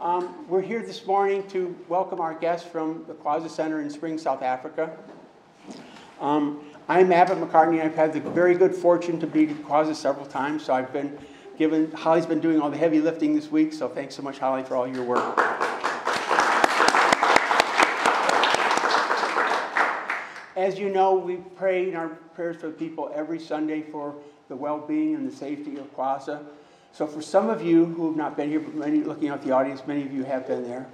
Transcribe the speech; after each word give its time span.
Um, 0.00 0.46
we're 0.48 0.62
here 0.62 0.80
this 0.80 1.06
morning 1.06 1.46
to 1.48 1.76
welcome 1.86 2.22
our 2.22 2.32
guests 2.32 2.66
from 2.66 3.04
the 3.06 3.12
Kwasa 3.12 3.50
Center 3.50 3.82
in 3.82 3.90
Spring, 3.90 4.16
South 4.16 4.40
Africa. 4.40 4.96
Um, 6.22 6.64
I'm 6.88 7.12
Abbott 7.12 7.36
McCartney. 7.36 7.82
I've 7.82 7.94
had 7.94 8.14
the 8.14 8.20
very 8.20 8.54
good 8.54 8.74
fortune 8.74 9.20
to 9.20 9.26
be 9.26 9.46
to 9.46 9.52
Kwasa 9.52 9.94
several 9.94 10.24
times, 10.24 10.64
so 10.64 10.72
I've 10.72 10.90
been 10.90 11.18
given, 11.58 11.92
Holly's 11.92 12.24
been 12.24 12.40
doing 12.40 12.62
all 12.62 12.70
the 12.70 12.78
heavy 12.78 12.98
lifting 13.02 13.34
this 13.34 13.50
week, 13.50 13.74
so 13.74 13.90
thanks 13.90 14.14
so 14.14 14.22
much, 14.22 14.38
Holly, 14.38 14.62
for 14.62 14.74
all 14.74 14.88
your 14.88 15.04
work. 15.04 15.38
As 20.56 20.78
you 20.78 20.88
know, 20.88 21.12
we 21.12 21.36
pray 21.36 21.90
in 21.90 21.94
our 21.94 22.08
prayers 22.08 22.56
for 22.56 22.70
people 22.70 23.12
every 23.14 23.38
Sunday 23.38 23.82
for 23.82 24.14
the 24.48 24.56
well 24.56 24.78
being 24.78 25.14
and 25.14 25.30
the 25.30 25.36
safety 25.36 25.76
of 25.76 25.94
Kwasa. 25.94 26.42
So, 26.92 27.06
for 27.06 27.22
some 27.22 27.48
of 27.48 27.62
you 27.62 27.84
who 27.84 28.08
have 28.08 28.16
not 28.16 28.36
been 28.36 28.48
here, 28.48 28.60
but 28.60 28.74
many 28.74 28.98
looking 28.98 29.28
out 29.28 29.44
the 29.44 29.52
audience, 29.52 29.82
many 29.86 30.02
of 30.02 30.12
you 30.12 30.24
have 30.24 30.46
been 30.46 30.64
there. 30.64 30.86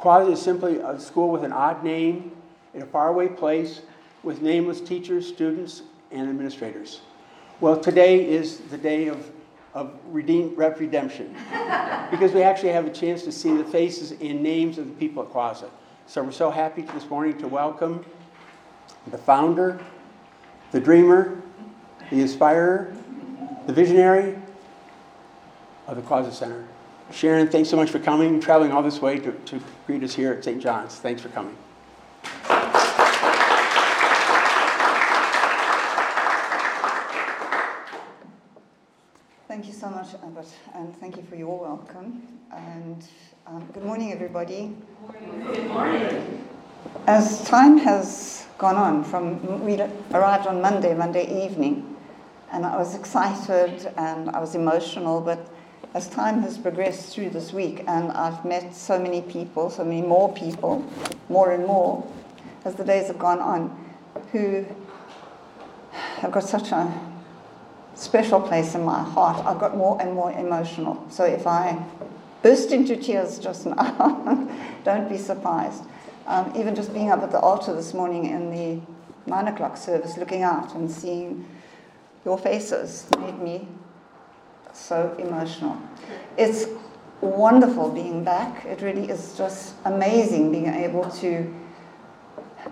Kwasa 0.00 0.32
is 0.32 0.42
simply 0.42 0.78
a 0.78 1.00
school 1.00 1.30
with 1.30 1.44
an 1.44 1.52
odd 1.52 1.82
name 1.82 2.32
in 2.74 2.82
a 2.82 2.86
faraway 2.86 3.28
place 3.28 3.80
with 4.22 4.42
nameless 4.42 4.80
teachers, 4.80 5.26
students, 5.26 5.82
and 6.10 6.28
administrators. 6.28 7.00
Well, 7.60 7.80
today 7.80 8.28
is 8.28 8.58
the 8.58 8.76
day 8.76 9.08
of, 9.08 9.30
of 9.72 9.98
redeem, 10.10 10.54
redemption 10.56 11.34
because 12.10 12.32
we 12.32 12.42
actually 12.42 12.72
have 12.72 12.86
a 12.86 12.90
chance 12.90 13.22
to 13.22 13.32
see 13.32 13.56
the 13.56 13.64
faces 13.64 14.12
and 14.12 14.42
names 14.42 14.76
of 14.76 14.86
the 14.86 14.94
people 14.94 15.22
at 15.22 15.30
Kwasa. 15.30 15.70
So, 16.06 16.22
we're 16.22 16.32
so 16.32 16.50
happy 16.50 16.82
this 16.82 17.08
morning 17.08 17.38
to 17.38 17.48
welcome 17.48 18.04
the 19.06 19.18
founder, 19.18 19.80
the 20.70 20.80
dreamer, 20.80 21.40
the 22.10 22.20
inspirer, 22.20 22.94
the 23.66 23.72
visionary, 23.72 24.36
of 25.86 25.96
the 25.96 26.02
Kwasa 26.02 26.32
Center. 26.32 26.64
Sharron, 27.10 27.50
thanks 27.50 27.68
so 27.68 27.76
much 27.76 27.90
for 27.90 27.98
coming, 27.98 28.40
traveling 28.40 28.72
all 28.72 28.82
this 28.82 29.00
way 29.00 29.18
to, 29.18 29.32
to 29.32 29.60
greet 29.86 30.02
us 30.02 30.14
here 30.14 30.32
at 30.32 30.42
St. 30.42 30.60
John's. 30.60 30.96
Thanks 30.96 31.22
for 31.22 31.28
coming. 31.28 31.56
Thank 39.46 39.66
you 39.66 39.72
so 39.72 39.88
much, 39.88 40.14
Abbott, 40.14 40.48
and 40.74 40.96
thank 40.96 41.16
you 41.16 41.22
for 41.22 41.36
your 41.36 41.60
welcome. 41.60 42.26
And 42.52 43.06
um, 43.46 43.64
good 43.72 43.84
morning, 43.84 44.12
everybody. 44.12 44.74
Good 45.42 45.66
morning. 45.68 46.44
As 47.06 47.44
time 47.44 47.78
has 47.78 48.46
gone 48.58 48.76
on, 48.76 49.04
from 49.04 49.64
we 49.64 49.80
arrived 50.12 50.46
on 50.46 50.60
Monday, 50.60 50.94
Monday 50.94 51.44
evening, 51.44 51.96
and 52.50 52.66
I 52.66 52.76
was 52.76 52.94
excited 52.94 53.92
and 53.96 54.30
I 54.30 54.40
was 54.40 54.54
emotional, 54.54 55.20
but 55.20 55.53
as 55.92 56.08
time 56.08 56.40
has 56.42 56.56
progressed 56.56 57.14
through 57.14 57.30
this 57.30 57.52
week, 57.52 57.84
and 57.86 58.10
I've 58.12 58.44
met 58.44 58.74
so 58.74 58.98
many 58.98 59.22
people, 59.22 59.70
so 59.70 59.84
many 59.84 60.02
more 60.02 60.32
people, 60.32 60.84
more 61.28 61.52
and 61.52 61.66
more, 61.66 62.06
as 62.64 62.74
the 62.74 62.84
days 62.84 63.08
have 63.08 63.18
gone 63.18 63.40
on, 63.40 63.92
who 64.32 64.64
have 65.92 66.32
got 66.32 66.44
such 66.44 66.72
a 66.72 66.92
special 67.94 68.40
place 68.40 68.74
in 68.74 68.84
my 68.84 69.02
heart. 69.02 69.44
I've 69.46 69.58
got 69.58 69.76
more 69.76 70.00
and 70.00 70.14
more 70.14 70.32
emotional. 70.32 71.04
So 71.10 71.24
if 71.24 71.46
I 71.46 71.84
burst 72.42 72.72
into 72.72 72.96
tears 72.96 73.38
just 73.38 73.66
now, 73.66 74.48
don't 74.84 75.08
be 75.08 75.18
surprised. 75.18 75.84
Um, 76.26 76.52
even 76.56 76.74
just 76.74 76.92
being 76.94 77.10
up 77.10 77.22
at 77.22 77.30
the 77.30 77.38
altar 77.38 77.74
this 77.74 77.92
morning 77.92 78.26
in 78.26 78.50
the 78.50 78.80
nine 79.30 79.48
o'clock 79.48 79.76
service, 79.76 80.16
looking 80.16 80.42
out 80.42 80.74
and 80.74 80.90
seeing 80.90 81.46
your 82.24 82.38
faces 82.38 83.06
made 83.18 83.38
me 83.38 83.68
so 84.74 85.14
emotional. 85.18 85.76
It's 86.36 86.66
wonderful 87.20 87.90
being 87.90 88.24
back. 88.24 88.64
It 88.64 88.82
really 88.82 89.08
is 89.08 89.36
just 89.36 89.74
amazing 89.84 90.52
being 90.52 90.66
able 90.66 91.08
to 91.22 91.52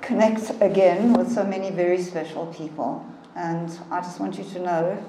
connect 0.01 0.51
again 0.61 1.13
with 1.13 1.31
so 1.31 1.45
many 1.45 1.71
very 1.71 2.03
special 2.03 2.47
people. 2.47 3.07
And 3.37 3.71
I 3.91 4.01
just 4.01 4.21
want 4.21 4.37
you 4.37 4.45
to 4.45 4.59
know 4.59 5.05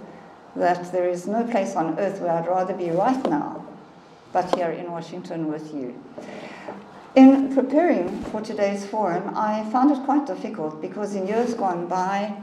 that 0.56 0.92
there 0.92 1.10
is 1.10 1.28
no 1.28 1.44
place 1.46 1.76
on 1.76 2.00
earth 2.00 2.22
where 2.22 2.32
I'd 2.32 2.48
rather 2.48 2.74
be 2.74 2.90
right 2.92 3.28
now 3.30 3.64
but 4.34 4.54
here 4.56 4.72
in 4.72 4.92
Washington 4.92 5.50
with 5.50 5.74
you. 5.74 5.94
In 7.16 7.54
preparing 7.54 8.10
for 8.26 8.42
today's 8.42 8.84
forum, 8.86 9.32
I 9.38 9.64
found 9.72 9.92
it 9.92 10.04
quite 10.04 10.26
difficult 10.26 10.82
because 10.82 11.14
in 11.14 11.28
years 11.28 11.54
gone 11.54 11.88
by, 11.88 12.36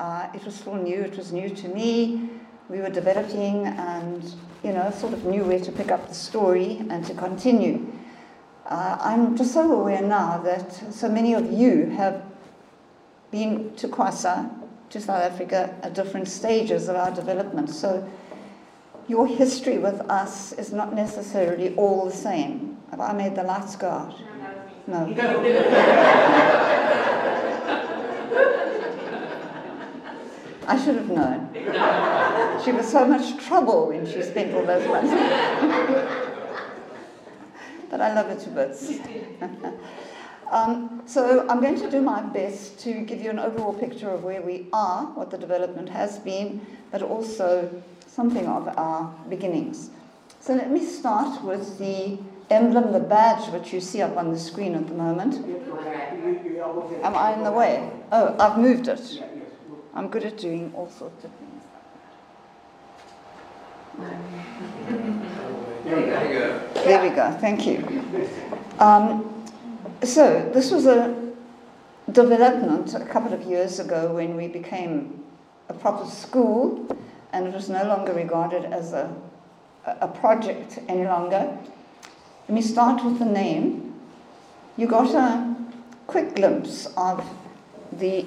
uh, 0.00 0.26
it 0.34 0.44
was 0.44 0.56
still 0.56 0.74
new, 0.74 1.00
it 1.02 1.16
was 1.16 1.32
new 1.32 1.48
to 1.48 1.68
me 1.68 2.28
we 2.68 2.80
were 2.80 2.90
developing 2.90 3.66
and, 3.66 4.34
you 4.62 4.72
know, 4.72 4.90
sort 4.90 5.12
of 5.12 5.24
knew 5.24 5.44
where 5.44 5.60
to 5.60 5.72
pick 5.72 5.90
up 5.90 6.08
the 6.08 6.14
story 6.14 6.82
and 6.90 7.04
to 7.06 7.14
continue. 7.14 7.92
Uh, 8.66 8.98
I'm 9.00 9.36
just 9.36 9.52
so 9.52 9.72
aware 9.72 10.02
now 10.02 10.38
that 10.38 10.92
so 10.92 11.08
many 11.08 11.34
of 11.34 11.52
you 11.52 11.86
have 11.90 12.24
been 13.30 13.74
to 13.76 13.86
Kwasa, 13.86 14.50
to 14.90 15.00
South 15.00 15.22
Africa, 15.22 15.76
at 15.82 15.94
different 15.94 16.26
stages 16.26 16.88
of 16.88 16.96
our 16.96 17.12
development. 17.12 17.70
So 17.70 18.08
your 19.06 19.26
history 19.26 19.78
with 19.78 20.00
us 20.10 20.52
is 20.52 20.72
not 20.72 20.94
necessarily 20.94 21.74
all 21.76 22.06
the 22.06 22.16
same. 22.16 22.78
Have 22.90 23.00
I 23.00 23.12
made 23.12 23.36
the 23.36 23.44
lights 23.44 23.76
go 23.76 23.88
out? 23.88 24.20
No. 24.88 25.06
I 30.66 30.82
should 30.82 30.96
have 30.96 31.08
known. 31.08 31.50
She 32.64 32.72
was 32.72 32.90
so 32.90 33.06
much 33.06 33.44
trouble 33.46 33.88
when 33.88 34.06
she 34.06 34.22
spent 34.22 34.54
all 34.54 34.64
those 34.64 34.86
months. 34.88 35.12
but 37.90 38.00
I 38.00 38.12
love 38.12 38.26
her 38.26 38.36
to 38.36 38.50
bits. 38.50 38.92
um, 40.50 41.02
so 41.06 41.46
I'm 41.48 41.60
going 41.60 41.78
to 41.80 41.90
do 41.90 42.02
my 42.02 42.20
best 42.20 42.80
to 42.80 43.02
give 43.02 43.22
you 43.22 43.30
an 43.30 43.38
overall 43.38 43.74
picture 43.74 44.10
of 44.10 44.24
where 44.24 44.42
we 44.42 44.66
are, 44.72 45.04
what 45.14 45.30
the 45.30 45.38
development 45.38 45.88
has 45.90 46.18
been, 46.18 46.66
but 46.90 47.02
also 47.02 47.70
something 48.06 48.46
of 48.46 48.66
our 48.76 49.14
beginnings. 49.28 49.90
So 50.40 50.54
let 50.54 50.70
me 50.70 50.84
start 50.84 51.44
with 51.44 51.78
the 51.78 52.18
emblem, 52.50 52.92
the 52.92 53.00
badge, 53.00 53.48
which 53.50 53.72
you 53.72 53.80
see 53.80 54.02
up 54.02 54.16
on 54.16 54.32
the 54.32 54.38
screen 54.38 54.74
at 54.74 54.88
the 54.88 54.94
moment. 54.94 55.34
Am 57.04 57.16
I 57.16 57.34
in 57.34 57.44
the 57.44 57.52
way? 57.52 57.88
Oh, 58.10 58.34
I've 58.38 58.58
moved 58.58 58.88
it. 58.88 59.22
I'm 59.96 60.08
good 60.08 60.24
at 60.24 60.36
doing 60.36 60.72
all 60.76 60.88
sorts 60.90 61.24
of 61.24 61.30
things. 61.32 61.62
There 65.84 65.96
we 65.96 66.02
go. 66.02 66.68
There 66.74 67.02
we 67.02 67.16
go. 67.16 67.32
Thank 67.40 67.66
you. 67.66 68.28
Um, 68.78 69.44
so 70.04 70.48
this 70.52 70.70
was 70.70 70.86
a 70.86 71.32
development 72.12 72.94
a 72.94 73.04
couple 73.06 73.32
of 73.32 73.42
years 73.42 73.80
ago 73.80 74.14
when 74.14 74.36
we 74.36 74.46
became 74.48 75.24
a 75.68 75.74
proper 75.74 76.04
school, 76.08 76.86
and 77.32 77.46
it 77.48 77.54
was 77.54 77.68
no 77.68 77.82
longer 77.84 78.12
regarded 78.12 78.66
as 78.66 78.92
a 78.92 79.12
a 79.86 80.08
project 80.08 80.78
any 80.88 81.04
longer. 81.04 81.56
Let 82.48 82.54
me 82.54 82.62
start 82.62 83.04
with 83.04 83.18
the 83.18 83.24
name. 83.24 83.94
You 84.76 84.86
got 84.86 85.14
a 85.14 85.54
quick 86.06 86.34
glimpse 86.34 86.86
of 86.96 87.24
the 87.92 88.26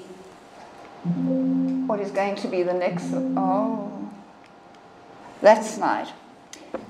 what 1.04 2.00
is 2.00 2.10
going 2.10 2.36
to 2.36 2.48
be 2.48 2.62
the 2.62 2.74
next. 2.74 3.12
Oh, 3.12 4.10
that 5.40 5.64
slide. 5.64 6.08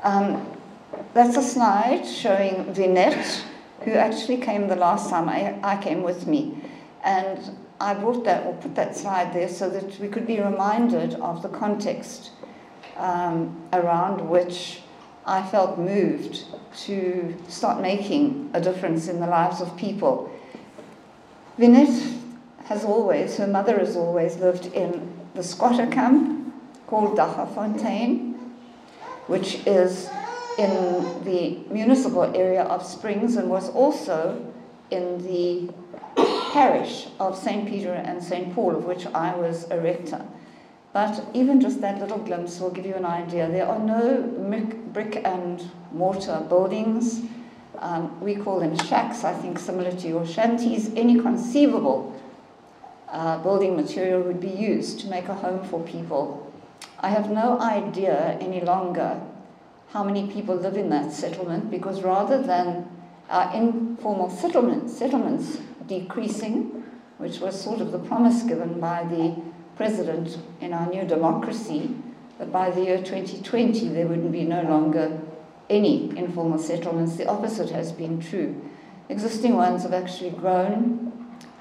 Um, 0.03 0.47
that's 1.15 1.37
a 1.37 1.43
slide 1.43 2.05
showing 2.07 2.73
Vinette, 2.73 3.45
who 3.83 3.93
actually 3.93 4.39
came 4.39 4.69
the 4.69 4.77
last 4.77 5.11
time 5.11 5.29
I, 5.29 5.59
I 5.63 5.81
came 5.81 6.03
with 6.03 6.27
me. 6.27 6.59
And 7.05 7.57
I 7.81 7.95
brought 7.95 8.25
that 8.25 8.45
or 8.45 8.55
put 8.55 8.75
that 8.75 8.97
slide 8.97 9.33
there 9.33 9.49
so 9.49 9.71
that 9.71 9.99
we 10.01 10.09
could 10.09 10.27
be 10.27 10.41
reminded 10.41 11.15
of 11.15 11.43
the 11.43 11.49
context 11.49 12.33
um, 12.97 13.63
around 13.73 14.29
which 14.29 14.83
I 15.25 15.47
felt 15.47 15.79
moved 15.79 16.45
to 16.87 17.37
start 17.49 17.81
making 17.81 18.51
a 18.53 18.61
difference 18.61 19.09
in 19.09 19.21
the 19.21 19.27
lives 19.27 19.61
of 19.61 19.77
people. 19.77 20.31
Vinette 21.57 22.20
has 22.71 22.85
always, 22.85 23.37
her 23.37 23.49
mother 23.49 23.81
has 23.81 23.97
always 23.97 24.37
lived 24.37 24.67
in 24.67 25.13
the 25.35 25.43
squatter 25.43 25.89
camp 25.89 26.55
called 26.87 27.19
Daggafontein, 27.19 28.39
which 29.27 29.67
is 29.67 30.09
in 30.57 31.25
the 31.25 31.59
municipal 31.69 32.23
area 32.23 32.63
of 32.63 32.87
Springs 32.87 33.35
and 33.35 33.51
was 33.51 33.71
also 33.71 34.41
in 34.93 35.19
the 35.27 35.73
parish 36.53 37.09
of 37.19 37.37
St. 37.37 37.69
Peter 37.69 37.93
and 37.93 38.23
St. 38.23 38.55
Paul, 38.55 38.77
of 38.77 38.85
which 38.85 39.05
I 39.07 39.35
was 39.35 39.69
a 39.73 39.81
rector. 39.81 40.25
But 40.93 41.25
even 41.35 41.61
just 41.61 41.81
that 41.81 41.99
little 42.01 42.19
glimpse 42.19 42.61
will 42.61 42.71
give 42.71 42.87
you 42.87 42.95
an 42.95 43.05
idea. 43.05 43.49
There 43.49 43.67
are 43.67 43.81
no 43.81 44.23
brick 44.93 45.23
and 45.25 45.69
mortar 45.91 46.41
buildings. 46.49 47.23
Um, 47.81 48.21
we 48.21 48.37
call 48.37 48.61
them 48.61 48.79
shacks, 48.79 49.25
I 49.25 49.33
think, 49.33 49.59
similar 49.59 49.91
to 49.91 50.09
your 50.09 50.25
shanties. 50.25 50.93
Any 50.95 51.21
conceivable 51.21 52.20
uh, 53.11 53.39
building 53.43 53.77
material 53.77 54.23
would 54.23 54.41
be 54.41 54.49
used 54.49 55.01
to 55.01 55.09
make 55.09 55.29
a 55.29 55.35
home 55.35 55.65
for 55.65 55.83
people. 55.83 56.53
I 57.01 57.11
have 57.11 57.31
no 57.31 57.59
idea 57.61 58.39
any 58.41 58.61
longer 58.61 59.21
how 59.89 60.05
many 60.05 60.29
people 60.29 60.55
live 60.55 60.77
in 60.77 60.91
that 60.91 61.13
settlement 61.13 61.71
because 61.71 62.03
rather 62.03 62.41
than 62.41 62.89
our 63.29 63.55
informal 63.55 64.31
settlement, 64.31 64.91
settlements 64.91 65.59
decreasing, 65.87 66.85
which 67.19 67.41
was 67.41 67.61
sort 67.61 67.81
of 67.81 67.91
the 67.91 67.99
promise 67.99 68.43
given 68.43 68.81
by 68.81 69.05
the 69.05 69.35
president 69.77 70.39
in 70.61 70.73
our 70.73 70.89
new 70.91 71.05
democracy, 71.05 71.95
that 72.39 72.53
by 72.53 72.71
the 72.71 72.83
year 72.83 72.99
2020 72.99 73.89
there 73.89 74.07
wouldn't 74.07 74.33
be 74.33 74.45
no 74.45 74.63
longer 74.63 75.21
any 75.69 76.17
informal 76.17 76.59
settlements. 76.59 77.17
The 77.17 77.27
opposite 77.27 77.71
has 77.71 77.93
been 77.93 78.21
true. 78.21 78.61
Existing 79.09 79.55
ones 79.55 79.83
have 79.83 79.93
actually 79.93 80.31
grown, 80.31 81.10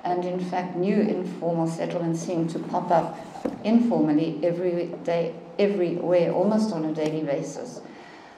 and 0.03 0.25
in 0.25 0.39
fact, 0.39 0.75
new 0.75 1.01
informal 1.01 1.67
settlements 1.67 2.21
seem 2.21 2.47
to 2.49 2.59
pop 2.59 2.89
up 2.91 3.17
informally 3.63 4.39
every 4.43 4.87
day, 5.03 5.35
everywhere, 5.57 6.31
almost 6.31 6.71
on 6.71 6.85
a 6.85 6.93
daily 6.93 7.23
basis. 7.23 7.81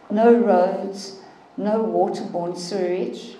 No 0.10 0.34
roads, 0.34 1.20
no 1.58 1.84
waterborne 1.84 2.58
sewage, 2.58 3.38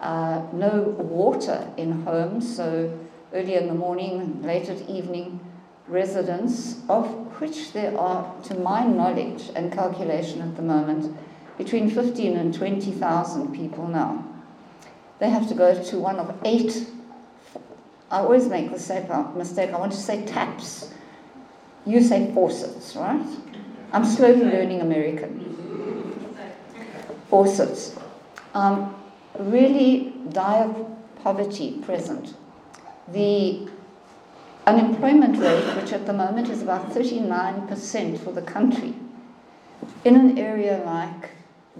uh, 0.00 0.42
no 0.52 0.94
water 0.98 1.70
in 1.76 2.02
homes, 2.02 2.56
so 2.56 2.98
early 3.32 3.54
in 3.54 3.68
the 3.68 3.74
morning, 3.74 4.42
late 4.42 4.68
at 4.68 4.88
evening, 4.88 5.40
residents, 5.86 6.80
of 6.88 7.06
which 7.40 7.72
there 7.72 7.96
are, 7.98 8.34
to 8.44 8.54
my 8.54 8.84
knowledge 8.84 9.50
and 9.54 9.72
calculation 9.72 10.40
at 10.40 10.56
the 10.56 10.62
moment, 10.62 11.16
between 11.58 11.90
15 11.90 12.36
and 12.36 12.54
20,000 12.54 13.54
people 13.54 13.86
now. 13.86 14.24
They 15.18 15.28
have 15.28 15.48
to 15.48 15.54
go 15.54 15.80
to 15.82 15.98
one 15.98 16.16
of 16.16 16.34
eight, 16.44 16.86
I 18.10 18.18
always 18.18 18.46
make 18.46 18.72
the 18.72 18.78
same 18.78 19.06
mistake, 19.36 19.70
I 19.70 19.78
want 19.78 19.92
to 19.92 19.98
say 19.98 20.24
taps. 20.24 20.92
You 21.86 22.02
say 22.02 22.32
faucets, 22.34 22.96
right? 22.96 23.24
I'm 23.92 24.04
slowly 24.04 24.44
learning 24.44 24.80
American. 24.80 25.46
Faucets. 27.28 27.96
Um, 28.54 28.94
really 29.38 30.12
dire 30.30 30.74
poverty 31.22 31.78
present. 31.82 32.34
The 33.08 33.68
unemployment 34.66 35.38
rate, 35.38 35.76
which 35.76 35.92
at 35.92 36.06
the 36.06 36.12
moment 36.12 36.48
is 36.48 36.62
about 36.62 36.90
39% 36.90 38.18
for 38.18 38.32
the 38.32 38.42
country, 38.42 38.94
in 40.04 40.16
an 40.16 40.36
area 40.38 40.82
like 40.84 41.30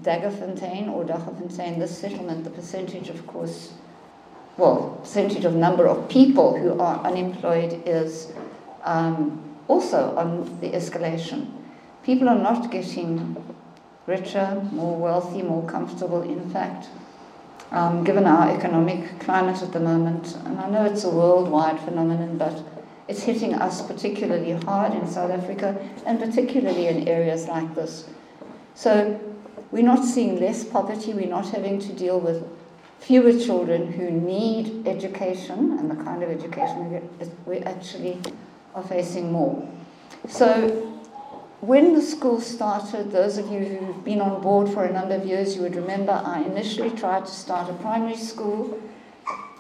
Daggafontein 0.01 0.89
or 0.89 1.05
Daggafontein, 1.05 1.79
this 1.79 1.99
settlement, 1.99 2.45
the 2.45 2.51
percentage, 2.51 3.09
of 3.09 3.27
course, 3.27 3.73
well, 4.57 4.99
percentage 5.01 5.45
of 5.45 5.55
number 5.55 5.87
of 5.87 6.09
people 6.09 6.57
who 6.57 6.79
are 6.79 7.05
unemployed 7.05 7.83
is 7.87 8.33
um, 8.85 9.43
also 9.69 10.17
on 10.17 10.59
the 10.61 10.71
escalation. 10.71 11.51
People 12.03 12.29
are 12.29 12.39
not 12.39 12.71
getting 12.71 13.37
richer, 14.07 14.63
more 14.73 14.99
wealthy, 14.99 15.43
more 15.43 15.65
comfortable, 15.67 16.23
in 16.23 16.51
fact, 16.51 16.89
um, 17.71 18.03
given 18.05 18.25
our 18.27 18.51
economic 18.51 19.21
climate 19.21 19.63
at 19.63 19.73
the 19.73 19.81
moment. 19.81 20.37
And 20.45 20.59
I 20.59 20.69
know 20.69 20.85
it's 20.85 21.05
a 21.05 21.11
worldwide 21.11 21.79
phenomenon, 21.81 22.37
but 22.37 22.63
it's 23.09 23.23
hitting 23.23 23.55
us 23.55 23.83
particularly 23.83 24.53
hard 24.53 24.95
in 24.95 25.07
South 25.07 25.31
Africa 25.31 25.77
and 26.07 26.19
particularly 26.19 26.87
in 26.87 27.09
areas 27.09 27.47
like 27.49 27.75
this. 27.75 28.07
So 28.75 29.21
we're 29.71 29.85
not 29.85 30.05
seeing 30.05 30.41
less 30.41 30.65
poverty, 30.65 31.13
we're 31.13 31.29
not 31.29 31.49
having 31.51 31.79
to 31.81 31.93
deal 31.93 32.21
with 32.21 32.45
fewer 33.01 33.33
children 33.33 33.93
who 33.93 34.11
need 34.11 34.87
education 34.87 35.79
and 35.79 35.91
the 35.91 35.97
kind 36.05 36.23
of 36.23 36.31
education 36.31 37.09
we 37.47 37.59
actually 37.59 38.19
are 38.75 38.83
facing 38.83 39.33
more. 39.33 39.67
So 40.29 40.91
when 41.61 41.95
the 41.95 42.03
school 42.03 42.41
started, 42.41 43.11
those 43.11 43.39
of 43.39 43.51
you 43.51 43.61
who've 43.61 44.05
been 44.05 44.21
on 44.21 44.41
board 44.43 44.69
for 44.69 44.85
a 44.85 44.93
number 44.93 45.15
of 45.15 45.27
years, 45.27 45.57
you 45.57 45.63
would 45.63 45.77
remember 45.77 46.13
I 46.13 46.43
initially 46.43 46.91
tried 46.91 47.27
to 47.27 47.33
start 47.33 47.69
a 47.71 47.75
primary 47.75 48.17
school, 48.17 48.81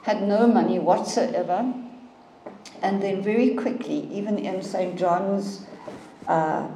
had 0.02 0.22
no 0.22 0.46
money 0.46 0.78
whatsoever, 0.78 1.74
and 2.82 3.02
then 3.02 3.22
very 3.22 3.54
quickly, 3.54 4.08
even 4.12 4.38
in 4.38 4.62
St. 4.62 4.98
John's 4.98 5.66
uh, 6.26 6.68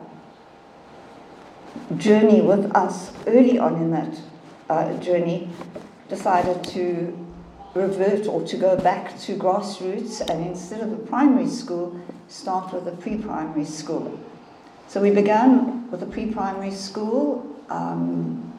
journey 1.97 2.41
with 2.41 2.75
us 2.75 3.13
early 3.27 3.59
on 3.59 3.77
in 3.77 3.91
that 3.93 4.21
uh, 4.69 4.93
journey, 4.99 5.49
decided 6.09 6.63
to 6.65 7.17
revert 7.75 8.27
or 8.27 8.43
to 8.47 8.57
go 8.57 8.77
back 8.77 9.19
to 9.21 9.35
grassroots 9.35 10.21
and 10.29 10.47
instead 10.47 10.81
of 10.81 10.93
a 10.93 10.97
primary 10.97 11.49
school, 11.49 11.99
start 12.29 12.73
with 12.73 12.87
a 12.87 12.97
pre 12.97 13.17
primary 13.17 13.65
school. 13.65 14.19
So 14.89 15.01
we 15.01 15.11
began 15.11 15.91
with 15.91 16.03
a 16.03 16.07
pre 16.07 16.27
primary 16.27 16.71
school, 16.71 17.45
um, 17.69 18.53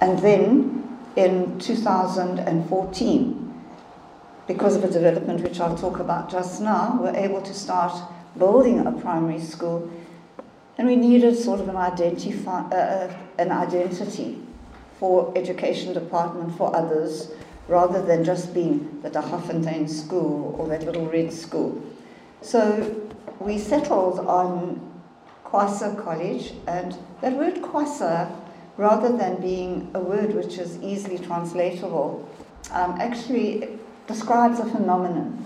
and 0.00 0.18
then 0.20 0.98
in 1.16 1.58
2014, 1.58 3.54
because 4.46 4.76
of 4.76 4.84
a 4.84 4.90
development 4.90 5.42
which 5.42 5.60
I'll 5.60 5.76
talk 5.76 5.98
about 5.98 6.30
just 6.30 6.62
now, 6.62 6.98
we're 7.02 7.16
able 7.16 7.42
to 7.42 7.52
start 7.52 7.92
building 8.38 8.86
a 8.86 8.92
primary 8.92 9.40
school 9.40 9.90
and 10.78 10.86
we 10.86 10.94
needed 10.94 11.36
sort 11.36 11.60
of 11.60 11.68
an, 11.68 11.76
identify, 11.76 12.60
uh, 12.70 12.74
uh, 12.74 13.16
an 13.38 13.50
identity 13.50 14.38
for 14.98 15.32
education 15.36 15.92
department 15.92 16.56
for 16.56 16.74
others 16.74 17.30
rather 17.68 18.04
than 18.04 18.24
just 18.24 18.52
being 18.54 19.00
the 19.02 19.10
Daggafontein 19.10 19.88
school 19.88 20.56
or 20.58 20.66
that 20.68 20.82
little 20.84 21.06
red 21.06 21.32
school. 21.32 21.80
So 22.40 23.10
we 23.40 23.58
settled 23.58 24.20
on 24.20 24.80
Kwasa 25.44 26.02
College 26.02 26.52
and 26.66 26.96
that 27.20 27.34
word 27.34 27.56
Kwasa, 27.56 28.34
rather 28.76 29.16
than 29.16 29.40
being 29.40 29.90
a 29.94 30.00
word 30.00 30.34
which 30.34 30.58
is 30.58 30.80
easily 30.82 31.18
translatable, 31.18 32.28
um, 32.72 33.00
actually 33.00 33.78
describes 34.06 34.58
a 34.60 34.64
phenomenon. 34.64 35.44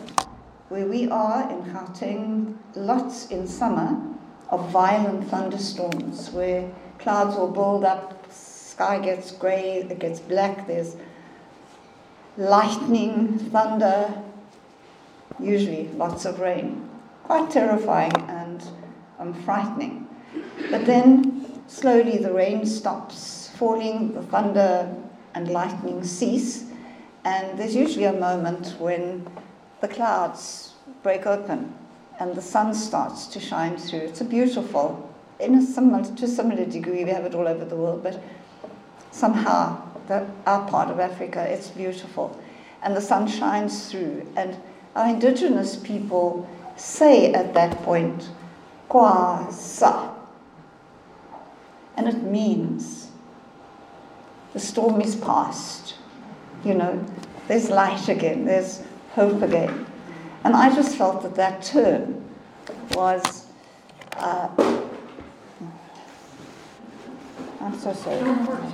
Where 0.69 0.87
we 0.87 1.09
are 1.09 1.51
in 1.51 1.63
Gauteng, 1.65 2.57
lots 2.75 3.27
in 3.29 3.47
summer, 3.47 4.01
of 4.49 4.71
violent 4.71 5.29
thunderstorms 5.29 6.31
where 6.31 6.71
clouds 6.99 7.37
will 7.37 7.51
build 7.51 7.85
up, 7.85 8.22
sky 8.83 8.99
gets 8.99 9.31
grey, 9.31 9.87
it 9.89 9.99
gets 10.01 10.19
black, 10.19 10.67
there's 10.67 10.97
lightning, 12.37 13.39
thunder, 13.53 14.13
usually 15.39 15.87
lots 15.95 16.25
of 16.25 16.41
rain. 16.41 16.89
Quite 17.23 17.49
terrifying 17.49 18.13
and 18.29 18.61
um, 19.21 19.35
frightening. 19.45 20.09
But 20.69 20.85
then 20.85 21.63
slowly 21.69 22.19
the 22.19 22.33
rain 22.33 22.67
stops 22.67 23.51
falling, 23.57 24.15
the 24.15 24.23
thunder 24.23 24.93
and 25.35 25.47
lightning 25.49 26.03
cease, 26.03 26.65
and 27.25 27.57
there's 27.57 27.77
usually 27.77 28.07
a 28.07 28.13
moment 28.13 28.75
when 28.81 29.25
the 29.81 29.87
clouds 29.87 30.73
break 31.05 31.25
open 31.25 31.73
and 32.19 32.35
the 32.35 32.43
sun 32.43 32.75
starts 32.75 33.27
to 33.29 33.39
shine 33.39 33.77
through. 33.77 34.01
It's 34.01 34.21
a 34.21 34.25
beautiful, 34.25 35.09
in 35.39 35.55
a 35.55 35.63
similar, 35.63 36.03
to 36.03 36.25
a 36.25 36.29
similar 36.29 36.65
degree, 36.65 37.05
we 37.05 37.11
have 37.11 37.25
it 37.25 37.35
all 37.37 37.47
over 37.47 37.65
the 37.65 37.77
world, 37.77 38.03
but 38.03 38.21
somehow, 39.13 39.81
the, 40.09 40.27
our 40.47 40.69
part 40.69 40.91
of 40.91 40.99
Africa, 40.99 41.41
it's 41.49 41.69
beautiful. 41.69 42.39
And 42.83 42.97
the 42.97 43.01
sun 43.01 43.29
shines 43.29 43.91
through. 43.91 44.27
And 44.35 44.57
our 44.97 45.09
indigenous 45.09 45.77
people 45.77 46.49
say 46.77 47.33
at 47.33 47.55
that 47.55 47.83
point, 47.83 48.29
Kwasa. 48.91 50.15
And 51.97 52.09
it 52.09 52.23
means 52.23 53.11
the 54.53 54.61
storm 54.61 55.01
is 55.01 55.15
past. 55.15 55.95
You 56.65 56.75
know, 56.75 57.05
there's 57.49 57.71
light 57.71 58.09
again, 58.09 58.45
there's 58.45 58.83
hope 59.15 59.43
again. 59.43 59.87
And 60.45 60.57
I 60.57 60.75
just 60.75 60.97
felt 60.97 61.23
that 61.23 61.37
that 61.37 61.63
term 61.63 62.25
was. 62.95 63.47
Uh, 64.17 64.49
I'm 67.61 67.79
so 67.79 67.93
sorry. 67.93 68.73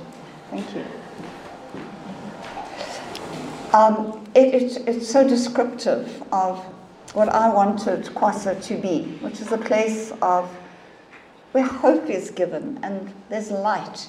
Thank 0.49 0.75
you. 0.75 0.85
Um, 3.73 4.27
it, 4.33 4.53
it, 4.55 4.87
it's 4.87 5.07
so 5.07 5.27
descriptive 5.27 6.23
of 6.31 6.57
what 7.13 7.29
I 7.29 7.53
wanted 7.53 8.05
Kwasa 8.05 8.61
to 8.63 8.77
be, 8.77 9.03
which 9.21 9.41
is 9.41 9.51
a 9.51 9.57
place 9.57 10.11
of 10.21 10.49
where 11.51 11.63
hope 11.63 12.09
is 12.09 12.31
given 12.31 12.79
and 12.83 13.13
there's 13.29 13.51
light 13.51 14.07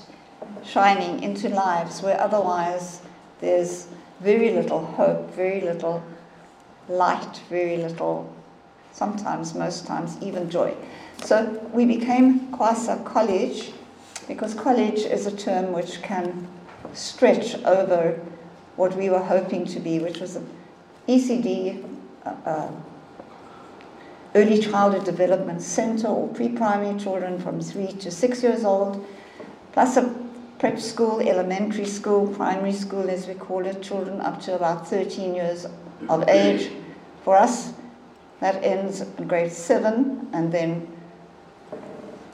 shining 0.64 1.22
into 1.22 1.48
lives 1.48 2.02
where 2.02 2.18
otherwise 2.20 3.02
there's 3.40 3.86
very 4.20 4.50
little 4.50 4.84
hope, 4.84 5.34
very 5.34 5.60
little 5.60 6.02
light, 6.88 7.40
very 7.48 7.76
little, 7.76 8.34
sometimes, 8.92 9.54
most 9.54 9.86
times, 9.86 10.16
even 10.20 10.50
joy. 10.50 10.74
So 11.24 11.68
we 11.72 11.84
became 11.84 12.48
Kwasa 12.52 13.04
College 13.04 13.72
because 14.30 14.54
college 14.54 15.00
is 15.00 15.26
a 15.26 15.36
term 15.36 15.72
which 15.72 16.00
can 16.02 16.46
stretch 16.92 17.56
over 17.64 18.20
what 18.76 18.96
we 18.96 19.10
were 19.10 19.24
hoping 19.34 19.64
to 19.64 19.80
be, 19.80 19.98
which 19.98 20.20
was 20.20 20.36
an 20.36 20.48
ECD, 21.08 21.84
uh, 22.24 22.34
uh, 22.46 22.70
Early 24.36 24.60
Childhood 24.60 25.04
Development 25.04 25.60
Center, 25.60 26.06
or 26.06 26.28
pre 26.28 26.48
primary 26.48 26.96
children 26.96 27.40
from 27.40 27.60
three 27.60 27.88
to 27.88 28.10
six 28.12 28.44
years 28.44 28.62
old, 28.64 29.04
plus 29.72 29.96
a 29.96 30.14
prep 30.60 30.78
school, 30.78 31.18
elementary 31.18 31.84
school, 31.84 32.28
primary 32.28 32.72
school, 32.72 33.10
as 33.10 33.26
we 33.26 33.34
call 33.34 33.66
it, 33.66 33.82
children 33.82 34.20
up 34.20 34.40
to 34.42 34.54
about 34.54 34.86
13 34.86 35.34
years 35.34 35.66
of 36.08 36.28
age. 36.28 36.70
For 37.24 37.36
us, 37.36 37.72
that 38.38 38.62
ends 38.62 39.00
in 39.00 39.26
grade 39.26 39.50
seven, 39.50 40.28
and 40.32 40.52
then 40.52 40.86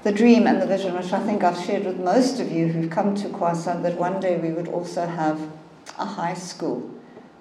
the 0.06 0.12
dream 0.12 0.46
and 0.46 0.62
the 0.62 0.66
vision, 0.68 0.94
which 0.94 1.12
I 1.12 1.18
think 1.26 1.42
I've 1.42 1.58
shared 1.58 1.84
with 1.84 1.98
most 1.98 2.38
of 2.38 2.52
you 2.52 2.68
who've 2.68 2.88
come 2.88 3.16
to 3.16 3.28
Kwasa, 3.28 3.82
that 3.82 3.98
one 3.98 4.20
day 4.20 4.36
we 4.36 4.52
would 4.52 4.68
also 4.68 5.04
have 5.04 5.40
a 5.98 6.04
high 6.04 6.34
school. 6.34 6.88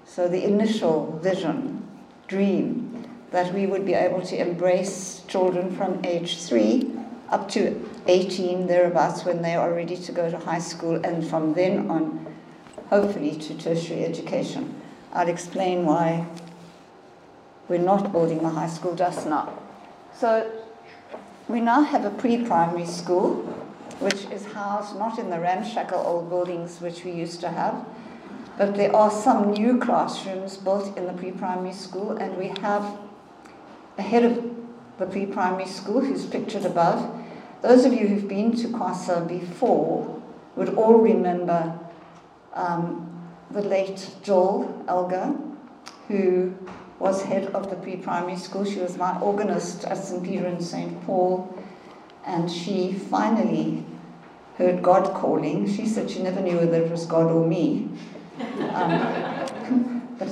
So 0.04 0.28
the 0.28 0.44
initial 0.44 1.20
vision, 1.22 1.88
dream, 2.28 3.08
that 3.30 3.54
we 3.54 3.68
would 3.68 3.86
be 3.86 3.94
able 3.94 4.24
to 4.24 4.36
embrace 4.36 5.22
children 5.28 5.76
from 5.78 6.04
age 6.04 6.42
three 6.42 6.92
up 7.30 7.48
to 7.50 7.88
18, 8.08 8.66
thereabouts, 8.66 9.26
when 9.26 9.44
they 9.44 9.54
are 9.54 9.72
ready 9.72 9.96
to 9.98 10.12
go 10.12 10.32
to 10.32 10.40
high 10.40 10.58
school, 10.58 10.96
and 11.06 11.24
from 11.28 11.54
then 11.54 11.88
on, 11.92 12.26
hopefully, 12.90 13.36
to 13.36 13.54
tertiary 13.60 14.04
education. 14.06 14.74
I'll 15.14 15.30
explain 15.30 15.86
why 15.86 16.26
we're 17.68 17.78
not 17.78 18.12
building 18.12 18.40
the 18.40 18.50
high 18.50 18.70
school 18.70 18.96
just 18.96 19.28
now. 19.28 19.54
So, 20.16 20.65
we 21.48 21.62
now 21.62 21.84
have 21.84 22.06
a 22.06 22.10
pre 22.10 22.44
primary 22.44 22.86
school, 22.86 23.36
which 24.00 24.26
is 24.32 24.46
housed 24.46 24.98
not 24.98 25.20
in 25.20 25.30
the 25.30 25.40
ramshackle 25.40 26.00
old 26.00 26.30
buildings 26.30 26.82
which 26.82 27.04
we 27.04 27.12
used 27.12 27.40
to 27.42 27.50
have, 27.50 27.86
but 28.58 28.76
there 28.76 28.96
are 28.96 29.12
some 29.12 29.52
new 29.52 29.78
classrooms 29.78 30.58
built 30.58 30.98
in 30.98 31.06
the 31.06 31.14
pre 31.14 31.32
primary 31.32 31.74
school, 31.74 32.12
and 32.12 32.38
we 32.38 32.48
have 32.62 32.98
a 33.98 34.02
head 34.02 34.24
of 34.24 34.44
the 34.98 35.06
pre 35.06 35.26
primary 35.26 35.68
school 35.68 36.02
who's 36.02 36.26
pictured 36.26 36.66
above. 36.66 37.12
Those 37.62 37.86
of 37.86 37.94
you 37.94 38.08
who've 38.08 38.28
been 38.28 38.56
to 38.58 38.68
Kwasa 38.68 39.28
before 39.28 40.22
would 40.56 40.76
all 40.76 40.96
remember 40.96 41.78
um, 42.54 43.12
the 43.52 43.62
late 43.62 44.10
Joel 44.24 44.84
Elgar, 44.88 45.36
who 46.08 46.56
was 47.00 47.24
head 47.24 47.48
of 47.48 47.70
the 47.70 47.76
pre-primary 47.76 48.38
school. 48.38 48.66
She 48.66 48.80
was 48.80 48.98
my 48.98 49.20
organist 49.20 49.84
at 49.86 49.98
St. 49.98 50.24
Peter 50.24 50.46
and 50.46 50.64
St. 50.64 51.06
Paul, 51.06 51.54
and 52.26 52.50
she 52.50 52.94
finally 52.94 53.84
heard 54.58 54.82
God 54.82 55.14
calling. 55.14 55.68
She 55.72 55.86
said 55.86 56.10
she 56.10 56.24
never 56.24 56.40
knew 56.42 56.58
whether 56.58 56.82
it 56.84 56.92
was 56.92 57.06
God 57.06 57.32
or 57.32 57.46
me, 57.46 57.90
um, 58.74 60.08
but 60.20 60.30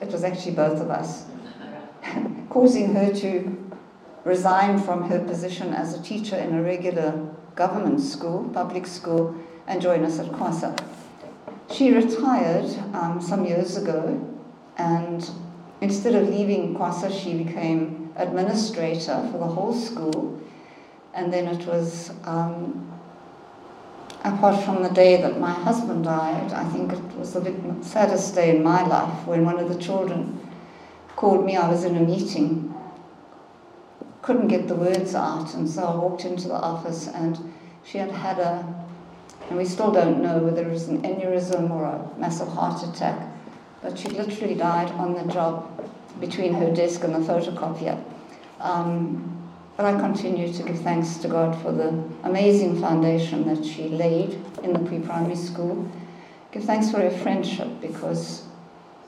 it 0.00 0.12
was 0.12 0.22
actually 0.24 0.52
both 0.52 0.80
of 0.80 0.90
us, 0.90 1.24
causing 2.50 2.94
her 2.94 3.12
to 3.14 3.66
resign 4.24 4.78
from 4.78 5.08
her 5.08 5.20
position 5.20 5.72
as 5.72 5.94
a 5.94 6.02
teacher 6.02 6.36
in 6.36 6.54
a 6.54 6.62
regular 6.62 7.26
government 7.54 8.00
school, 8.00 8.50
public 8.52 8.86
school, 8.86 9.34
and 9.66 9.80
join 9.80 10.04
us 10.04 10.18
at 10.18 10.26
Kwasa. 10.26 10.78
She 11.72 11.92
retired 11.92 12.66
um, 12.92 13.20
some 13.20 13.46
years 13.46 13.76
ago, 13.76 14.20
and 14.76 15.28
instead 15.80 16.14
of 16.14 16.28
leaving 16.28 16.74
Kwasa, 16.74 17.10
she 17.10 17.42
became 17.42 18.12
administrator 18.16 19.28
for 19.30 19.38
the 19.38 19.46
whole 19.46 19.74
school. 19.74 20.40
And 21.14 21.32
then 21.32 21.46
it 21.46 21.66
was, 21.66 22.10
um, 22.24 22.92
apart 24.24 24.62
from 24.64 24.82
the 24.82 24.90
day 24.90 25.20
that 25.20 25.40
my 25.40 25.52
husband 25.52 26.04
died, 26.04 26.52
I 26.52 26.64
think 26.70 26.92
it 26.92 27.16
was 27.16 27.32
the 27.32 27.54
saddest 27.82 28.34
day 28.34 28.56
in 28.56 28.62
my 28.62 28.86
life 28.86 29.26
when 29.26 29.44
one 29.44 29.58
of 29.58 29.68
the 29.68 29.80
children 29.82 30.40
called 31.16 31.44
me. 31.44 31.56
I 31.56 31.68
was 31.68 31.84
in 31.84 31.96
a 31.96 32.00
meeting 32.00 32.74
couldn't 34.26 34.48
get 34.48 34.66
the 34.66 34.74
words 34.74 35.14
out, 35.14 35.54
and 35.54 35.70
so 35.70 35.84
I 35.84 35.94
walked 35.94 36.24
into 36.24 36.48
the 36.48 36.54
office, 36.54 37.06
and 37.06 37.38
she 37.84 37.98
had 37.98 38.10
had 38.10 38.40
a, 38.40 38.84
and 39.48 39.56
we 39.56 39.64
still 39.64 39.92
don't 39.92 40.20
know 40.20 40.38
whether 40.38 40.62
it 40.62 40.72
was 40.72 40.88
an 40.88 41.02
aneurysm 41.02 41.70
or 41.70 41.84
a 41.84 42.18
massive 42.18 42.48
heart 42.48 42.82
attack, 42.82 43.24
but 43.86 43.96
she 43.96 44.08
literally 44.08 44.56
died 44.56 44.90
on 44.92 45.14
the 45.14 45.32
job 45.32 45.88
between 46.18 46.52
her 46.54 46.74
desk 46.74 47.04
and 47.04 47.14
the 47.14 47.20
photocopier. 47.20 48.02
Um, 48.58 49.32
but 49.76 49.86
I 49.86 49.92
continue 50.00 50.52
to 50.52 50.62
give 50.64 50.80
thanks 50.80 51.18
to 51.18 51.28
God 51.28 51.54
for 51.62 51.70
the 51.70 52.02
amazing 52.24 52.80
foundation 52.80 53.46
that 53.46 53.64
she 53.64 53.88
laid 53.88 54.42
in 54.64 54.72
the 54.72 54.80
pre 54.80 54.98
primary 54.98 55.36
school. 55.36 55.88
Give 56.50 56.64
thanks 56.64 56.90
for 56.90 56.98
her 56.98 57.10
friendship 57.10 57.80
because 57.80 58.42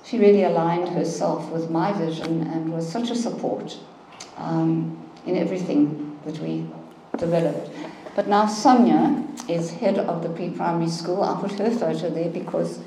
she 0.04 0.20
really 0.20 0.44
aligned 0.44 0.90
herself 0.90 1.50
with 1.50 1.70
my 1.70 1.92
vision 1.92 2.46
and 2.46 2.72
was 2.72 2.88
such 2.88 3.10
a 3.10 3.16
support. 3.16 3.76
Um, 4.36 4.96
in 5.26 5.36
everything 5.36 6.18
that 6.24 6.38
we 6.38 6.64
developed. 7.16 7.70
But 8.14 8.28
now 8.28 8.46
Sonia 8.46 9.24
is 9.48 9.72
head 9.72 9.98
of 9.98 10.22
the 10.22 10.28
pre-primary 10.28 10.90
school. 10.90 11.22
I 11.22 11.40
put 11.40 11.58
her 11.58 11.70
photo 11.70 12.10
there 12.10 12.30
because 12.30 12.80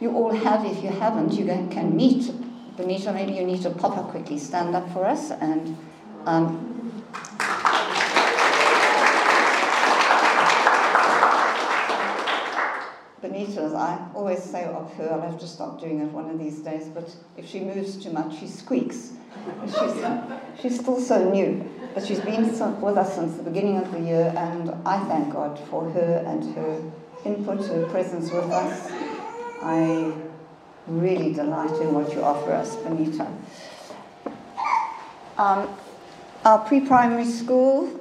you 0.00 0.14
all 0.14 0.32
have, 0.32 0.64
if 0.64 0.82
you 0.82 0.90
haven't, 0.90 1.32
you 1.32 1.46
can 1.46 1.96
meet 1.96 2.30
Benita. 2.76 3.12
Maybe 3.12 3.32
you 3.32 3.44
need 3.44 3.62
to 3.62 3.70
pop 3.70 3.96
up 3.96 4.10
quickly, 4.10 4.38
stand 4.38 4.74
up 4.74 4.92
for 4.92 5.04
us, 5.04 5.30
and 5.30 5.76
um, 6.26 6.74
Benita, 13.20 13.72
I 13.74 14.06
always 14.14 14.42
say 14.42 14.64
of 14.64 14.92
her, 14.94 15.10
I'll 15.12 15.20
have 15.22 15.38
to 15.40 15.46
stop 15.46 15.80
doing 15.80 16.00
it 16.00 16.10
one 16.10 16.28
of 16.28 16.38
these 16.38 16.58
days, 16.58 16.88
but 16.88 17.14
if 17.36 17.48
she 17.48 17.60
moves 17.60 17.96
too 17.96 18.10
much, 18.10 18.38
she 18.38 18.46
squeaks. 18.46 19.12
She's, 19.66 20.04
she's 20.60 20.80
still 20.80 21.00
so 21.00 21.30
new, 21.30 21.68
but 21.94 22.06
she's 22.06 22.20
been 22.20 22.44
with 22.80 22.98
us 22.98 23.14
since 23.14 23.36
the 23.36 23.42
beginning 23.42 23.78
of 23.78 23.90
the 23.92 24.00
year, 24.00 24.32
and 24.36 24.70
I 24.84 24.98
thank 25.06 25.32
God 25.32 25.58
for 25.70 25.88
her 25.90 26.24
and 26.26 26.54
her 26.54 26.82
input, 27.24 27.64
her 27.66 27.86
presence 27.86 28.30
with 28.30 28.50
us. 28.50 29.13
I 29.62 30.12
really 30.86 31.32
delight 31.32 31.72
in 31.80 31.94
what 31.94 32.12
you 32.12 32.22
offer 32.22 32.52
us, 32.52 32.76
Benita. 32.76 33.26
Um, 35.36 35.68
our 36.44 36.58
pre 36.58 36.80
primary 36.80 37.24
school, 37.24 38.00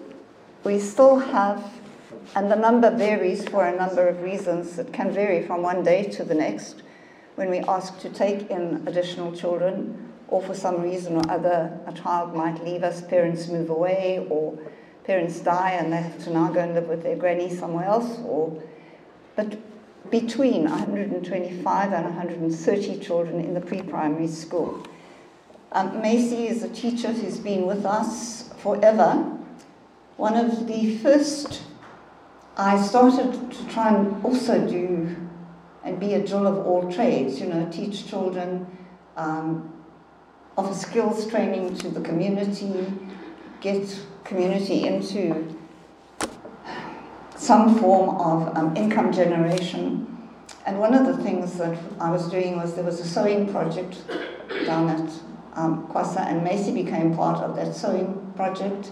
we 0.64 0.80
still 0.80 1.20
have, 1.20 1.64
and 2.36 2.52
the 2.52 2.56
number 2.56 2.90
varies 2.90 3.48
for 3.48 3.66
a 3.66 3.76
number 3.76 4.08
of 4.08 4.22
reasons. 4.22 4.78
It 4.78 4.94
can 4.94 5.12
vary 5.12 5.46
from 5.46 5.62
one 5.62 5.84
day 5.84 6.04
to 6.04 6.24
the 6.24 6.36
next 6.36 6.84
when 7.36 7.50
we 7.50 7.60
ask 7.60 8.00
to 8.00 8.10
take 8.10 8.50
in 8.50 8.84
additional 8.88 9.32
children 9.32 10.14
or 10.28 10.42
for 10.42 10.54
some 10.54 10.82
reason 10.82 11.16
or 11.16 11.32
other, 11.32 11.80
a 11.86 11.94
child 11.94 12.36
might 12.36 12.64
leave 12.64 12.84
us, 12.84 13.02
parents 13.02 13.48
move 13.48 13.70
away, 13.70 14.26
or 14.30 14.58
parents 15.04 15.40
die 15.40 15.72
and 15.72 15.92
they 15.92 15.98
have 15.98 16.24
to 16.24 16.32
now 16.32 16.52
go 16.52 16.60
and 16.60 16.74
live 16.74 16.88
with 16.88 17.04
their 17.04 17.16
granny 17.16 17.54
somewhere 17.54 17.86
else, 17.86 18.20
or 18.26 18.62
but 19.36 19.58
between 20.10 20.64
125 20.64 21.94
and 21.94 22.06
130 22.06 23.00
children 23.00 23.40
in 23.40 23.54
the 23.54 23.62
pre-primary 23.62 24.28
school. 24.28 24.86
Um, 25.72 26.02
Macy 26.02 26.48
is 26.48 26.64
a 26.64 26.70
teacher 26.70 27.12
who's 27.12 27.40
been 27.40 27.66
with 27.66 27.86
us 27.86 28.50
forever. 28.58 29.40
One 30.18 30.36
of 30.36 30.68
the 30.68 30.98
first, 30.98 31.64
I 32.58 32.82
started 32.82 33.52
to 33.52 33.68
try 33.70 33.94
and 33.94 34.24
also 34.24 34.68
do 34.68 35.16
and 35.84 36.00
be 36.00 36.14
a 36.14 36.26
jewel 36.26 36.48
of 36.48 36.66
all 36.66 36.92
trades, 36.92 37.40
you 37.40 37.48
know, 37.48 37.68
teach 37.72 38.08
children, 38.08 38.68
um, 39.18 39.74
offer 40.58 40.74
skills 40.74 41.28
training 41.28 41.76
to 41.78 41.90
the 41.90 42.02
community, 42.02 42.86
get 43.60 44.00
community 44.24 44.86
into 44.86 45.58
some 47.44 47.78
form 47.78 48.16
of 48.22 48.56
um, 48.58 48.76
income 48.78 49.12
generation. 49.12 50.08
And 50.66 50.80
one 50.80 50.94
of 50.94 51.06
the 51.06 51.22
things 51.22 51.58
that 51.58 51.78
I 52.00 52.10
was 52.10 52.30
doing 52.30 52.56
was 52.56 52.74
there 52.76 52.86
was 52.86 53.02
a 53.02 53.06
sewing 53.06 53.52
project 53.52 53.98
down 54.66 54.90
at 54.90 55.12
um, 55.56 55.88
Kwasa, 55.88 56.22
and 56.22 56.44
Macy 56.44 56.74
became 56.74 57.16
part 57.16 57.44
of 57.44 57.56
that 57.58 57.76
sewing 57.76 58.32
project. 58.36 58.92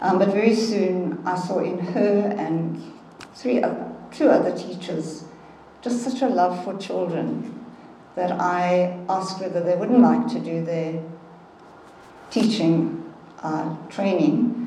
Um, 0.00 0.18
but 0.18 0.28
very 0.28 0.54
soon 0.54 1.20
I 1.26 1.36
saw 1.38 1.58
in 1.58 1.78
her 1.78 2.34
and 2.38 2.80
three, 3.34 3.62
uh, 3.62 3.74
two 4.12 4.28
other 4.30 4.56
teachers 4.56 5.24
just 5.82 6.02
such 6.02 6.22
a 6.22 6.28
love 6.28 6.64
for 6.64 6.76
children 6.78 7.64
that 8.16 8.32
I 8.32 8.98
asked 9.08 9.40
whether 9.40 9.62
they 9.62 9.76
wouldn't 9.76 10.00
like 10.00 10.26
to 10.28 10.40
do 10.40 10.64
their 10.64 11.02
teaching 12.30 13.12
uh, 13.42 13.76
training. 13.88 14.57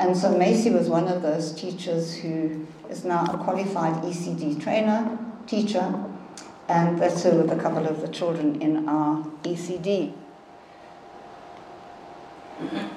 And 0.00 0.16
so 0.16 0.34
Macy 0.34 0.70
was 0.70 0.88
one 0.88 1.08
of 1.08 1.20
those 1.20 1.52
teachers 1.52 2.16
who 2.16 2.66
is 2.88 3.04
now 3.04 3.22
a 3.26 3.36
qualified 3.36 4.02
ECD 4.02 4.58
trainer, 4.58 5.18
teacher, 5.46 5.94
and 6.68 6.98
that's 6.98 7.22
her 7.24 7.32
with 7.32 7.50
a 7.52 7.56
couple 7.56 7.86
of 7.86 8.00
the 8.00 8.08
children 8.08 8.62
in 8.62 8.88
our 8.88 9.22
ECD. 9.42 10.14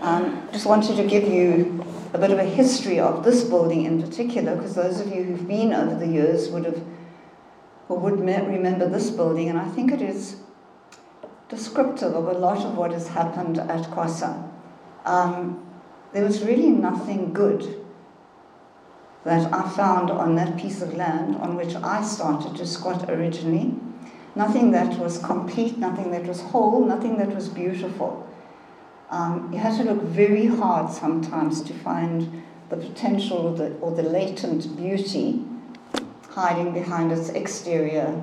Um, 0.01 0.47
just 0.53 0.65
wanted 0.65 0.95
to 0.95 1.03
give 1.03 1.27
you 1.27 1.85
a 2.13 2.17
bit 2.17 2.31
of 2.31 2.39
a 2.39 2.45
history 2.45 3.01
of 3.01 3.25
this 3.25 3.43
building 3.43 3.83
in 3.83 4.01
particular, 4.01 4.55
because 4.55 4.75
those 4.75 5.01
of 5.01 5.07
you 5.13 5.23
who've 5.23 5.45
been 5.45 5.73
over 5.73 5.95
the 5.95 6.07
years 6.07 6.49
would 6.51 6.63
have 6.63 6.81
or 7.89 7.99
would 7.99 8.17
remember 8.17 8.87
this 8.87 9.09
building, 9.09 9.49
and 9.49 9.59
I 9.59 9.67
think 9.71 9.91
it 9.91 10.01
is 10.01 10.37
descriptive 11.49 12.15
of 12.15 12.27
a 12.27 12.39
lot 12.39 12.65
of 12.65 12.77
what 12.77 12.93
has 12.93 13.09
happened 13.09 13.57
at 13.57 13.83
Kwasa. 13.91 14.49
Um, 15.03 15.72
there 16.13 16.23
was 16.23 16.43
really 16.43 16.69
nothing 16.69 17.33
good 17.33 17.83
that 19.25 19.51
I 19.53 19.67
found 19.69 20.11
on 20.11 20.35
that 20.35 20.57
piece 20.57 20.81
of 20.81 20.93
land 20.93 21.35
on 21.37 21.55
which 21.55 21.75
I 21.75 22.03
started 22.03 22.55
to 22.57 22.65
squat 22.65 23.09
originally. 23.09 23.73
Nothing 24.35 24.71
that 24.71 24.99
was 24.99 25.17
complete, 25.19 25.77
nothing 25.77 26.11
that 26.11 26.25
was 26.25 26.41
whole, 26.41 26.85
nothing 26.85 27.17
that 27.17 27.33
was 27.33 27.49
beautiful. 27.49 28.27
Um, 29.09 29.49
you 29.53 29.59
had 29.59 29.77
to 29.77 29.83
look 29.83 30.03
very 30.03 30.47
hard 30.47 30.91
sometimes 30.91 31.61
to 31.63 31.73
find 31.73 32.43
the 32.69 32.77
potential 32.77 33.37
or 33.37 33.55
the, 33.55 33.73
or 33.75 33.91
the 33.91 34.03
latent 34.03 34.75
beauty 34.75 35.43
hiding 36.29 36.73
behind 36.73 37.11
its 37.11 37.29
exterior. 37.29 38.21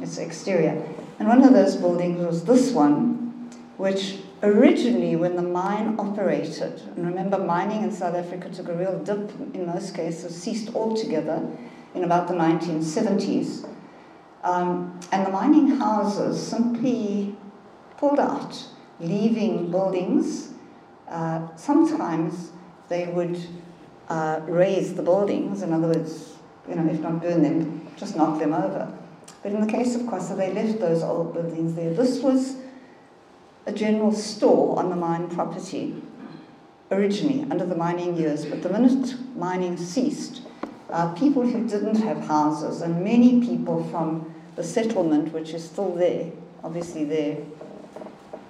Its 0.00 0.18
exterior. 0.18 0.84
And 1.18 1.28
one 1.28 1.42
of 1.42 1.52
those 1.52 1.76
buildings 1.76 2.24
was 2.24 2.44
this 2.44 2.72
one, 2.72 3.50
which 3.76 4.18
originally, 4.46 5.16
when 5.16 5.36
the 5.36 5.42
mine 5.42 5.96
operated, 5.98 6.80
and 6.96 7.06
remember, 7.06 7.38
mining 7.38 7.82
in 7.82 7.92
South 7.92 8.14
Africa 8.14 8.48
took 8.50 8.68
a 8.68 8.74
real 8.74 8.98
dip 9.00 9.30
in 9.54 9.66
most 9.66 9.94
cases, 9.94 10.34
ceased 10.40 10.74
altogether 10.74 11.46
in 11.94 12.04
about 12.04 12.28
the 12.28 12.34
1970s. 12.34 13.68
Um, 14.42 14.98
and 15.12 15.26
the 15.26 15.30
mining 15.30 15.78
houses 15.78 16.40
simply 16.40 17.36
pulled 17.96 18.20
out, 18.20 18.66
leaving 19.00 19.70
buildings. 19.70 20.50
Uh, 21.08 21.48
sometimes 21.56 22.50
they 22.88 23.06
would 23.08 23.40
uh, 24.08 24.40
raze 24.44 24.94
the 24.94 25.02
buildings, 25.02 25.62
in 25.62 25.72
other 25.72 25.88
words, 25.88 26.34
you 26.68 26.74
know, 26.74 26.88
if 26.90 27.00
not 27.00 27.20
burn 27.20 27.42
them, 27.42 27.86
just 27.96 28.16
knock 28.16 28.38
them 28.38 28.52
over. 28.52 28.92
But 29.42 29.52
in 29.52 29.60
the 29.60 29.72
case 29.72 29.94
of 29.94 30.02
Kwasa, 30.02 30.36
they 30.36 30.52
left 30.52 30.80
those 30.80 31.02
old 31.02 31.32
buildings 31.32 31.74
there. 31.74 31.92
This 31.94 32.20
was 32.20 32.56
a 33.66 33.72
general 33.72 34.12
store 34.12 34.78
on 34.78 34.90
the 34.90 34.96
mine 34.96 35.28
property 35.28 35.94
originally 36.90 37.42
under 37.50 37.66
the 37.66 37.74
mining 37.74 38.16
years, 38.16 38.46
but 38.46 38.62
the 38.62 38.68
minute 38.68 39.16
mining 39.36 39.76
ceased, 39.76 40.42
uh, 40.90 41.12
people 41.14 41.42
who 41.42 41.66
didn't 41.66 41.96
have 41.96 42.18
houses 42.26 42.80
and 42.80 43.02
many 43.02 43.40
people 43.40 43.82
from 43.90 44.32
the 44.54 44.62
settlement, 44.62 45.32
which 45.32 45.50
is 45.50 45.64
still 45.64 45.94
there, 45.94 46.30
obviously 46.62 47.04
their, 47.04 47.38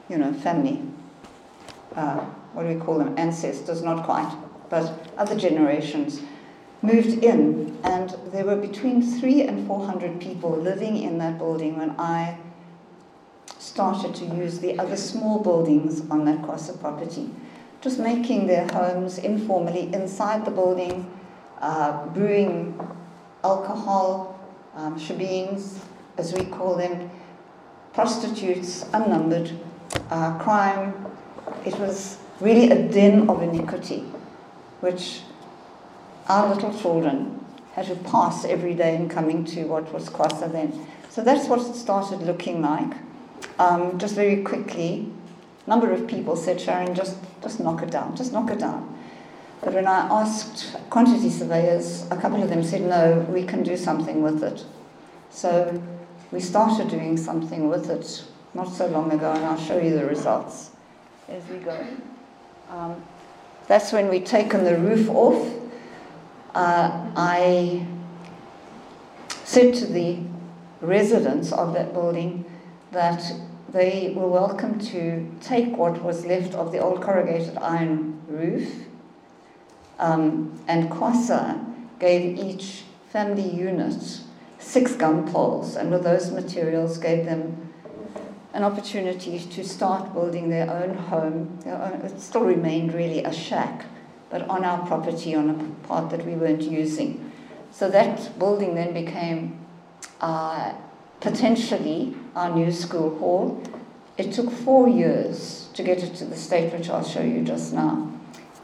you 0.09 0.19
know, 0.19 0.33
family, 0.35 0.83
uh, 1.95 2.19
what 2.53 2.65
do 2.65 2.75
we 2.75 2.81
call 2.81 2.99
them, 2.99 3.15
ancestors, 3.19 3.83
not 3.83 4.05
quite, 4.05 4.31
but 4.69 5.11
other 5.17 5.37
generations, 5.37 6.21
moved 6.83 7.25
in, 7.25 7.77
and 7.85 8.15
there 8.33 8.45
were 8.45 8.57
between 8.57 9.03
three 9.03 9.43
and 9.43 9.67
four 9.67 9.87
hundred 9.87 10.21
people 10.21 10.51
living 10.51 10.99
in 10.99 11.19
that 11.19 11.39
building 11.39 11.79
when 11.79 11.91
I 11.99 12.37
started 13.77 14.15
to 14.15 14.25
use 14.35 14.61
the 14.61 14.79
other 14.79 14.97
small 14.97 15.39
buildings 15.39 16.01
on 16.11 16.25
that 16.25 16.41
Kwasa 16.41 16.81
property, 16.81 17.29
just 17.83 17.99
making 17.99 18.47
their 18.47 18.67
homes 18.69 19.19
informally 19.19 19.93
inside 19.93 20.47
the 20.47 20.51
building, 20.51 21.05
uh, 21.61 22.07
brewing 22.07 22.81
alcohol, 23.45 24.41
um, 24.75 24.95
as 26.17 26.33
we 26.33 26.47
call 26.47 26.77
them, 26.77 27.11
prostitutes, 27.93 28.87
unnumbered, 28.95 29.51
uh, 30.11 30.39
crime. 30.39 30.95
It 31.67 31.79
was 31.79 32.17
really 32.41 32.71
a 32.71 32.89
den 32.89 33.29
of 33.29 33.43
iniquity, 33.43 34.01
which 34.81 35.21
our 36.31 36.55
little 36.55 36.73
children 36.73 37.45
had 37.75 37.89
to 37.89 37.97
pass 37.97 38.47
every 38.47 38.73
day 38.73 38.97
in 38.97 39.11
coming 39.11 39.45
to 39.45 39.65
what 39.65 39.93
was 39.93 40.09
Kwasa 40.09 40.51
then. 40.51 40.87
So 41.11 41.21
that's 41.23 41.47
what 41.47 41.61
it 41.61 41.75
started 41.75 42.23
looking 42.23 42.63
like. 42.63 42.95
Um, 43.59 43.99
just 43.99 44.15
very 44.15 44.43
quickly, 44.43 45.11
a 45.67 45.71
number 45.71 45.91
of 45.93 46.07
people 46.07 46.37
said, 46.37 46.59
Sharron, 46.59 46.95
just, 46.95 47.17
just 47.43 47.61
knock 47.61 47.83
it 47.83 47.91
down, 47.91 48.17
just 48.17 48.33
knock 48.33 48.51
it 48.51 48.59
down. 48.59 48.95
But 49.63 49.73
when 49.73 49.87
I 49.87 50.07
asked 50.09 50.77
quantity 50.91 51.31
surveyors, 51.31 52.07
a 52.11 52.17
couple 52.17 52.43
of 52.43 52.51
them 52.51 52.63
said, 52.63 52.83
no, 52.83 53.27
we 53.31 53.45
can 53.45 53.63
do 53.63 53.77
something 53.77 54.23
with 54.23 54.43
it. 54.43 54.65
So 55.31 55.83
we 56.31 56.41
started 56.41 56.89
doing 56.89 57.17
something 57.17 57.69
with 57.69 57.91
it 57.91 58.25
not 58.55 58.73
so 58.73 58.87
long 58.87 59.11
ago, 59.13 59.33
and 59.33 59.45
I'll 59.45 59.59
show 59.59 59.79
you 59.79 59.97
the 59.97 60.05
results 60.05 60.71
as 61.29 61.47
we 61.49 61.59
go. 61.59 61.87
Um, 62.71 63.03
that's 63.69 63.93
when 63.93 64.09
we'd 64.09 64.27
taken 64.27 64.65
the 64.65 64.77
roof 64.79 65.09
off. 65.09 65.53
Uh, 66.55 67.11
I 67.17 67.87
said 69.45 69.75
to 69.75 69.87
the 69.87 70.21
residents 70.81 71.53
of 71.53 71.75
that 71.75 71.93
building 71.93 72.45
that 72.93 73.33
they 73.73 74.13
were 74.17 74.29
welcome 74.29 74.79
to 74.79 75.31
take 75.41 75.77
what 75.77 76.03
was 76.03 76.25
left 76.25 76.55
of 76.55 76.73
the 76.73 76.79
old 76.79 77.03
corrugated 77.03 77.57
iron 77.59 78.21
roof, 78.29 78.87
um, 79.99 80.59
and 80.69 80.91
Kwasa 80.91 81.63
gave 81.99 82.39
each 82.39 82.85
family 83.11 83.49
unit 83.49 84.21
six 84.59 84.95
gun 84.95 85.31
poles, 85.31 85.77
and 85.77 85.91
with 85.91 86.05
those 86.05 86.31
materials 86.31 86.99
gave 86.99 87.25
them 87.25 87.73
an 88.53 88.63
opportunity 88.65 89.39
to 89.39 89.63
start 89.63 90.13
building 90.15 90.49
their 90.49 90.71
own 90.71 90.95
home. 90.95 91.59
Their 91.63 91.81
own, 91.81 92.01
it 92.01 92.21
still 92.21 92.45
remained 92.45 92.95
really 92.95 93.23
a 93.25 93.33
shack, 93.33 93.85
but 94.31 94.49
on 94.49 94.65
our 94.65 94.87
property, 94.87 95.35
on 95.35 95.51
a 95.51 95.87
part 95.87 96.11
that 96.11 96.25
we 96.25 96.33
weren't 96.33 96.63
using. 96.63 97.33
So 97.71 97.91
that 97.91 98.39
building 98.39 98.75
then 98.75 98.95
became 98.95 99.67
uh, 100.21 100.73
potentially 101.21 102.17
our 102.37 102.55
new 102.55 102.71
school 102.71 103.19
hall. 103.19 103.63
It 104.19 104.33
took 104.33 104.51
four 104.51 104.89
years 104.89 105.71
to 105.73 105.83
get 105.83 106.03
it 106.03 106.15
to 106.17 106.25
the 106.27 106.37
state, 106.37 106.73
which 106.73 106.89
I'll 106.91 107.05
show 107.05 107.23
you 107.23 107.43
just 107.43 107.73
now, 107.73 108.13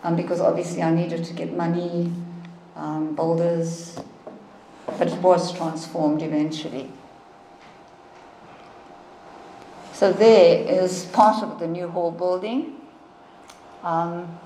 um, 0.04 0.14
because 0.14 0.40
obviously 0.40 0.82
I 0.82 0.94
needed 0.94 1.24
to 1.24 1.32
get 1.32 1.56
money, 1.56 2.12
um, 2.76 3.14
builders, 3.16 3.98
but 4.98 5.08
it 5.08 5.18
was 5.20 5.52
transformed 5.54 6.22
eventually. 6.22 6.90
So 9.92 10.12
there 10.12 10.64
is 10.68 11.06
part 11.06 11.42
of 11.42 11.58
the 11.58 11.66
new 11.66 11.88
hall 11.88 12.10
building. 12.10 12.80
Um, 13.82 14.38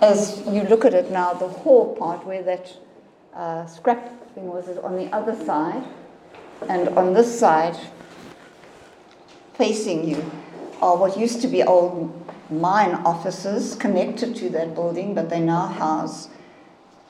as 0.00 0.42
you 0.46 0.62
look 0.62 0.84
at 0.84 0.94
it 0.94 1.10
now, 1.10 1.34
the 1.34 1.48
hall 1.48 1.94
part 1.96 2.24
where 2.26 2.42
that 2.42 2.74
uh, 3.34 3.66
scrap 3.66 4.34
thing 4.34 4.46
was 4.46 4.68
is 4.68 4.78
on 4.78 4.96
the 4.96 5.06
other 5.14 5.34
side, 5.44 5.84
and 6.68 6.88
on 6.90 7.14
this 7.14 7.38
side, 7.38 7.76
facing 9.54 10.08
you, 10.08 10.30
are 10.80 10.96
what 10.96 11.16
used 11.18 11.40
to 11.42 11.48
be 11.48 11.62
old 11.62 12.10
mine 12.50 12.94
offices 13.06 13.74
connected 13.76 14.34
to 14.36 14.50
that 14.50 14.74
building, 14.74 15.14
but 15.14 15.30
they 15.30 15.40
now 15.40 15.66
house 15.66 16.28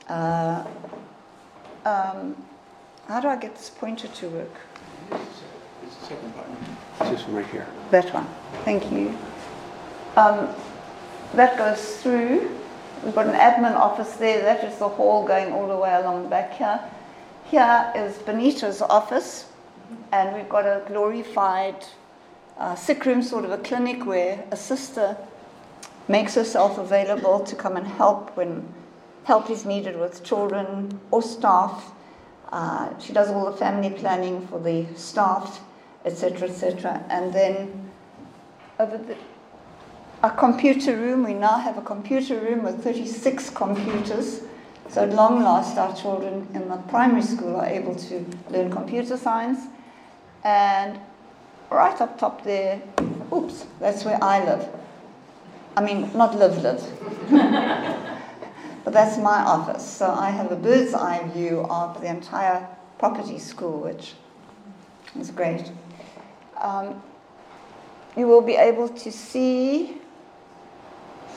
uh, 0.07 0.65
um, 1.85 2.35
how 3.07 3.19
do 3.19 3.27
I 3.27 3.35
get 3.35 3.55
this 3.55 3.69
pointer 3.69 4.07
to 4.07 4.29
work? 4.29 4.51
It's 5.11 5.99
the 5.99 6.05
second 6.07 6.35
button. 6.35 6.55
It's 7.01 7.09
this 7.09 7.23
one 7.23 7.35
right 7.35 7.45
here. 7.47 7.67
That 7.91 8.13
one. 8.13 8.27
Thank 8.63 8.91
you. 8.91 9.17
Um, 10.15 10.49
that 11.33 11.57
goes 11.57 11.97
through. 12.01 12.49
We've 13.03 13.15
got 13.15 13.27
an 13.27 13.33
admin 13.33 13.75
office 13.75 14.13
there. 14.13 14.41
That 14.41 14.63
is 14.63 14.77
the 14.77 14.87
hall 14.87 15.25
going 15.25 15.51
all 15.51 15.67
the 15.67 15.75
way 15.75 15.93
along 15.93 16.23
the 16.23 16.29
back 16.29 16.53
here. 16.53 16.79
Here 17.53 17.93
is 17.95 18.17
Benita's 18.17 18.81
office, 18.81 19.45
and 20.11 20.35
we've 20.35 20.49
got 20.49 20.65
a 20.65 20.81
glorified 20.87 21.85
uh, 22.57 22.73
sick 22.73 23.05
room, 23.05 23.21
sort 23.21 23.45
of 23.45 23.51
a 23.51 23.59
clinic 23.59 24.07
where 24.07 24.43
a 24.49 24.57
sister 24.57 25.15
makes 26.07 26.33
herself 26.33 26.79
available 26.79 27.41
to 27.41 27.55
come 27.55 27.77
and 27.77 27.85
help 27.85 28.35
when 28.35 28.67
help 29.25 29.51
is 29.51 29.65
needed 29.65 29.99
with 29.99 30.23
children 30.23 30.99
or 31.11 31.21
staff. 31.21 31.91
Uh, 32.51 32.97
she 32.97 33.13
does 33.13 33.29
all 33.29 33.45
the 33.45 33.55
family 33.55 33.91
planning 33.91 34.47
for 34.47 34.57
the 34.59 34.87
staff, 34.95 35.61
etc., 36.05 36.49
etc. 36.49 37.05
And 37.09 37.31
then 37.31 37.91
over 38.79 38.97
the 38.97 39.15
a 40.23 40.31
computer 40.31 40.97
room, 40.97 41.23
we 41.23 41.35
now 41.35 41.59
have 41.59 41.77
a 41.77 41.83
computer 41.83 42.39
room 42.39 42.63
with 42.63 42.83
36 42.83 43.51
computers. 43.51 44.41
So 44.93 45.01
at 45.01 45.09
long 45.09 45.41
last, 45.41 45.75
our 45.79 45.95
children 45.95 46.47
in 46.53 46.69
the 46.69 46.77
primary 46.87 47.23
school 47.23 47.55
are 47.55 47.65
able 47.65 47.95
to 47.95 48.25
learn 48.51 48.69
computer 48.69 49.17
science. 49.17 49.65
And 50.43 50.99
right 51.71 51.99
up 51.99 52.19
top 52.19 52.43
there, 52.43 52.79
oops, 53.33 53.65
that's 53.79 54.05
where 54.05 54.23
I 54.23 54.45
live. 54.45 54.69
I 55.75 55.81
mean, 55.83 56.15
not 56.15 56.37
live, 56.37 56.61
live. 56.61 56.83
But 58.83 58.93
that's 58.93 59.17
my 59.17 59.39
office. 59.39 59.83
So 59.83 60.11
I 60.11 60.29
have 60.29 60.51
a 60.51 60.55
bird's 60.55 60.93
eye 60.93 61.27
view 61.33 61.61
of 61.69 61.99
the 62.01 62.07
entire 62.07 62.67
property 62.99 63.39
school, 63.39 63.79
which 63.79 64.13
is 65.17 65.31
great. 65.31 65.71
Um, 66.61 67.01
you 68.15 68.27
will 68.27 68.41
be 68.41 68.55
able 68.55 68.89
to 68.89 69.11
see 69.11 70.01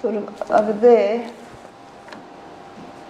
sort 0.03 0.17
of 0.17 0.51
over 0.51 0.73
there. 0.73 1.33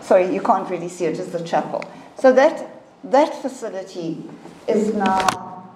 Sorry, 0.07 0.33
you 0.33 0.41
can't 0.41 0.71
really 0.71 0.89
see 0.89 1.07
it, 1.07 1.19
it's 1.19 1.33
the 1.33 1.43
chapel. 1.43 1.83
So 2.17 2.33
that, 2.33 2.81
that 3.03 3.43
facility 3.43 4.23
is 4.69 4.95
now 4.95 5.69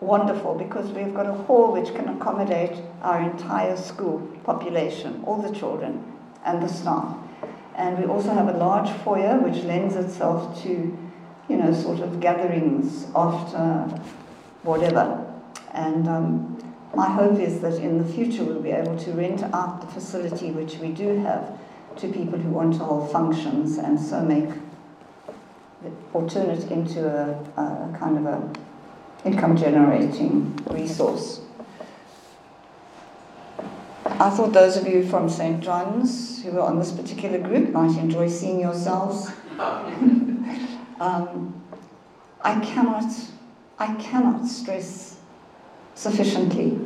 wonderful 0.00 0.56
because 0.56 0.90
we've 0.90 1.14
got 1.14 1.24
a 1.24 1.32
hall 1.32 1.72
which 1.72 1.94
can 1.94 2.06
accommodate 2.10 2.76
our 3.00 3.22
entire 3.22 3.78
school 3.78 4.20
population, 4.44 5.24
all 5.26 5.40
the 5.40 5.58
children 5.58 6.04
and 6.44 6.62
the 6.62 6.68
staff. 6.68 7.16
And 7.76 7.98
we 7.98 8.04
also 8.04 8.30
have 8.34 8.54
a 8.54 8.58
large 8.58 8.90
foyer 9.04 9.38
which 9.38 9.64
lends 9.64 9.96
itself 9.96 10.62
to, 10.64 10.98
you 11.48 11.56
know, 11.56 11.72
sort 11.72 12.00
of 12.00 12.20
gatherings 12.20 13.06
after 13.16 13.58
whatever. 14.64 15.26
And 15.72 16.06
um, 16.06 16.74
my 16.94 17.08
hope 17.08 17.40
is 17.40 17.60
that 17.60 17.76
in 17.76 17.96
the 17.96 18.12
future 18.12 18.44
we'll 18.44 18.60
be 18.60 18.72
able 18.72 18.98
to 18.98 19.12
rent 19.12 19.42
out 19.54 19.80
the 19.80 19.86
facility 19.86 20.50
which 20.50 20.76
we 20.76 20.88
do 20.88 21.16
have 21.20 21.58
to 22.00 22.08
people 22.08 22.38
who 22.38 22.50
want 22.50 22.74
to 22.74 22.80
hold 22.80 23.12
functions 23.12 23.78
and 23.78 24.00
so 24.00 24.22
make 24.22 24.50
or 26.12 26.28
turn 26.28 26.50
it 26.50 26.70
into 26.70 27.06
a, 27.06 27.30
a 27.60 27.96
kind 27.98 28.18
of 28.18 28.26
a 28.26 28.52
income 29.24 29.56
generating 29.56 30.56
resource. 30.70 31.40
I 34.04 34.30
thought 34.30 34.52
those 34.52 34.76
of 34.76 34.86
you 34.86 35.08
from 35.08 35.28
St. 35.28 35.62
John's 35.62 36.42
who 36.42 36.58
are 36.58 36.68
on 36.68 36.78
this 36.78 36.92
particular 36.92 37.38
group 37.38 37.70
might 37.70 37.96
enjoy 37.98 38.28
seeing 38.28 38.60
yourselves. 38.60 39.30
um, 39.58 41.62
I 42.42 42.60
cannot, 42.60 43.12
I 43.78 43.94
cannot 43.94 44.46
stress 44.46 45.18
sufficiently 45.94 46.78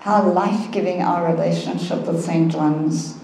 how 0.00 0.30
life 0.30 0.70
giving 0.70 1.02
our 1.02 1.30
relationship 1.30 2.06
with 2.06 2.24
St. 2.24 2.50
John's 2.50 3.17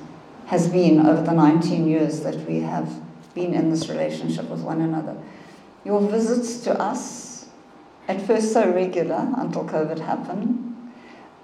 has 0.46 0.68
been 0.68 1.06
over 1.06 1.22
the 1.22 1.32
19 1.32 1.88
years 1.88 2.20
that 2.20 2.36
we 2.48 2.60
have 2.60 2.90
been 3.34 3.54
in 3.54 3.70
this 3.70 3.88
relationship 3.88 4.48
with 4.48 4.60
one 4.60 4.80
another. 4.80 5.16
Your 5.84 6.00
visits 6.00 6.58
to 6.64 6.80
us, 6.80 7.46
at 8.08 8.20
first 8.26 8.52
so 8.52 8.70
regular 8.70 9.32
until 9.36 9.64
COVID 9.64 9.98
happened, 10.00 10.92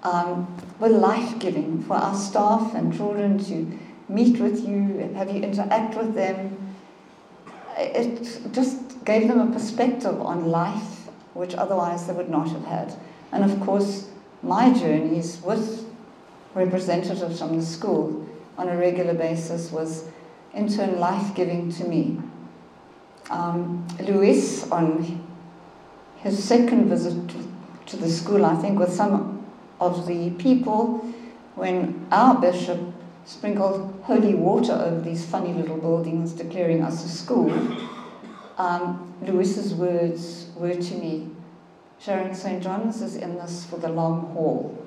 um, 0.03 0.47
were 0.79 0.89
life 0.89 1.37
giving 1.39 1.83
for 1.83 1.95
our 1.95 2.15
staff 2.15 2.73
and 2.73 2.95
children 2.95 3.43
to 3.45 3.79
meet 4.09 4.39
with 4.39 4.67
you, 4.67 4.97
have 5.15 5.29
you 5.29 5.41
interact 5.41 5.95
with 5.95 6.13
them. 6.15 6.75
It 7.77 8.41
just 8.51 9.03
gave 9.05 9.27
them 9.27 9.39
a 9.39 9.51
perspective 9.51 10.19
on 10.21 10.47
life 10.49 11.09
which 11.33 11.55
otherwise 11.55 12.07
they 12.07 12.13
would 12.13 12.29
not 12.29 12.49
have 12.49 12.65
had. 12.65 12.93
And 13.31 13.43
of 13.49 13.59
course, 13.61 14.09
my 14.43 14.73
journeys 14.73 15.41
with 15.41 15.87
representatives 16.53 17.39
from 17.39 17.57
the 17.57 17.65
school 17.65 18.20
on 18.57 18.69
a 18.69 18.77
regular 18.77 19.13
basis 19.13 19.71
was 19.71 20.05
in 20.53 20.67
turn 20.67 20.99
life 20.99 21.33
giving 21.35 21.71
to 21.73 21.85
me. 21.85 22.19
Um, 23.29 23.87
Luis, 24.01 24.69
on 24.71 25.27
his 26.17 26.43
second 26.43 26.89
visit 26.89 27.33
to 27.87 27.97
the 27.97 28.09
school, 28.09 28.45
I 28.45 28.55
think, 28.55 28.79
with 28.79 28.91
some 28.91 29.45
of 29.79 30.07
the 30.07 30.31
people, 30.31 30.99
when 31.55 32.07
our 32.11 32.39
bishop 32.39 32.79
sprinkled 33.25 33.99
holy 34.03 34.35
water 34.35 34.73
over 34.73 35.01
these 35.01 35.25
funny 35.25 35.53
little 35.53 35.77
buildings, 35.77 36.33
declaring 36.33 36.83
us 36.83 37.03
a 37.05 37.09
school, 37.09 37.51
um, 38.57 39.13
words 39.73 40.47
were 40.55 40.75
to 40.75 40.95
me, 40.95 41.29
Sharron 42.01 42.35
St. 42.35 42.63
John's 42.63 43.01
is 43.01 43.15
in 43.15 43.35
this 43.35 43.65
for 43.65 43.77
the 43.77 43.89
long 43.89 44.31
haul. 44.33 44.77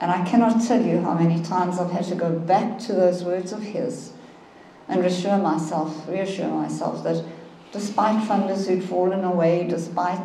And 0.00 0.10
I 0.10 0.24
cannot 0.24 0.62
tell 0.66 0.84
you 0.84 1.00
how 1.00 1.14
many 1.14 1.42
times 1.42 1.78
I've 1.78 1.90
had 1.90 2.04
to 2.06 2.14
go 2.14 2.38
back 2.38 2.78
to 2.80 2.92
those 2.92 3.24
words 3.24 3.52
of 3.52 3.62
his 3.62 4.12
and 4.88 5.00
reassure 5.00 5.38
myself, 5.38 6.06
reassure 6.08 6.48
myself 6.48 7.02
that 7.04 7.24
despite 7.72 8.28
funders 8.28 8.66
who'd 8.68 8.84
fallen 8.84 9.24
away, 9.24 9.66
despite, 9.66 10.20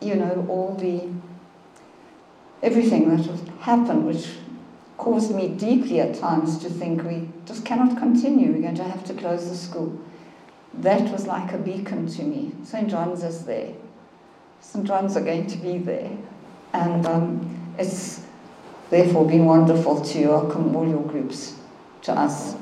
you 0.00 0.14
know, 0.14 0.46
all 0.48 0.74
the 0.74 1.08
everything 2.62 3.14
that 3.14 3.26
had 3.26 3.48
happened, 3.60 4.06
which 4.06 4.28
caused 4.96 5.34
me 5.34 5.48
deeply 5.48 6.00
at 6.00 6.14
times 6.14 6.58
to 6.58 6.70
think 6.70 7.02
we 7.02 7.28
just 7.44 7.64
cannot 7.64 7.98
continue, 7.98 8.52
we're 8.52 8.62
going 8.62 8.74
to 8.74 8.84
have 8.84 9.04
to 9.04 9.14
close 9.14 9.48
the 9.48 9.56
school. 9.56 9.98
That 10.74 11.10
was 11.10 11.26
like 11.26 11.52
a 11.52 11.58
beacon 11.58 12.06
to 12.06 12.22
me. 12.22 12.52
St. 12.64 12.88
John's 12.88 13.24
is 13.24 13.44
there. 13.44 13.72
St. 14.60 14.86
John's 14.86 15.16
are 15.16 15.24
going 15.24 15.46
to 15.48 15.58
be 15.58 15.78
there. 15.78 16.10
And 16.72 17.04
um, 17.06 17.74
it's 17.78 18.22
therefore 18.92 19.26
been 19.26 19.46
wonderful 19.46 20.02
to 20.02 20.26
welcome 20.28 20.76
all 20.76 20.86
your 20.86 21.02
groups 21.02 21.54
to 22.02 22.12
us. 22.12 22.54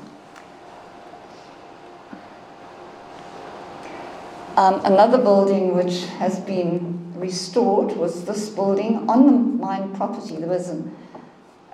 Um, 4.55 4.79
another 4.85 5.17
building 5.17 5.75
which 5.75 6.05
has 6.19 6.39
been 6.39 7.11
restored 7.15 7.97
was 7.97 8.23
this 8.23 8.47
building 8.47 9.09
on 9.09 9.25
the 9.25 9.33
mine 9.33 9.93
property. 9.93 10.37
There 10.37 10.47
was 10.47 10.69
an, 10.69 10.95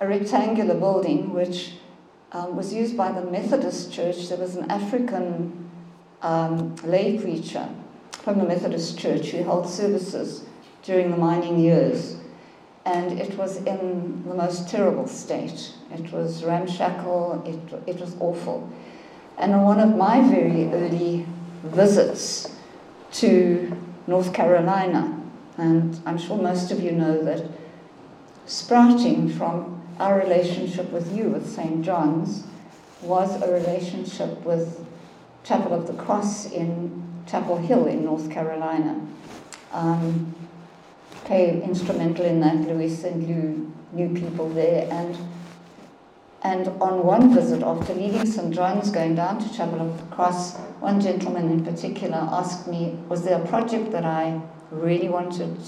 a 0.00 0.08
rectangular 0.08 0.74
building 0.74 1.32
which 1.32 1.74
um, 2.32 2.56
was 2.56 2.74
used 2.74 2.96
by 2.96 3.12
the 3.12 3.22
Methodist 3.22 3.92
Church. 3.92 4.28
There 4.28 4.38
was 4.38 4.56
an 4.56 4.68
African 4.72 5.70
um, 6.20 6.74
lay 6.82 7.16
preacher 7.16 7.68
from 8.10 8.40
the 8.40 8.44
Methodist 8.44 8.98
Church 8.98 9.28
who 9.28 9.44
held 9.44 9.68
services 9.68 10.42
during 10.82 11.12
the 11.12 11.16
mining 11.16 11.60
years. 11.60 12.16
And 12.88 13.20
it 13.20 13.36
was 13.36 13.58
in 13.58 14.24
the 14.26 14.34
most 14.34 14.66
terrible 14.70 15.06
state. 15.06 15.74
It 15.92 16.10
was 16.10 16.42
ramshackle, 16.42 17.42
it, 17.44 17.90
it 17.94 18.00
was 18.00 18.16
awful. 18.18 18.72
And 19.36 19.54
on 19.54 19.62
one 19.62 19.78
of 19.78 19.94
my 19.94 20.26
very 20.26 20.72
early 20.72 21.26
visits 21.64 22.50
to 23.12 23.76
North 24.06 24.32
Carolina, 24.32 25.22
and 25.58 26.00
I'm 26.06 26.16
sure 26.16 26.38
most 26.38 26.70
of 26.70 26.82
you 26.82 26.92
know 26.92 27.22
that 27.24 27.44
sprouting 28.46 29.28
from 29.28 29.82
our 30.00 30.18
relationship 30.18 30.90
with 30.90 31.14
you, 31.14 31.24
with 31.24 31.46
St. 31.46 31.84
John's, 31.84 32.44
was 33.02 33.42
a 33.42 33.52
relationship 33.52 34.42
with 34.44 34.86
Chapel 35.44 35.74
of 35.74 35.86
the 35.86 35.92
Cross 35.92 36.52
in 36.52 37.04
Chapel 37.26 37.58
Hill 37.58 37.84
in 37.86 38.06
North 38.06 38.30
Carolina. 38.30 38.98
Um, 39.72 40.34
play 41.28 41.62
instrumental 41.62 42.24
in 42.24 42.40
that, 42.40 42.56
Louis 42.66 43.04
and 43.04 43.28
Lou 43.28 43.72
knew 43.92 44.18
people 44.18 44.48
there. 44.48 44.88
And, 44.90 45.16
and 46.42 46.68
on 46.80 47.04
one 47.04 47.34
visit, 47.34 47.62
after 47.62 47.92
leaving 47.92 48.24
St. 48.24 48.52
John's, 48.52 48.90
going 48.90 49.14
down 49.14 49.38
to 49.38 49.54
Chapel 49.54 49.82
of 49.82 49.98
the 49.98 50.16
Cross, 50.16 50.56
one 50.80 51.00
gentleman 51.00 51.50
in 51.50 51.64
particular 51.64 52.16
asked 52.16 52.66
me, 52.66 52.98
was 53.10 53.24
there 53.24 53.40
a 53.40 53.46
project 53.46 53.92
that 53.92 54.06
I 54.06 54.40
really 54.70 55.10
wanted 55.10 55.58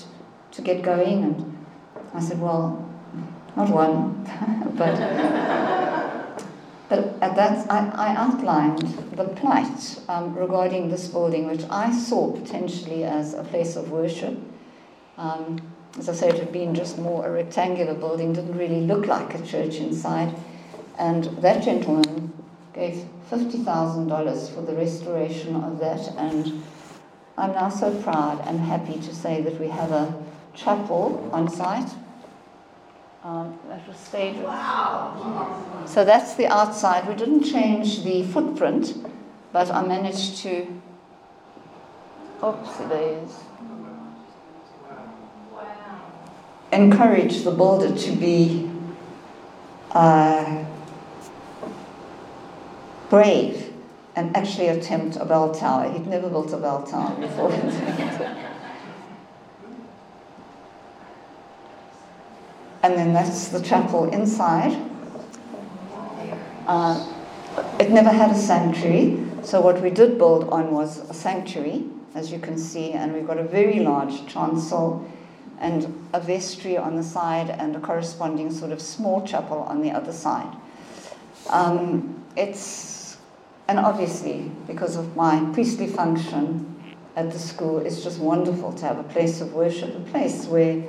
to 0.52 0.62
get 0.62 0.82
going? 0.82 1.24
And 1.24 1.66
I 2.14 2.20
said, 2.20 2.40
well, 2.40 2.88
not 3.54 3.68
one, 3.68 4.24
but 4.76 4.96
but 6.88 7.14
at 7.22 7.36
that, 7.36 7.70
I, 7.70 7.88
I 7.94 8.16
outlined 8.16 8.88
the 9.14 9.24
plight 9.24 10.00
um, 10.08 10.34
regarding 10.34 10.88
this 10.88 11.06
building, 11.06 11.46
which 11.46 11.62
I 11.70 11.92
saw 11.92 12.32
potentially 12.32 13.04
as 13.04 13.32
a 13.34 13.44
place 13.44 13.76
of 13.76 13.92
worship. 13.92 14.36
Um, 15.20 15.60
as 15.98 16.08
I 16.08 16.14
said, 16.14 16.34
it 16.34 16.40
had 16.40 16.52
been 16.52 16.74
just 16.74 16.96
more 16.96 17.26
a 17.26 17.30
rectangular 17.30 17.92
building, 17.94 18.32
didn't 18.32 18.56
really 18.56 18.80
look 18.80 19.06
like 19.06 19.34
a 19.34 19.42
church 19.44 19.76
inside. 19.76 20.34
And 20.98 21.24
that 21.42 21.62
gentleman 21.62 22.32
gave 22.72 23.04
$50,000 23.30 24.54
for 24.54 24.62
the 24.62 24.74
restoration 24.74 25.56
of 25.56 25.78
that. 25.80 26.00
And 26.16 26.62
I'm 27.36 27.52
now 27.52 27.68
so 27.68 27.94
proud 28.02 28.42
and 28.46 28.60
happy 28.60 28.94
to 28.94 29.14
say 29.14 29.42
that 29.42 29.60
we 29.60 29.68
have 29.68 29.92
a 29.92 30.14
chapel 30.54 31.28
on 31.32 31.50
site 31.50 31.90
um, 33.22 33.58
that 33.68 33.86
was 33.86 33.98
staged. 33.98 34.38
Wow. 34.38 35.84
So 35.86 36.02
that's 36.04 36.34
the 36.34 36.46
outside. 36.46 37.06
We 37.06 37.14
didn't 37.14 37.44
change 37.44 38.04
the 38.04 38.22
footprint, 38.22 38.94
but 39.52 39.70
I 39.70 39.86
managed 39.86 40.38
to. 40.38 40.66
Oops. 42.42 42.70
Encourage 46.80 47.42
the 47.42 47.50
builder 47.50 47.94
to 47.94 48.12
be 48.12 48.70
uh, 49.90 50.64
brave 53.10 53.70
and 54.16 54.34
actually 54.34 54.68
attempt 54.68 55.16
a 55.16 55.26
bell 55.26 55.52
tower. 55.54 55.92
He'd 55.92 56.06
never 56.06 56.30
built 56.30 56.54
a 56.54 56.56
bell 56.56 56.82
tower 56.86 57.14
before. 57.20 57.52
and 62.82 62.94
then 62.94 63.12
that's 63.12 63.48
the 63.48 63.60
chapel 63.60 64.08
inside. 64.10 64.74
Uh, 66.66 67.12
it 67.78 67.90
never 67.90 68.08
had 68.08 68.30
a 68.30 68.38
sanctuary, 68.38 69.22
so 69.42 69.60
what 69.60 69.82
we 69.82 69.90
did 69.90 70.16
build 70.16 70.48
on 70.48 70.72
was 70.72 71.10
a 71.10 71.14
sanctuary, 71.14 71.84
as 72.14 72.32
you 72.32 72.38
can 72.38 72.56
see, 72.56 72.92
and 72.92 73.12
we've 73.12 73.26
got 73.26 73.36
a 73.36 73.44
very 73.44 73.80
large 73.80 74.26
chancel 74.26 75.06
and 75.60 76.08
a 76.12 76.20
vestry 76.20 76.76
on 76.76 76.96
the 76.96 77.02
side 77.02 77.50
and 77.50 77.76
a 77.76 77.80
corresponding 77.80 78.50
sort 78.50 78.72
of 78.72 78.80
small 78.80 79.26
chapel 79.26 79.58
on 79.58 79.82
the 79.82 79.90
other 79.90 80.12
side. 80.12 80.54
Um, 81.48 82.24
it's, 82.36 83.18
and 83.68 83.78
obviously, 83.78 84.50
because 84.66 84.96
of 84.96 85.16
my 85.16 85.44
priestly 85.52 85.86
function 85.86 86.94
at 87.16 87.30
the 87.30 87.38
school, 87.38 87.78
it's 87.78 88.02
just 88.02 88.18
wonderful 88.18 88.72
to 88.74 88.86
have 88.86 88.98
a 88.98 89.04
place 89.04 89.40
of 89.40 89.52
worship, 89.52 89.94
a 89.94 90.00
place 90.10 90.46
where 90.46 90.82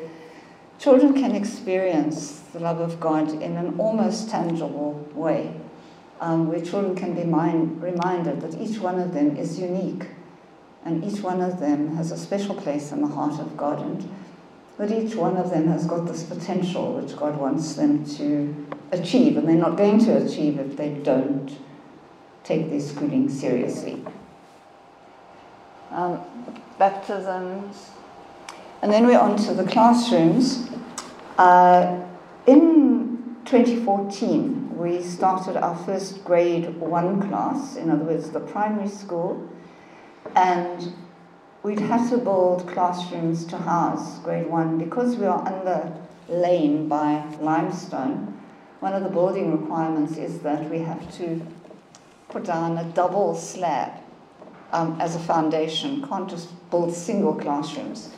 children 0.80 1.14
can 1.14 1.36
experience 1.36 2.40
the 2.54 2.60
love 2.60 2.80
of 2.80 3.00
God 3.00 3.32
in 3.42 3.58
an 3.58 3.80
almost 3.80 4.30
tangible 4.30 4.94
way. 5.14 5.54
um, 6.22 6.48
where 6.48 6.62
children 6.62 6.96
can 6.96 7.16
be 7.16 7.24
mind, 7.24 7.82
reminded 7.82 8.42
that 8.42 8.62
each 8.62 8.80
one 8.80 9.00
of 9.00 9.14
them 9.14 9.36
is 9.36 9.60
unique 9.60 10.08
and 10.86 11.04
each 11.04 11.22
one 11.22 11.42
of 11.42 11.60
them 11.60 11.96
has 11.98 12.12
a 12.12 12.18
special 12.18 12.56
place 12.56 12.92
in 12.92 13.02
the 13.02 13.08
heart 13.08 13.40
of 13.40 13.58
God 13.58 13.82
and 13.82 14.08
that 14.82 14.91
each 14.91 15.13
one 15.13 15.38
of 15.38 15.52
them 15.52 15.67
has 15.67 15.86
got 15.86 16.08
this 16.08 16.24
potential 16.24 16.94
which 16.94 17.15
God 17.15 17.39
wants 17.39 17.76
them 17.76 18.04
to 18.17 18.67
achieve 18.91 19.38
and 19.38 19.48
they're 19.48 19.56
not 19.56 19.78
going 19.78 20.04
to 20.06 20.26
achieve 20.26 20.58
if 20.58 20.76
they 20.76 20.89
don't 20.89 21.56
take 22.44 22.72
their 22.72 22.80
schooling 22.80 23.30
seriously. 23.30 24.04
Um, 25.91 26.20
baptisms. 26.80 27.91
And 28.82 28.91
then 28.91 29.06
we're 29.06 29.20
on 29.20 29.38
to 29.46 29.54
the 29.54 29.65
classrooms. 29.65 30.67
Uh, 31.38 32.04
in 32.48 33.38
2014, 33.46 34.76
we 34.76 35.04
started 35.04 35.58
our 35.58 35.76
first 35.86 36.24
grade 36.24 36.76
one 36.78 37.30
class, 37.30 37.76
in 37.76 37.91
other 37.91 38.06
words, 38.06 38.32
the 38.32 38.39
primary 38.39 38.89
school, 38.89 39.48
and 40.36 40.91
we'd 41.63 41.80
had 41.80 42.10
to 42.10 42.17
build 42.17 42.67
classrooms 42.67 43.45
to 43.45 43.58
house 43.58 44.19
grade 44.19 44.47
one 44.47 44.78
because 44.78 45.15
we 45.15 45.26
are 45.26 45.43
underlain 45.45 46.88
by 46.88 47.24
limestone. 47.39 48.39
One 48.80 48.93
of 48.93 49.04
the 49.04 49.10
building 49.10 49.60
requirements 49.60 50.17
is 50.17 50.39
that 50.39 50.69
we 50.69 50.80
have 50.80 51.15
to 51.17 51.45
put 52.30 52.45
down 52.45 52.78
a 52.78 52.84
double 52.86 53.36
slab 53.36 53.91
um, 54.71 55.00
as 55.00 55.15
a 55.15 55.19
foundation, 55.19 56.08
can't 56.08 56.30
just 56.30 56.50
build 56.71 56.93
single 56.93 57.36
classrooms. 57.36 58.10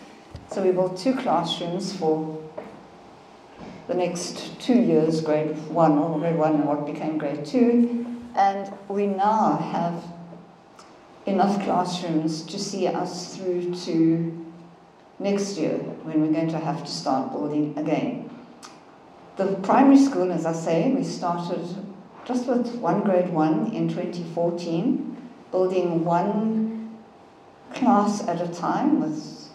So 0.51 0.63
we 0.63 0.71
built 0.71 0.97
two 0.97 1.15
classrooms 1.15 1.95
for 1.95 2.41
the 3.87 3.95
next 3.95 4.59
two 4.61 4.79
years, 4.79 5.19
grade 5.21 5.57
one 5.67 5.97
or 5.97 6.19
grade 6.19 6.37
one 6.37 6.55
and 6.55 6.65
what 6.65 6.85
became 6.85 7.17
grade 7.17 7.45
two. 7.45 8.05
And 8.35 8.71
we 8.87 9.07
now 9.07 9.57
have 9.57 10.03
enough 11.25 11.63
classrooms 11.63 12.43
to 12.43 12.59
see 12.59 12.87
us 12.87 13.35
through 13.35 13.73
to 13.75 14.45
next 15.19 15.57
year 15.57 15.77
when 16.03 16.21
we're 16.21 16.33
going 16.33 16.49
to 16.49 16.59
have 16.59 16.83
to 16.83 16.91
start 16.91 17.31
building 17.31 17.73
again. 17.77 18.29
The 19.37 19.55
primary 19.63 19.97
school, 19.97 20.31
as 20.31 20.45
I 20.45 20.53
say, 20.53 20.91
we 20.91 21.03
started 21.03 21.65
just 22.25 22.47
with 22.47 22.75
one 22.75 23.01
grade 23.01 23.29
one 23.29 23.73
in 23.73 23.89
2014, 23.89 25.17
building 25.51 26.05
one 26.05 26.97
class 27.73 28.25
at 28.27 28.41
a 28.41 28.47
time 28.53 29.01
with 29.01 29.49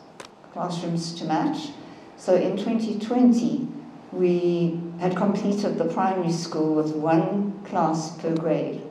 classrooms 0.52 1.14
to 1.14 1.24
match. 1.24 1.68
So 2.16 2.34
in 2.34 2.56
2020, 2.56 3.68
we 4.12 4.80
had 4.98 5.16
completed 5.16 5.78
the 5.78 5.84
primary 5.84 6.32
school 6.32 6.74
with 6.74 6.92
one 6.94 7.60
class 7.64 8.16
per 8.18 8.34
grade. 8.34 8.82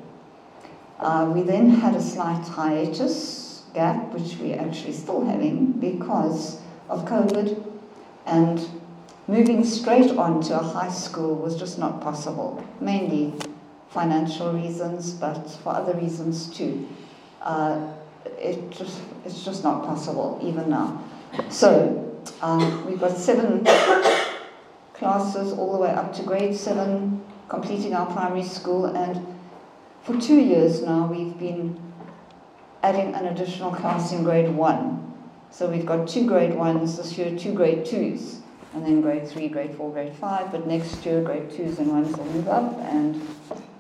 Uh, 1.00 1.32
we 1.34 1.42
then 1.42 1.70
had 1.70 1.96
a 1.96 2.02
slight 2.02 2.44
hiatus 2.48 3.64
gap, 3.74 4.12
which 4.14 4.38
we're 4.38 4.60
actually 4.60 4.94
still 4.94 5.24
having 5.26 5.72
because 5.74 6.60
of 6.90 7.06
COVID, 7.06 7.64
and 8.26 8.68
moving 9.28 9.64
straight 9.64 10.12
on 10.12 10.42
to 10.42 10.60
a 10.60 10.64
high 10.64 10.90
school 10.90 11.36
was 11.36 11.56
just 11.58 11.78
not 11.78 12.02
possible, 12.02 12.64
mainly 12.82 13.34
financial 13.90 14.54
reasons, 14.54 15.14
but 15.14 15.44
for 15.64 15.70
other 15.70 15.94
reasons 15.94 16.50
too. 16.56 16.88
Uh, 17.42 17.94
it 18.40 18.70
just, 18.72 19.00
it's 19.26 19.46
just 19.46 19.64
not 19.64 19.86
possible, 19.86 20.40
even 20.42 20.70
now. 20.70 21.04
So, 21.50 22.22
um, 22.42 22.86
we've 22.86 23.00
got 23.00 23.16
seven 23.18 23.64
classes 24.94 25.54
all 25.54 25.72
the 25.74 25.78
way 25.78 25.90
up 25.90 26.14
to 26.16 26.24
grade 26.24 26.56
seven, 26.56 27.24
completing 27.50 27.94
our 27.94 28.12
primary 28.12 28.44
school, 28.44 28.86
and 28.86 29.37
for 30.08 30.18
two 30.22 30.40
years 30.40 30.82
now 30.82 31.06
we've 31.06 31.38
been 31.38 31.78
adding 32.82 33.14
an 33.14 33.26
additional 33.26 33.72
class 33.72 34.14
in 34.14 34.24
grade 34.24 34.50
one. 34.50 35.04
So 35.52 35.70
we've 35.70 35.86
got 35.86 36.08
two 36.08 36.26
grade 36.26 36.54
ones 36.54 36.96
this 36.96 37.18
year, 37.18 37.38
two 37.38 37.54
grade 37.54 37.86
twos, 37.86 38.40
and 38.74 38.86
then 38.86 39.02
grade 39.02 39.28
three, 39.28 39.50
grade 39.50 39.76
four, 39.76 39.92
grade 39.92 40.16
five, 40.16 40.50
but 40.50 40.66
next 40.66 41.06
year 41.06 41.22
grade 41.22 41.52
twos 41.52 41.80
and 41.80 41.90
ones 41.90 42.16
will 42.16 42.26
move 42.28 42.48
up, 42.48 42.78
and 42.84 43.22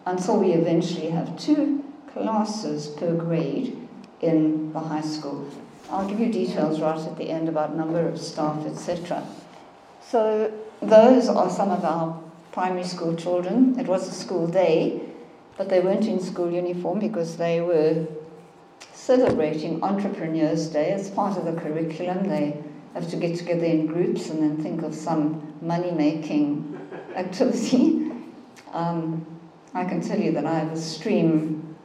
until 0.05 0.37
we 0.37 0.51
eventually 0.51 1.09
have 1.09 1.39
two 1.39 1.81
classes 2.11 2.87
per 2.87 3.15
grade 3.15 3.87
in 4.19 4.73
the 4.73 4.79
high 4.79 5.01
school. 5.01 5.49
I'll 5.89 6.09
give 6.09 6.19
you 6.19 6.29
details 6.29 6.81
right 6.81 6.99
at 6.99 7.17
the 7.17 7.29
end 7.29 7.47
about 7.47 7.73
number 7.73 8.05
of 8.05 8.19
staff, 8.19 8.65
etc. 8.65 9.25
So 10.01 10.51
those 10.81 11.29
are 11.29 11.49
some 11.49 11.69
of 11.69 11.85
our 11.85 12.21
primary 12.51 12.83
school 12.83 13.15
children. 13.15 13.79
It 13.79 13.87
was 13.87 14.09
a 14.09 14.11
school 14.11 14.47
day, 14.47 15.06
but 15.57 15.69
they 15.69 15.79
weren't 15.79 16.05
in 16.05 16.19
school 16.19 16.51
uniform 16.51 16.99
because 16.99 17.37
they 17.37 17.61
were 17.61 18.05
celebrating 18.93 19.83
Entrepreneurs 19.83 20.67
Day 20.67 20.91
as 20.91 21.09
part 21.09 21.37
of 21.37 21.45
the 21.45 21.59
curriculum. 21.59 22.27
They 22.27 22.61
have 22.93 23.09
to 23.09 23.15
get 23.15 23.37
together 23.37 23.65
in 23.65 23.87
groups 23.87 24.29
and 24.29 24.41
then 24.41 24.61
think 24.61 24.83
of 24.83 24.93
some 24.93 25.55
money 25.61 25.91
making 25.91 26.79
activity. 27.15 28.11
Um, 28.71 29.25
I 29.73 29.85
can 29.85 30.01
tell 30.01 30.19
you 30.19 30.31
that 30.33 30.45
I 30.45 30.59
have 30.59 30.71
a 30.71 30.79
stream, 30.79 31.75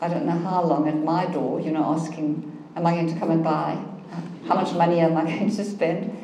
I 0.00 0.08
don't 0.08 0.26
know 0.26 0.38
how 0.38 0.64
long, 0.64 0.88
at 0.88 0.96
my 0.96 1.26
door, 1.26 1.60
you 1.60 1.70
know, 1.70 1.84
asking, 1.84 2.48
Am 2.74 2.86
I 2.86 2.94
going 2.94 3.12
to 3.12 3.18
come 3.18 3.30
and 3.30 3.44
buy? 3.44 3.84
How 4.48 4.54
much 4.54 4.72
money 4.72 5.00
am 5.00 5.16
I 5.16 5.24
going 5.38 5.54
to 5.54 5.64
spend? 5.64 6.21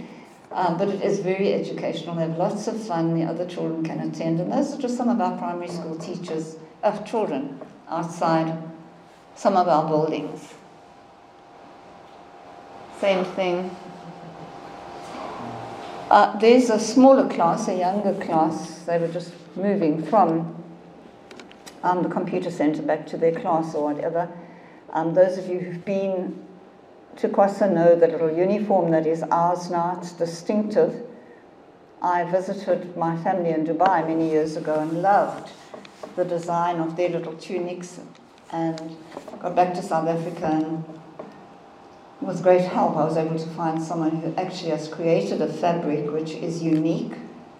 Um, 0.50 0.78
but 0.78 0.88
it 0.88 1.02
is 1.02 1.20
very 1.20 1.52
educational. 1.52 2.14
They 2.14 2.22
have 2.22 2.38
lots 2.38 2.66
of 2.68 2.82
fun. 2.82 3.14
The 3.14 3.24
other 3.24 3.46
children 3.46 3.84
can 3.84 4.00
attend. 4.00 4.40
And 4.40 4.50
those 4.50 4.74
are 4.74 4.80
just 4.80 4.96
some 4.96 5.08
of 5.08 5.20
our 5.20 5.36
primary 5.36 5.68
school 5.68 5.96
teachers 5.96 6.56
of 6.82 7.04
children 7.06 7.60
outside 7.88 8.56
some 9.34 9.56
of 9.56 9.68
our 9.68 9.86
buildings. 9.88 10.54
Same 12.98 13.24
thing. 13.24 13.76
Uh, 16.10 16.38
there's 16.38 16.70
a 16.70 16.80
smaller 16.80 17.28
class, 17.28 17.68
a 17.68 17.76
younger 17.76 18.14
class. 18.24 18.80
They 18.84 18.98
were 18.98 19.08
just 19.08 19.32
moving 19.54 20.02
from 20.02 20.64
um, 21.82 22.02
the 22.02 22.08
computer 22.08 22.50
center 22.50 22.82
back 22.82 23.06
to 23.08 23.16
their 23.16 23.32
class 23.32 23.74
or 23.74 23.92
whatever. 23.92 24.28
Um, 24.94 25.12
those 25.12 25.36
of 25.36 25.48
you 25.48 25.60
who've 25.60 25.84
been 25.84 26.47
to 27.18 27.28
know 27.68 27.96
the 27.96 28.06
little 28.06 28.30
uniform 28.30 28.90
that 28.92 29.06
is 29.06 29.22
ours 29.24 29.70
now. 29.70 29.98
It's 30.00 30.12
distinctive. 30.12 31.02
I 32.00 32.22
visited 32.24 32.96
my 32.96 33.16
family 33.16 33.50
in 33.50 33.66
Dubai 33.66 34.06
many 34.06 34.30
years 34.30 34.56
ago 34.56 34.78
and 34.78 35.02
loved 35.02 35.50
the 36.14 36.24
design 36.24 36.78
of 36.78 36.96
their 36.96 37.08
little 37.08 37.34
tunics 37.34 38.00
and 38.52 38.96
got 39.40 39.56
back 39.56 39.74
to 39.74 39.82
South 39.82 40.08
Africa 40.08 40.46
and 40.46 40.84
with 42.20 42.42
great 42.42 42.62
help 42.62 42.96
I 42.96 43.04
was 43.04 43.16
able 43.16 43.38
to 43.38 43.50
find 43.50 43.82
someone 43.82 44.20
who 44.20 44.34
actually 44.36 44.70
has 44.70 44.86
created 44.86 45.42
a 45.42 45.52
fabric 45.52 46.12
which 46.12 46.30
is 46.30 46.62
unique. 46.62 47.14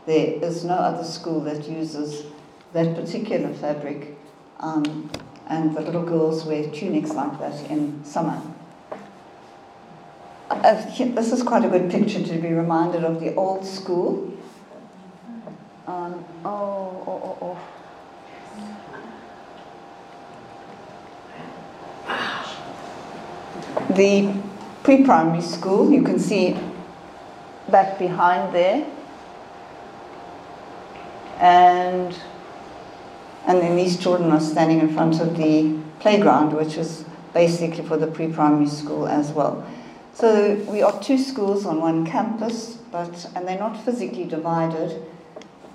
There 0.07 0.43
is 0.43 0.65
no 0.65 0.75
other 0.75 1.05
school 1.05 1.41
that 1.43 1.69
uses 1.69 2.27
that 2.73 2.95
particular 2.95 3.53
fabric 3.55 4.17
um, 4.61 5.11
and 5.49 5.77
the 5.77 5.81
little 5.81 6.05
girls 6.05 6.45
wear 6.45 6.71
tunics 6.71 7.11
like 7.11 7.39
that 7.41 7.71
in 7.71 8.05
summer. 8.05 8.41
This 10.49 11.33
is 11.33 11.43
quite 11.43 11.65
a 11.65 11.69
good 11.69 11.91
picture 11.91 12.23
to 12.23 12.39
be 12.39 12.49
reminded 12.49 13.05
of 13.05 13.21
the 13.21 13.35
old 13.35 13.67
school. 13.67 14.33
Um, 15.87 16.25
oh, 16.43 17.05
oh, 17.07 17.39
oh, 17.43 17.59
oh. 22.09 23.95
The 23.95 24.35
pre 24.83 25.05
primary 25.05 25.43
school, 25.43 25.93
you 25.93 26.03
can 26.03 26.19
see 26.19 26.57
back 27.69 27.99
behind 27.99 28.55
there. 28.55 28.87
And, 31.41 32.19
and 33.47 33.61
then 33.61 33.77
these 33.77 33.99
children 33.99 34.33
are 34.33 34.41
standing 34.41 34.81
in 34.81 34.95
front 34.95 35.21
of 35.21 35.37
the 35.37 35.79
playground, 36.01 36.55
which 36.55 36.79
is 36.79 37.05
basically 37.35 37.85
for 37.85 37.99
the 37.99 38.07
pre 38.07 38.29
primary 38.29 38.67
school 38.67 39.07
as 39.07 39.31
well. 39.31 39.67
So 40.19 40.57
we 40.69 40.83
are 40.83 41.01
two 41.01 41.17
schools 41.17 41.65
on 41.65 41.81
one 41.81 42.05
campus, 42.05 42.79
but 42.91 43.31
and 43.37 43.47
they're 43.47 43.57
not 43.57 43.85
physically 43.85 44.25
divided, 44.25 45.01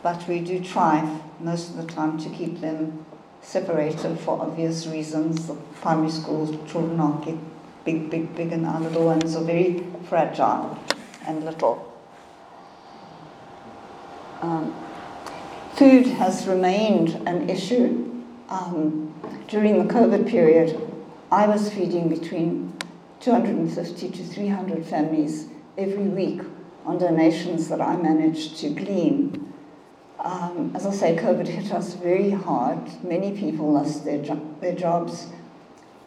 but 0.02 0.28
we 0.28 0.42
do 0.42 0.62
try 0.62 1.22
most 1.40 1.70
of 1.70 1.78
the 1.78 1.86
time 1.86 2.18
to 2.18 2.30
keep 2.30 2.60
them 2.60 3.06
separated 3.42 4.20
for 4.20 4.42
obvious 4.42 4.86
reasons. 4.86 5.48
The 5.48 5.54
primary 5.80 6.12
school 6.12 6.48
children 6.68 7.00
are 7.00 7.18
get 7.24 7.38
big, 7.86 8.10
big, 8.10 8.36
big, 8.36 8.52
and 8.52 8.66
our 8.66 8.82
little 8.82 9.06
ones 9.06 9.34
are 9.38 9.46
very 9.46 9.86
fragile 10.10 10.78
and 11.26 11.46
little. 11.46 11.94
Um, 14.42 14.76
food 15.76 16.06
has 16.06 16.48
remained 16.48 17.12
an 17.30 17.50
issue. 17.50 18.12
Um, 18.50 19.16
during 19.48 19.88
the 19.88 19.94
COVID 19.94 20.28
period, 20.28 20.78
I 21.32 21.48
was 21.48 21.72
feeding 21.72 22.10
between 22.10 22.74
250 23.24 24.10
to 24.10 24.24
300 24.24 24.86
families 24.86 25.48
every 25.78 26.04
week 26.08 26.42
on 26.86 26.98
donations 26.98 27.70
that 27.70 27.80
I 27.82 27.96
managed 27.96 28.58
to 28.58 28.70
glean. 28.70 29.54
um, 30.20 30.72
as 30.76 30.86
I 30.86 30.92
say, 30.92 31.16
COVID 31.16 31.48
hit 31.48 31.72
us 31.72 31.94
very 31.96 32.30
hard. 32.32 32.80
Many 33.04 33.32
people 33.38 33.72
lost 33.72 34.04
their, 34.06 34.22
jo- 34.22 34.56
their 34.62 34.76
jobs. 34.76 35.28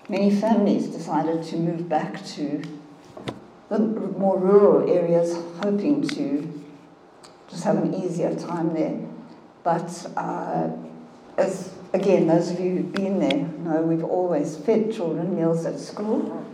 Many 0.08 0.30
families 0.30 0.88
decided 0.88 1.42
to 1.44 1.56
move 1.56 1.88
back 1.88 2.24
to 2.36 2.62
the 3.68 3.78
more 3.78 4.38
rural 4.38 4.90
areas, 4.90 5.36
hoping 5.62 6.06
to 6.08 6.64
just 7.48 7.64
have 7.64 7.76
an 7.78 7.94
easier 7.94 8.34
time 8.34 8.72
there. 8.74 8.98
But 9.64 10.06
uh, 10.16 10.70
as 11.36 11.74
again, 11.92 12.26
those 12.28 12.50
of 12.50 12.60
you 12.60 12.76
who've 12.76 12.92
been 12.92 13.18
there 13.18 13.38
know 13.64 13.82
we've 13.82 14.04
always 14.04 14.56
fed 14.56 14.92
children 14.92 15.34
meals 15.34 15.66
at 15.66 15.78
school. 15.80 16.45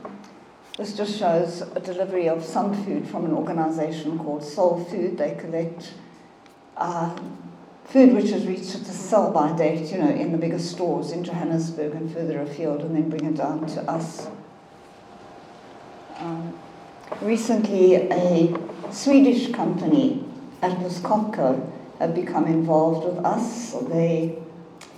This 0.78 0.96
just 0.96 1.18
shows 1.18 1.60
a 1.60 1.80
delivery 1.80 2.30
of 2.30 2.42
some 2.42 2.72
food 2.84 3.06
from 3.06 3.26
an 3.26 3.32
organisation 3.32 4.18
called 4.18 4.42
Soul 4.42 4.82
Food. 4.84 5.18
They 5.18 5.34
collect 5.38 5.92
uh, 6.78 7.14
food 7.84 8.14
which 8.14 8.30
has 8.30 8.46
reached 8.46 8.74
its 8.74 8.90
sell 8.90 9.30
by 9.30 9.54
date, 9.54 9.92
you 9.92 9.98
know, 9.98 10.08
in 10.08 10.32
the 10.32 10.38
bigger 10.38 10.58
stores 10.58 11.12
in 11.12 11.24
Johannesburg 11.24 11.94
and 11.94 12.10
further 12.10 12.40
afield, 12.40 12.80
and 12.80 12.96
then 12.96 13.10
bring 13.10 13.26
it 13.26 13.36
down 13.36 13.66
to 13.66 13.82
us. 13.82 14.28
Um, 16.16 16.58
recently, 17.20 17.96
a 17.96 18.56
Swedish 18.90 19.52
company, 19.52 20.24
Atlas 20.62 21.00
Copco, 21.00 21.70
have 21.98 22.14
become 22.14 22.46
involved 22.46 23.04
with 23.04 23.22
us. 23.26 23.72
They 23.72 24.38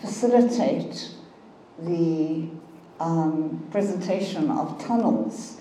facilitate 0.00 1.10
the 1.80 2.46
um, 3.00 3.66
presentation 3.72 4.52
of 4.52 4.80
tunnels 4.80 5.60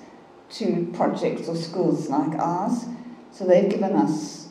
to 0.53 0.89
projects 0.93 1.47
or 1.47 1.55
schools 1.55 2.09
like 2.09 2.37
ours. 2.39 2.85
So 3.31 3.45
they've 3.45 3.69
given 3.69 3.93
us 3.93 4.49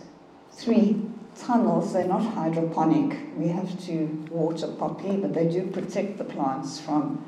three 0.53 1.01
tunnels. 1.37 1.93
They're 1.93 2.05
not 2.05 2.23
hydroponic. 2.35 3.19
We 3.37 3.49
have 3.49 3.81
to 3.87 4.07
water 4.31 4.69
properly, 4.69 5.17
but 5.17 5.35
they 5.35 5.49
do 5.49 5.67
protect 5.69 6.19
the 6.19 6.25
plants 6.25 6.81
from 6.81 7.25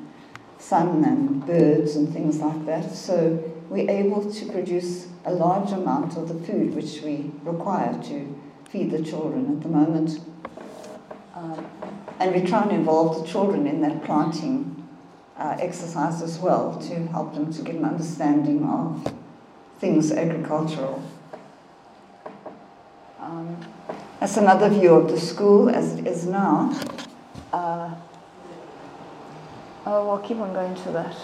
sun 0.59 1.03
and 1.03 1.45
birds 1.45 1.95
and 1.95 2.11
things 2.11 2.39
like 2.39 2.65
that. 2.65 2.93
So 2.93 3.43
we're 3.69 3.89
able 3.89 4.31
to 4.31 4.45
produce 4.51 5.07
a 5.25 5.33
large 5.33 5.71
amount 5.71 6.17
of 6.17 6.27
the 6.27 6.45
food 6.45 6.75
which 6.75 7.01
we 7.01 7.31
require 7.43 8.01
to 8.03 8.39
feed 8.69 8.91
the 8.91 9.01
children 9.01 9.55
at 9.55 9.63
the 9.63 9.69
moment. 9.69 10.19
Um, 11.33 11.65
and 12.19 12.33
we 12.33 12.47
try 12.47 12.63
and 12.63 12.71
involve 12.71 13.21
the 13.21 13.27
children 13.27 13.67
in 13.67 13.81
that 13.81 14.03
planting 14.03 14.74
uh, 15.37 15.57
exercise 15.59 16.21
as 16.21 16.39
well 16.39 16.77
to 16.79 17.07
help 17.07 17.33
them 17.33 17.51
to 17.53 17.61
get 17.61 17.75
an 17.75 17.85
understanding 17.85 18.63
of 18.63 19.13
things 19.79 20.11
agricultural. 20.11 21.03
Um, 23.19 23.57
that's 24.19 24.37
another 24.37 24.69
view 24.69 24.93
of 24.93 25.09
the 25.09 25.19
school 25.19 25.69
as 25.69 25.99
it 25.99 26.07
is 26.07 26.25
now. 26.25 26.71
Uh, 27.51 27.93
oh, 29.85 30.09
I'll 30.09 30.19
keep 30.19 30.37
on 30.37 30.53
going 30.53 30.75
to 30.75 30.91
that. 30.91 31.15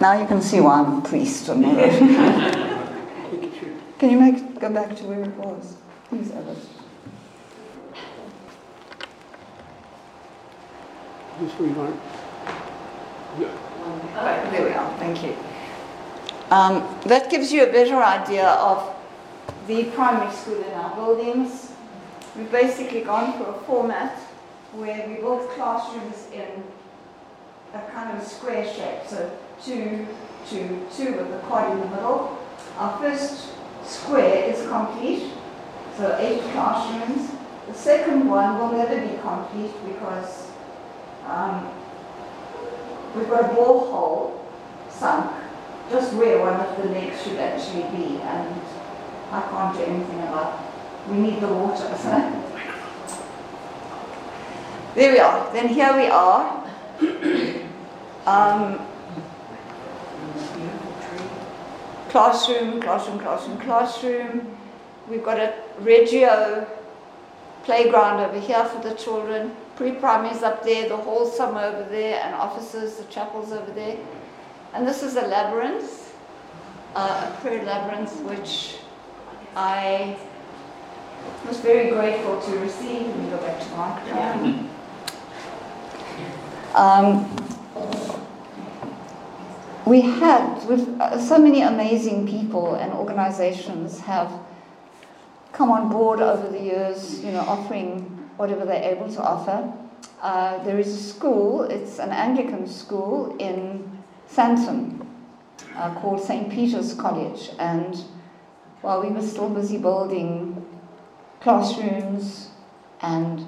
now 0.00 0.20
you 0.20 0.26
can 0.26 0.42
see 0.42 0.60
why 0.60 0.80
I'm 0.80 0.98
a 0.98 1.00
priest. 1.00 1.48
Can 4.02 4.10
you 4.10 4.18
make 4.18 4.58
go 4.58 4.68
back 4.68 4.96
to 4.96 5.04
where 5.04 5.22
it 5.22 5.36
was, 5.36 5.76
please, 6.08 6.32
Evan? 6.32 6.56
Just 11.38 11.54
where 11.60 11.68
you 11.68 11.74
want 11.76 11.94
it. 13.38 13.48
Right, 14.16 14.50
there 14.50 14.64
we 14.64 14.72
are, 14.72 14.98
thank 14.98 15.22
you. 15.22 15.36
Um, 16.50 16.98
that 17.06 17.30
gives 17.30 17.52
you 17.52 17.62
a 17.62 17.70
better 17.70 18.02
idea 18.02 18.48
of 18.48 18.92
the 19.68 19.84
primary 19.94 20.32
school 20.32 20.60
in 20.64 20.72
our 20.72 20.96
buildings. 20.96 21.70
We've 22.36 22.50
basically 22.50 23.02
gone 23.02 23.38
for 23.38 23.50
a 23.50 23.58
format 23.66 24.18
where 24.72 25.06
we 25.06 25.14
built 25.14 25.48
classrooms 25.50 26.26
in 26.32 26.64
a 27.72 27.80
kind 27.92 28.18
of 28.18 28.26
square 28.26 28.64
shape, 28.64 29.06
so 29.06 29.30
two, 29.64 30.08
two, 30.50 30.88
two 30.92 31.14
with 31.14 31.30
the 31.30 31.38
quad 31.46 31.70
in 31.70 31.78
the 31.78 31.86
middle. 31.86 32.36
Our 32.78 32.98
first 32.98 33.52
square 33.84 34.50
is 34.50 34.66
complete, 34.68 35.32
so 35.96 36.16
eight 36.18 36.40
classrooms. 36.52 37.30
The 37.68 37.74
second 37.74 38.28
one 38.28 38.58
will 38.58 38.72
never 38.72 39.00
be 39.00 39.18
complete 39.18 39.72
because 39.86 40.50
um, 41.26 41.68
we've 43.14 43.28
got 43.28 43.44
a 43.44 43.54
borehole 43.54 44.40
sunk 44.90 45.30
just 45.90 46.14
where 46.14 46.38
one 46.40 46.58
of 46.60 46.76
the 46.82 46.88
legs 46.90 47.22
should 47.22 47.38
actually 47.38 47.82
be, 47.96 48.20
and 48.20 48.60
I 49.30 49.40
can't 49.42 49.76
do 49.76 49.82
anything 49.84 50.20
about 50.20 50.60
it. 50.60 51.10
We 51.10 51.18
need 51.18 51.40
the 51.40 51.48
water, 51.48 51.94
so. 51.98 52.42
There 54.94 55.12
we 55.12 55.18
are. 55.18 55.52
Then 55.52 55.68
here 55.68 55.96
we 55.96 56.06
are. 56.06 56.64
Um, 58.24 58.78
classroom, 62.12 62.78
classroom, 62.82 63.18
classroom, 63.18 63.58
classroom. 63.58 64.46
We've 65.08 65.24
got 65.24 65.40
a 65.40 65.54
Regio 65.80 66.66
playground 67.64 68.20
over 68.20 68.38
here 68.38 68.62
for 68.66 68.86
the 68.86 68.94
children. 68.94 69.56
Pre-primaries 69.76 70.42
up 70.42 70.62
there, 70.62 70.90
the 70.90 70.96
hall's 70.96 71.34
somewhere 71.34 71.74
over 71.74 71.88
there, 71.88 72.22
and 72.22 72.34
offices, 72.34 72.96
the 72.96 73.04
chapel's 73.04 73.50
over 73.50 73.72
there. 73.72 73.96
And 74.74 74.86
this 74.86 75.02
is 75.02 75.16
a 75.16 75.22
labyrinth, 75.22 76.14
uh, 76.94 77.32
a 77.32 77.40
prayer 77.40 77.64
labyrinth, 77.64 78.14
which 78.24 78.76
I 79.56 80.18
was 81.48 81.60
very 81.60 81.90
grateful 81.90 82.42
to 82.42 82.58
receive. 82.58 83.06
Let 83.06 83.18
me 83.18 83.30
go 83.30 83.38
back 83.38 83.58
to 83.58 83.70
my 83.70 84.68
um, 86.74 88.21
we 89.86 90.00
had, 90.00 90.64
with 90.68 90.88
uh, 91.00 91.18
so 91.18 91.38
many 91.38 91.62
amazing 91.62 92.26
people 92.26 92.74
and 92.74 92.92
organizations 92.92 94.00
have 94.00 94.32
come 95.52 95.70
on 95.70 95.88
board 95.88 96.20
over 96.20 96.48
the 96.48 96.60
years, 96.60 97.22
you 97.24 97.32
know, 97.32 97.40
offering 97.40 98.00
whatever 98.36 98.64
they're 98.64 98.94
able 98.94 99.12
to 99.12 99.22
offer. 99.22 99.72
Uh, 100.20 100.62
there 100.64 100.78
is 100.78 100.88
a 100.88 101.02
school, 101.02 101.62
it's 101.62 101.98
an 101.98 102.10
Anglican 102.10 102.66
school 102.66 103.36
in 103.38 104.02
Sandton 104.30 105.04
uh, 105.76 105.94
called 105.94 106.20
St. 106.20 106.50
Peter's 106.50 106.94
College. 106.94 107.50
And 107.58 107.96
while 108.82 109.02
we 109.02 109.08
were 109.08 109.22
still 109.22 109.50
busy 109.50 109.78
building 109.78 110.64
classrooms 111.40 112.50
and 113.00 113.46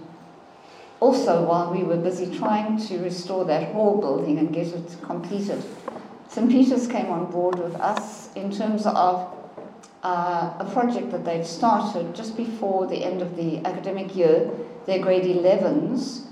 also 0.98 1.44
while 1.44 1.72
we 1.72 1.84
were 1.84 1.96
busy 1.96 2.36
trying 2.36 2.76
to 2.88 2.98
restore 2.98 3.44
that 3.44 3.72
whole 3.72 4.00
building 4.00 4.38
and 4.38 4.52
get 4.52 4.66
it 4.68 4.96
completed, 5.02 5.62
St. 6.34 6.50
Peter's 6.50 6.88
came 6.88 7.12
on 7.12 7.30
board 7.30 7.60
with 7.60 7.76
us 7.76 8.34
in 8.34 8.50
terms 8.50 8.86
of 8.86 9.32
uh, 10.02 10.52
a 10.58 10.68
project 10.72 11.12
that 11.12 11.24
they'd 11.24 11.46
started 11.46 12.12
just 12.12 12.36
before 12.36 12.88
the 12.88 13.04
end 13.04 13.22
of 13.22 13.36
the 13.36 13.58
academic 13.64 14.16
year. 14.16 14.50
Their 14.86 14.98
grade 14.98 15.22
11s 15.22 16.26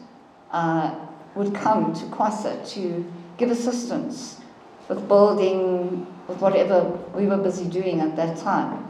uh, 0.51 0.93
would 1.37 1.55
come 1.55 1.95
to 1.95 2.05
Kwasa 2.07 2.69
to 2.75 3.12
give 3.38 3.53
assistance 3.53 4.41
with 4.88 5.07
building, 5.07 6.05
with 6.27 6.38
whatever 6.41 6.83
we 7.15 7.27
were 7.27 7.37
busy 7.37 7.67
doing 7.71 8.01
at 8.01 8.17
that 8.17 8.37
time. 8.38 8.85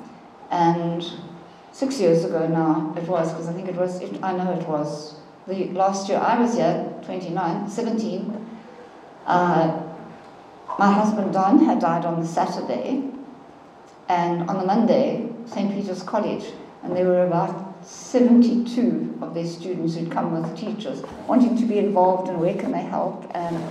And 0.51 1.05
six 1.72 2.01
years 2.01 2.25
ago 2.25 2.46
now 2.46 2.94
it 2.96 3.07
was, 3.07 3.31
because 3.33 3.48
I 3.48 3.53
think 3.53 3.68
it 3.68 3.77
was, 3.77 4.01
it, 4.01 4.18
I 4.22 4.33
know 4.33 4.51
it 4.59 4.66
was, 4.66 5.16
the 5.46 5.66
last 5.72 6.09
year 6.09 6.16
I 6.16 6.40
was 6.40 6.55
here, 6.55 6.90
29, 7.05 7.68
17, 7.68 8.48
uh, 9.27 9.81
my 10.78 10.92
husband 10.92 11.33
Don 11.33 11.64
had 11.64 11.81
died 11.81 12.04
on 12.04 12.20
the 12.20 12.27
Saturday, 12.27 13.02
and 14.08 14.48
on 14.48 14.58
the 14.58 14.64
Monday, 14.64 15.29
St. 15.46 15.73
Peter's 15.73 16.02
College, 16.02 16.52
and 16.83 16.96
there 16.96 17.06
were 17.06 17.27
about 17.27 17.85
72 17.85 19.18
of 19.23 19.35
their 19.35 19.46
students 19.46 19.96
who'd 19.96 20.10
come 20.10 20.33
with 20.33 20.56
teachers, 20.56 21.02
wanting 21.27 21.56
to 21.56 21.64
be 21.64 21.79
involved 21.79 22.29
and 22.29 22.40
where 22.40 22.54
can 22.54 22.73
they 22.73 22.83
help. 22.83 23.31
And 23.35 23.70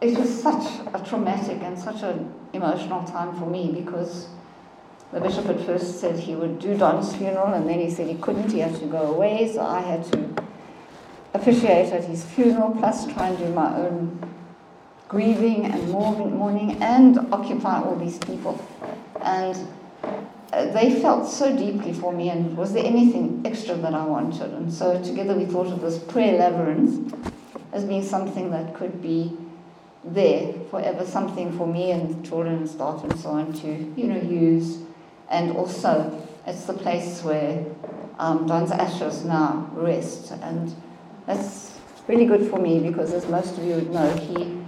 it 0.00 0.18
was 0.18 0.42
such 0.42 0.64
a 0.92 1.02
traumatic 1.04 1.62
and 1.62 1.78
such 1.78 2.02
an 2.02 2.32
emotional 2.52 3.04
time 3.04 3.38
for 3.38 3.46
me 3.46 3.72
because 3.72 4.28
the 5.12 5.20
bishop 5.20 5.46
at 5.46 5.60
first 5.64 6.00
said 6.00 6.18
he 6.18 6.34
would 6.34 6.58
do 6.58 6.76
Don's 6.76 7.14
funeral, 7.14 7.52
and 7.52 7.68
then 7.68 7.78
he 7.78 7.90
said 7.90 8.08
he 8.08 8.16
couldn't, 8.16 8.50
he 8.50 8.58
had 8.58 8.74
to 8.76 8.86
go 8.86 9.14
away, 9.14 9.50
so 9.52 9.60
I 9.60 9.80
had 9.80 10.04
to 10.12 10.28
officiate 11.34 11.92
at 11.92 12.04
his 12.04 12.24
funeral, 12.24 12.70
plus 12.72 13.06
try 13.12 13.28
and 13.28 13.38
do 13.38 13.48
my 13.50 13.76
own 13.76 14.33
grieving 15.08 15.66
and 15.66 15.90
mourning 15.90 16.82
and 16.82 17.18
occupy 17.32 17.80
all 17.80 17.96
these 17.96 18.18
people. 18.18 18.64
And 19.22 19.68
uh, 20.52 20.66
they 20.72 21.00
felt 21.00 21.28
so 21.28 21.56
deeply 21.56 21.92
for 21.92 22.12
me, 22.12 22.30
and 22.30 22.56
was 22.56 22.72
there 22.72 22.84
anything 22.84 23.42
extra 23.44 23.74
that 23.76 23.94
I 23.94 24.04
wanted? 24.04 24.52
And 24.52 24.72
so 24.72 25.02
together 25.02 25.34
we 25.34 25.46
thought 25.46 25.66
of 25.66 25.80
this 25.80 25.98
prayer 25.98 26.38
labyrinth 26.38 27.14
as 27.72 27.84
being 27.84 28.04
something 28.04 28.50
that 28.50 28.74
could 28.74 29.02
be 29.02 29.36
there 30.04 30.52
forever, 30.70 31.04
something 31.04 31.56
for 31.56 31.66
me 31.66 31.90
and 31.90 32.24
children 32.24 32.56
and 32.56 32.68
staff 32.68 33.02
and 33.02 33.18
so 33.18 33.30
on 33.30 33.52
to, 33.54 33.92
you 33.96 34.06
know, 34.06 34.20
use. 34.20 34.78
And 35.30 35.56
also, 35.56 36.26
it's 36.46 36.66
the 36.66 36.74
place 36.74 37.22
where 37.22 37.64
um, 38.18 38.46
John's 38.46 38.70
ashes 38.70 39.24
now 39.24 39.70
rest. 39.72 40.32
And 40.42 40.74
that's 41.26 41.78
really 42.06 42.26
good 42.26 42.48
for 42.48 42.58
me 42.58 42.78
because, 42.80 43.12
as 43.12 43.26
most 43.28 43.56
of 43.58 43.64
you 43.64 43.74
would 43.74 43.90
know, 43.90 44.14
he 44.16 44.63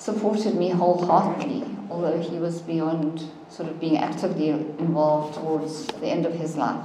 supported 0.00 0.54
me 0.54 0.70
wholeheartedly, 0.70 1.62
although 1.90 2.18
he 2.18 2.38
was 2.38 2.62
beyond 2.62 3.30
sort 3.50 3.68
of 3.68 3.78
being 3.78 3.98
actively 3.98 4.48
involved 4.48 5.34
towards 5.34 5.86
the 5.88 6.06
end 6.06 6.24
of 6.24 6.32
his 6.32 6.56
life. 6.56 6.82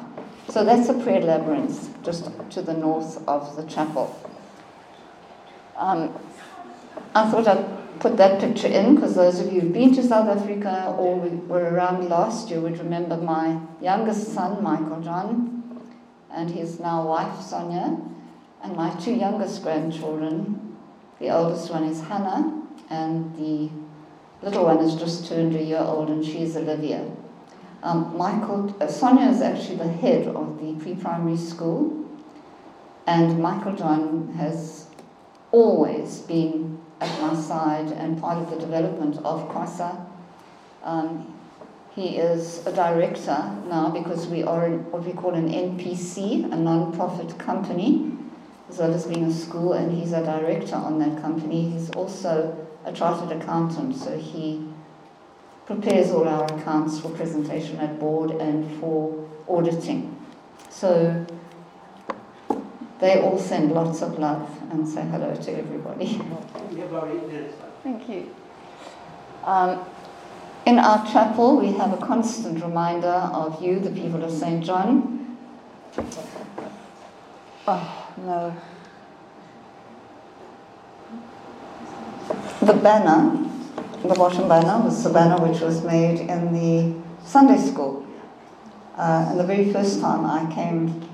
So 0.49 0.66
that's 0.66 0.89
a 0.89 0.93
prayer 0.93 1.22
labyrinth 1.22 2.03
just 2.03 2.30
to 2.51 2.61
the 2.61 2.74
north 2.74 3.26
of 3.26 3.55
the 3.55 3.63
chapel. 3.63 4.20
Um, 5.78 6.13
I 7.16 7.32
thought 7.32 7.47
I'd 7.47 7.99
put 8.01 8.18
that 8.18 8.41
picture 8.41 8.68
in 8.68 8.95
because 8.95 9.16
those 9.16 9.39
of 9.39 9.51
you 9.51 9.61
who've 9.61 9.74
been 9.74 9.95
to 9.95 10.03
South 10.03 10.28
Africa 10.28 10.93
or 10.97 11.16
were 11.16 11.70
around 11.70 12.09
last 12.09 12.49
year 12.49 12.59
would 12.59 12.78
remember 12.78 13.16
my 13.16 13.59
youngest 13.82 14.34
son, 14.34 14.61
Michael 14.61 14.99
John, 14.99 15.88
and 16.30 16.51
his 16.51 16.82
now 16.82 17.07
wife, 17.07 17.41
Sonia, 17.41 17.97
and 18.61 18.76
my 18.76 18.93
two 18.99 19.13
youngest 19.13 19.63
grandchildren. 19.63 20.76
The 21.20 21.30
oldest 21.30 21.72
one 21.72 21.86
is 21.86 22.01
Hannah, 22.01 22.64
and 22.90 23.36
the 23.36 23.70
little 24.46 24.66
one 24.66 24.78
has 24.80 24.96
just 24.96 25.28
turned 25.28 25.56
a 25.56 25.64
year 25.64 25.80
old, 25.80 26.10
and 26.10 26.24
she's 26.24 26.56
Olivia. 26.56 27.10
Um, 27.84 28.18
Michael, 28.18 28.76
uh, 28.82 28.88
Sonia 28.88 29.30
is 29.30 29.42
actually 29.42 29.78
the 29.78 29.88
head 29.88 30.28
of 30.28 30.60
the 30.60 30.74
pre-primary 30.84 31.38
school, 31.38 32.06
and 33.08 33.40
Michael 33.42 33.76
John 33.76 34.34
has 34.38 34.88
always 35.52 36.20
been 36.20 36.80
at 37.00 37.22
my 37.22 37.36
side 37.40 37.92
and 37.92 38.20
part 38.20 38.38
of 38.40 38.50
the 38.50 38.58
development 38.58 39.18
of 39.18 39.48
Kwasa. 39.50 40.06
Um, 40.84 41.34
he 41.96 42.18
is 42.18 42.66
a 42.68 42.74
director 42.74 43.56
now 43.70 43.90
because 43.90 44.28
we 44.28 44.44
are 44.44 44.70
what 44.70 45.06
we 45.06 45.14
call 45.14 45.34
an 45.34 45.50
NPC, 45.50 46.52
a 46.52 46.56
non-profit 46.56 47.38
company, 47.40 48.12
as 48.68 48.80
well 48.80 48.94
as 48.94 49.06
being 49.06 49.24
a 49.26 49.34
school, 49.34 49.74
and 49.74 49.96
he's 49.96 50.12
a 50.12 50.24
director 50.24 50.76
on 50.76 51.00
that 51.00 51.22
company. 51.22 51.70
He's 51.70 51.90
also 51.92 52.64
a 52.86 52.94
chartered 52.94 53.42
accountant, 53.42 53.96
so 53.96 54.18
he 54.18 54.66
prepares 55.66 56.12
all 56.12 56.28
our 56.28 56.46
accounts 56.46 57.00
for 57.00 57.10
presentation 57.10 57.78
at 57.80 58.00
board 58.00 58.32
and 58.32 58.80
for 58.80 59.28
auditing. 59.48 60.16
So 60.70 61.26
they 63.00 63.20
all 63.20 63.40
send 63.40 63.72
lots 63.72 64.02
of 64.02 64.20
love 64.20 64.50
and 64.72 64.88
say 64.88 65.02
hello 65.04 65.36
to 65.36 65.58
everybody. 65.58 66.22
We 66.72 66.80
have 66.80 66.92
about 66.92 67.10
eight 67.10 67.28
minutes 67.28 67.56
left. 67.60 67.84
Thank 67.84 68.08
you. 68.08 68.36
Um, 69.44 69.84
in 70.66 70.80
our 70.80 71.06
chapel, 71.12 71.58
we 71.58 71.72
have 71.74 71.94
a 71.94 71.98
constant 72.06 72.64
reminder 72.64 73.08
of 73.08 73.62
you, 73.62 73.80
the 73.80 73.92
people 73.92 74.24
of 74.24 74.32
St. 74.32 74.64
John. 74.64 75.38
Oh, 77.68 78.14
no. 78.18 78.56
The 82.66 82.74
banner, 82.74 83.47
the 84.01 84.16
bottom 84.16 84.49
banner, 84.49 84.84
was 84.84 85.03
the 85.03 85.11
banner 85.11 85.38
which 85.38 85.61
was 85.61 85.84
made 85.84 86.20
in 86.20 86.51
the 86.51 86.95
Sunday 87.24 87.59
school. 87.59 88.03
Uh, 88.97 89.28
and 89.30 89.39
the 89.39 89.43
very 89.43 89.72
first 89.72 90.01
time 90.01 90.26
I 90.26 90.51
came, 90.51 91.07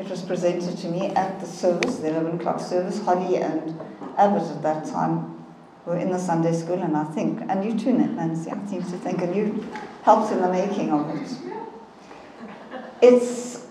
it 0.00 0.10
was 0.10 0.22
presented 0.22 0.76
to 0.78 0.88
me 0.88 1.06
at 1.10 1.38
the 1.38 1.46
service, 1.46 1.98
the 1.98 2.08
11 2.08 2.40
o'clock 2.40 2.58
service. 2.58 3.00
Holly 3.04 3.36
and 3.36 3.78
Abbott 4.18 4.50
at 4.50 4.62
that 4.62 4.84
time 4.84 5.44
were 5.86 5.96
in 5.96 6.10
the 6.10 6.18
Sunday 6.18 6.52
school, 6.52 6.82
and 6.82 6.96
I 6.96 7.04
think, 7.04 7.40
and 7.48 7.64
you 7.64 7.78
too, 7.78 7.92
Nancy, 7.92 8.50
I 8.50 8.66
seem 8.66 8.82
to 8.82 8.98
think, 8.98 9.22
and 9.22 9.36
you 9.36 9.68
helped 10.02 10.32
in 10.32 10.40
the 10.40 10.50
making 10.50 10.90
of 10.90 11.08
it. 11.14 11.30
It's, 13.00 13.64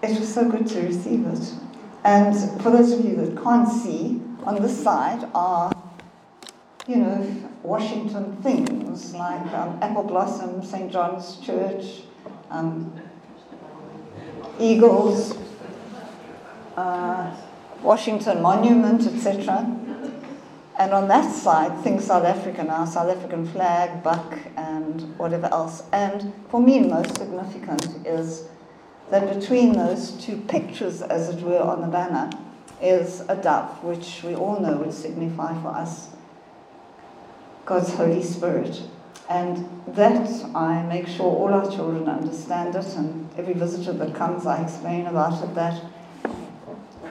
it 0.00 0.20
was 0.20 0.32
so 0.32 0.48
good 0.48 0.68
to 0.68 0.80
receive 0.80 1.26
it. 1.26 1.54
And 2.04 2.62
for 2.62 2.70
those 2.70 2.92
of 2.92 3.04
you 3.04 3.16
that 3.16 3.42
can't 3.42 3.68
see, 3.68 4.22
on 4.44 4.60
this 4.60 4.82
side 4.82 5.28
are, 5.34 5.72
you 6.86 6.96
know, 6.96 7.50
Washington 7.62 8.36
things 8.42 9.14
like 9.14 9.46
um, 9.52 9.78
Apple 9.80 10.02
Blossom, 10.02 10.64
St. 10.64 10.90
John's 10.90 11.38
Church, 11.38 12.02
um, 12.50 12.92
Eagles, 14.58 15.36
uh, 16.76 17.34
Washington 17.82 18.42
Monument, 18.42 19.06
etc. 19.06 19.78
And 20.78 20.92
on 20.92 21.06
that 21.08 21.32
side, 21.32 21.82
things 21.84 22.04
South 22.06 22.24
African, 22.24 22.68
our 22.68 22.86
South 22.86 23.14
African 23.16 23.46
flag, 23.46 24.02
buck, 24.02 24.38
and 24.56 25.16
whatever 25.18 25.46
else. 25.46 25.84
And 25.92 26.32
for 26.48 26.60
me, 26.60 26.80
most 26.80 27.16
significant 27.16 28.06
is 28.06 28.48
that 29.10 29.38
between 29.38 29.74
those 29.74 30.12
two 30.12 30.38
pictures, 30.48 31.02
as 31.02 31.28
it 31.28 31.42
were, 31.42 31.60
on 31.60 31.82
the 31.82 31.88
banner, 31.88 32.30
is 32.82 33.20
a 33.28 33.36
dove, 33.36 33.82
which 33.84 34.22
we 34.22 34.34
all 34.34 34.60
know 34.60 34.76
would 34.78 34.92
signify 34.92 35.60
for 35.62 35.68
us 35.68 36.10
God's 37.64 37.94
Holy 37.94 38.22
Spirit. 38.22 38.82
And 39.30 39.82
that 39.86 40.28
I 40.54 40.82
make 40.82 41.06
sure 41.06 41.26
all 41.26 41.54
our 41.54 41.70
children 41.70 42.08
understand 42.08 42.74
it, 42.74 42.86
and 42.96 43.30
every 43.38 43.54
visitor 43.54 43.92
that 43.92 44.14
comes, 44.14 44.46
I 44.46 44.62
explain 44.62 45.06
about 45.06 45.42
it 45.42 45.54
that 45.54 45.82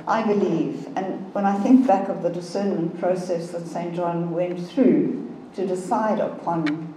I 0.08 0.24
believe, 0.24 0.88
and 0.96 1.34
when 1.34 1.46
I 1.46 1.58
think 1.60 1.88
back 1.88 2.10
of 2.10 2.24
the 2.24 2.30
discernment 2.30 3.00
process 3.00 3.52
that 3.52 3.68
St. 3.68 3.96
John 3.96 4.32
went 4.32 4.68
through 4.70 5.30
to 5.56 5.68
decide 5.68 6.20
upon 6.20 6.94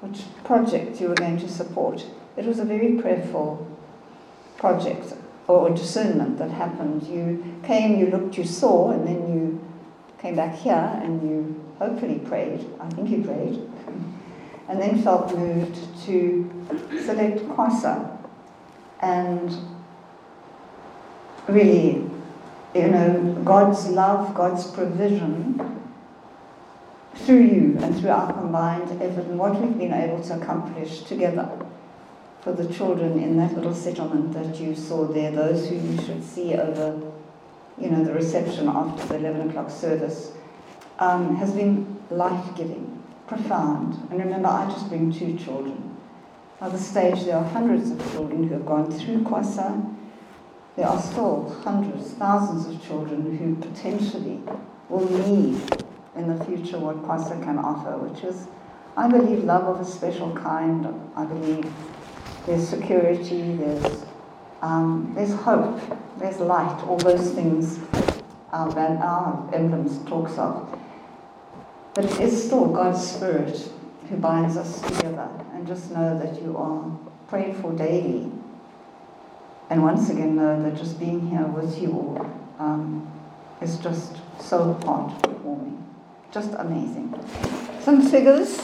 which 0.00 0.22
project 0.44 1.00
you 1.00 1.08
were 1.08 1.14
going 1.14 1.38
to 1.38 1.48
support, 1.48 2.06
it 2.36 2.46
was 2.46 2.58
a 2.58 2.64
very 2.64 2.92
prayerful 2.94 3.66
project 4.56 5.14
or 5.48 5.70
discernment 5.70 6.38
that 6.38 6.50
happened. 6.50 7.02
You 7.04 7.60
came, 7.62 7.98
you 7.98 8.06
looked, 8.06 8.36
you 8.36 8.44
saw, 8.44 8.90
and 8.90 9.06
then 9.06 9.32
you 9.32 9.60
came 10.18 10.34
back 10.34 10.56
here 10.56 11.00
and 11.02 11.22
you 11.22 11.64
hopefully 11.78 12.18
prayed. 12.18 12.66
I 12.80 12.88
think 12.90 13.10
you 13.10 13.22
prayed. 13.22 13.60
And 14.68 14.80
then 14.80 15.02
felt 15.02 15.36
moved 15.36 15.78
to 16.06 16.50
select 17.04 17.38
Kwasa 17.48 18.18
and 19.00 19.56
really, 21.46 22.04
you 22.74 22.88
know, 22.88 23.40
God's 23.44 23.86
love, 23.88 24.34
God's 24.34 24.68
provision 24.70 25.60
through 27.14 27.42
you 27.42 27.78
and 27.80 27.98
through 27.98 28.10
our 28.10 28.32
combined 28.32 28.90
effort 29.00 29.26
and 29.26 29.38
what 29.38 29.60
we've 29.60 29.78
been 29.78 29.92
able 29.92 30.22
to 30.22 30.34
accomplish 30.34 31.02
together 31.02 31.48
for 32.46 32.52
the 32.52 32.72
children 32.72 33.20
in 33.20 33.36
that 33.36 33.52
little 33.56 33.74
settlement 33.74 34.32
that 34.32 34.60
you 34.60 34.72
saw 34.72 35.04
there, 35.04 35.32
those 35.32 35.68
who 35.68 35.74
you 35.74 36.00
should 36.00 36.22
see 36.22 36.54
over, 36.54 36.96
you 37.76 37.90
know, 37.90 38.04
the 38.04 38.12
reception 38.12 38.68
after 38.68 39.04
the 39.08 39.16
11 39.16 39.50
o'clock 39.50 39.68
service, 39.68 40.30
um, 41.00 41.34
has 41.34 41.50
been 41.50 41.98
life-giving, 42.08 43.02
profound. 43.26 43.94
And 44.12 44.20
remember, 44.20 44.46
I 44.46 44.70
just 44.70 44.88
bring 44.88 45.12
two 45.12 45.36
children. 45.36 45.96
By 46.60 46.68
the 46.68 46.78
stage, 46.78 47.24
there 47.24 47.36
are 47.36 47.44
hundreds 47.44 47.90
of 47.90 47.98
children 48.12 48.46
who 48.46 48.54
have 48.54 48.64
gone 48.64 48.92
through 48.92 49.24
Kwasa. 49.24 49.92
There 50.76 50.86
are 50.86 51.02
still 51.02 51.52
hundreds, 51.64 52.12
thousands 52.12 52.72
of 52.72 52.80
children 52.86 53.36
who 53.38 53.56
potentially 53.56 54.40
will 54.88 55.10
need 55.26 55.60
in 56.14 56.28
the 56.28 56.44
future 56.44 56.78
what 56.78 57.02
Kwasa 57.02 57.42
can 57.42 57.58
offer, 57.58 57.98
which 57.98 58.22
is, 58.22 58.46
I 58.96 59.08
believe, 59.08 59.42
love 59.42 59.64
of 59.64 59.80
a 59.80 59.84
special 59.84 60.32
kind. 60.36 60.86
I 61.16 61.24
believe 61.24 61.68
there's 62.46 62.68
security, 62.68 63.56
there's, 63.56 64.04
um, 64.62 65.12
there's 65.14 65.34
hope, 65.34 65.80
there's 66.18 66.38
light, 66.38 66.82
all 66.86 66.96
those 66.98 67.32
things 67.32 67.78
our, 68.52 68.70
van, 68.70 68.96
our 68.98 69.50
emblems 69.52 69.98
talks 70.08 70.38
of. 70.38 70.78
But 71.94 72.04
it 72.04 72.20
is 72.20 72.44
still 72.44 72.66
God's 72.66 73.06
Spirit 73.06 73.70
who 74.08 74.16
binds 74.16 74.56
us 74.56 74.80
together. 74.82 75.28
And 75.54 75.66
just 75.66 75.90
know 75.90 76.18
that 76.18 76.40
you 76.40 76.56
are 76.56 76.90
prayed 77.28 77.56
for 77.56 77.72
daily. 77.72 78.30
And 79.68 79.82
once 79.82 80.10
again, 80.10 80.36
know 80.36 80.62
that 80.62 80.76
just 80.76 80.98
being 81.00 81.28
here 81.28 81.46
with 81.46 81.80
you 81.80 81.92
all 81.92 82.30
um, 82.58 83.10
is 83.60 83.78
just 83.78 84.16
so 84.38 84.78
heartwarming. 84.82 85.82
Just 86.30 86.52
amazing. 86.58 87.14
Some 87.80 88.08
figures. 88.08 88.60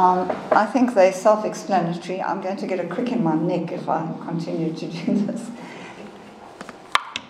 Um, 0.00 0.30
I 0.50 0.64
think 0.64 0.94
they're 0.94 1.12
self 1.12 1.44
explanatory. 1.44 2.22
I'm 2.22 2.40
going 2.40 2.56
to 2.56 2.66
get 2.66 2.80
a 2.80 2.88
crick 2.88 3.12
in 3.12 3.22
my 3.22 3.34
neck 3.34 3.70
if 3.70 3.86
I 3.86 4.00
continue 4.24 4.72
to 4.72 4.86
do 4.86 5.14
this. 5.26 5.50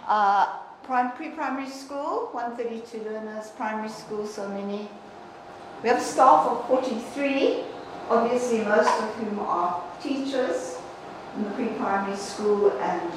Uh, 0.06 0.46
pre 0.84 1.30
primary 1.30 1.68
school, 1.68 2.28
132 2.30 3.10
learners, 3.10 3.48
primary 3.56 3.88
school, 3.88 4.24
so 4.24 4.48
many. 4.50 4.88
We 5.82 5.88
have 5.88 5.98
a 5.98 6.04
staff 6.04 6.46
of 6.46 6.68
43, 6.68 7.64
obviously, 8.08 8.58
most 8.62 9.02
of 9.02 9.14
whom 9.16 9.40
are 9.40 9.82
teachers. 10.00 10.78
in 11.36 11.42
the 11.42 11.50
pre-primary 11.50 12.16
school 12.16 12.70
and 12.78 13.12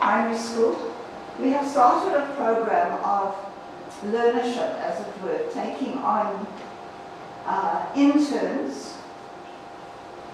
primary 0.00 0.38
school, 0.38 0.92
we 1.38 1.50
have 1.50 1.68
started 1.68 2.18
a 2.18 2.34
program 2.34 2.98
of 3.04 3.36
learnership, 4.06 4.74
as 4.80 5.06
it 5.06 5.22
were, 5.22 5.46
taking 5.52 5.98
on 5.98 6.46
uh, 7.46 7.86
interns, 7.96 8.96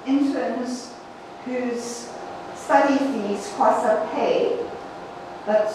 interns 0.06 0.94
whose 1.44 2.10
study 2.54 2.98
fees 2.98 3.48
Kwasa 3.56 4.10
pay, 4.12 4.58
but 5.46 5.72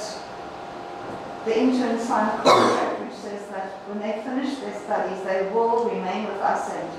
the 1.45 1.59
intern 1.59 1.99
sign 1.99 2.27
a 2.39 2.43
contract 2.43 3.01
which 3.01 3.13
says 3.13 3.47
that 3.49 3.71
when 3.87 3.99
they 3.99 4.21
finish 4.23 4.59
their 4.59 4.75
studies, 4.79 5.23
they 5.23 5.49
will 5.51 5.89
remain 5.89 6.27
with 6.27 6.37
us 6.37 6.69
and 6.71 6.89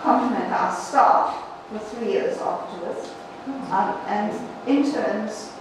complement 0.00 0.52
our 0.52 0.74
staff 0.74 1.42
for 1.70 1.78
three 1.78 2.12
years 2.12 2.38
afterwards. 2.38 3.10
Um, 3.70 3.96
and 4.06 4.34
interns 4.66 5.52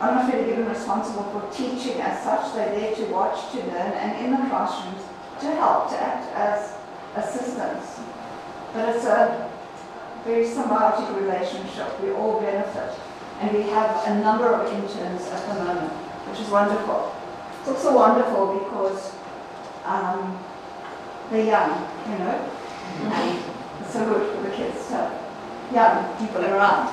are 0.00 0.14
not 0.14 0.32
really 0.32 0.46
given 0.46 0.68
responsible 0.68 1.24
for 1.24 1.54
teaching 1.54 2.00
as 2.00 2.24
such. 2.24 2.54
They're 2.54 2.74
there 2.74 2.94
to 2.96 3.04
watch, 3.12 3.52
to 3.52 3.58
learn, 3.58 3.92
and 3.92 4.24
in 4.24 4.30
the 4.32 4.48
classrooms 4.48 5.02
to 5.40 5.46
help, 5.56 5.90
to 5.90 5.96
act 6.00 6.26
as 6.34 6.74
assistants. 7.16 8.00
But 8.72 8.94
it's 8.94 9.04
a 9.04 9.50
very 10.24 10.44
symbiotic 10.44 11.16
relationship. 11.20 12.00
We 12.02 12.10
all 12.12 12.40
benefit. 12.40 12.98
And 13.40 13.56
we 13.56 13.62
have 13.70 14.06
a 14.06 14.20
number 14.20 14.52
of 14.52 14.70
interns 14.72 15.26
at 15.28 15.48
the 15.48 15.64
moment, 15.64 15.92
which 16.28 16.40
is 16.40 16.48
wonderful. 16.50 17.14
It's 17.60 17.68
also 17.68 17.96
wonderful 17.96 18.58
because 18.58 19.14
um, 19.84 20.38
they're 21.30 21.46
young, 21.46 21.88
you 22.10 22.18
know, 22.18 22.50
and 23.00 23.38
it's 23.80 23.92
so 23.92 24.04
good 24.04 24.36
for 24.36 24.42
the 24.42 24.54
kids 24.54 24.86
to 24.88 24.92
have 24.94 25.72
young 25.72 26.18
people 26.18 26.44
around. 26.44 26.88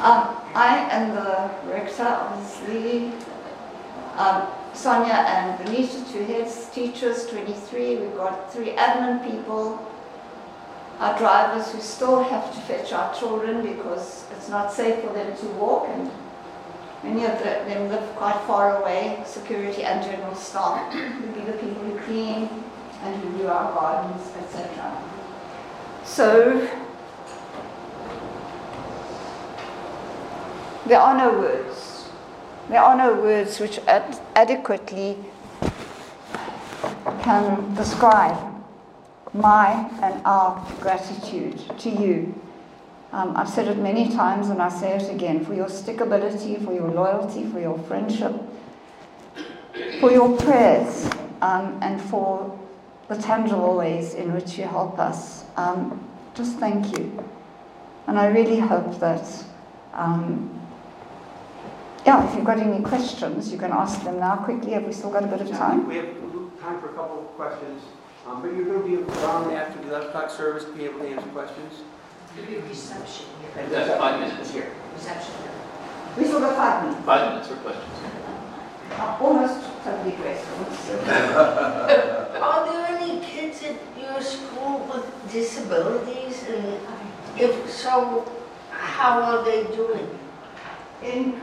Um, 0.00 0.36
I 0.54 0.88
am 0.90 1.14
the 1.14 1.50
rector, 1.70 2.04
obviously. 2.04 3.12
Um, 4.16 4.48
Sonia 4.76 5.14
and 5.14 5.64
Benita, 5.64 6.04
two 6.12 6.22
heads 6.24 6.68
teachers, 6.68 7.26
23. 7.28 7.96
We've 7.96 8.14
got 8.14 8.52
three 8.52 8.72
admin 8.72 9.24
people. 9.24 9.80
Our 10.98 11.18
drivers 11.18 11.72
who 11.72 11.80
still 11.80 12.22
have 12.22 12.54
to 12.54 12.60
fetch 12.60 12.92
our 12.92 13.12
children 13.14 13.62
because 13.62 14.26
it's 14.32 14.50
not 14.50 14.70
safe 14.70 15.02
for 15.02 15.12
them 15.14 15.34
to 15.34 15.46
walk, 15.58 15.88
and 15.88 16.10
many 17.02 17.24
of 17.24 17.42
them 17.42 17.88
live 17.88 18.04
quite 18.16 18.38
far 18.46 18.82
away. 18.82 19.22
Security 19.24 19.82
and 19.82 20.04
general 20.04 20.34
staff 20.34 20.94
would 20.94 21.34
be 21.34 21.40
the 21.40 21.52
people 21.52 21.82
who 21.82 21.98
clean 22.00 22.48
and 23.02 23.16
who 23.22 23.38
do 23.38 23.48
our 23.48 23.72
gardens, 23.72 24.30
etc. 24.36 25.02
So 26.04 26.68
there 30.84 31.00
are 31.00 31.16
no 31.16 31.38
words. 31.38 31.95
There 32.68 32.82
are 32.82 32.96
no 32.96 33.14
words 33.14 33.60
which 33.60 33.78
ad- 33.86 34.18
adequately 34.34 35.16
can 37.22 37.74
describe 37.76 38.36
my 39.32 39.88
and 40.02 40.20
our 40.26 40.66
gratitude 40.80 41.60
to 41.78 41.90
you. 41.90 42.34
Um, 43.12 43.36
I've 43.36 43.48
said 43.48 43.68
it 43.68 43.78
many 43.78 44.08
times 44.10 44.48
and 44.48 44.60
I 44.60 44.68
say 44.68 44.96
it 44.96 45.08
again 45.14 45.44
for 45.44 45.54
your 45.54 45.66
stickability, 45.66 46.62
for 46.64 46.72
your 46.74 46.90
loyalty, 46.90 47.46
for 47.46 47.60
your 47.60 47.78
friendship, 47.78 48.34
for 50.00 50.10
your 50.10 50.36
prayers, 50.36 51.08
um, 51.42 51.78
and 51.82 52.02
for 52.02 52.58
the 53.08 53.14
tangible 53.16 53.76
ways 53.76 54.14
in 54.14 54.32
which 54.34 54.58
you 54.58 54.64
help 54.64 54.98
us. 54.98 55.44
Um, 55.56 56.04
just 56.34 56.58
thank 56.58 56.98
you. 56.98 57.24
And 58.08 58.18
I 58.18 58.26
really 58.26 58.58
hope 58.58 58.98
that, 58.98 59.44
um, 59.94 60.50
yeah, 62.06 62.28
if 62.28 62.36
you've 62.36 62.44
got 62.44 62.58
any 62.58 62.80
questions, 62.84 63.50
you 63.50 63.58
can 63.58 63.72
ask 63.72 64.04
them 64.04 64.20
now 64.20 64.36
quickly. 64.36 64.72
Have 64.72 64.84
we 64.84 64.92
still 64.92 65.10
got 65.10 65.24
a 65.24 65.26
bit 65.26 65.40
of 65.40 65.50
time? 65.50 65.88
We 65.88 65.96
have 65.96 66.06
time 66.60 66.80
for 66.80 66.90
a 66.90 66.94
couple 66.94 67.18
of 67.18 67.26
questions, 67.36 67.82
um, 68.26 68.40
but 68.42 68.54
you're 68.54 68.64
going 68.64 68.80
to 68.80 68.88
be 68.88 69.12
around 69.12 69.52
after 69.52 69.82
the 69.82 69.88
11 69.88 70.08
o'clock 70.08 70.30
service 70.30 70.64
to 70.64 70.72
be 70.72 70.84
able 70.84 71.00
to 71.00 71.08
answer 71.08 71.28
questions. 71.30 71.82
Maybe 72.36 72.58
reception 72.58 73.26
here. 73.40 73.64
And 73.64 73.72
That's 73.72 73.98
five 73.98 74.20
minutes 74.20 74.52
here. 74.52 74.72
Reception 74.94 75.34
here. 75.42 75.50
We 76.16 76.24
still 76.24 76.40
got 76.40 76.54
five 76.54 76.84
minutes. 76.84 77.04
Five 77.04 77.28
minutes 77.30 77.48
for 77.48 77.56
questions. 77.56 77.92
Uh, 78.92 79.18
almost 79.20 79.66
totally 79.82 80.14
graceful. 80.14 80.64
Are 82.40 82.72
there 82.72 82.86
any 82.98 83.20
kids 83.20 83.64
at 83.64 83.76
your 84.00 84.20
school 84.22 84.88
with 84.92 85.32
disabilities? 85.32 86.44
And 86.48 86.78
if 87.36 87.68
so, 87.68 88.30
how 88.70 89.20
are 89.22 89.44
they 89.44 89.64
doing? 89.74 90.08
In, 91.02 91.40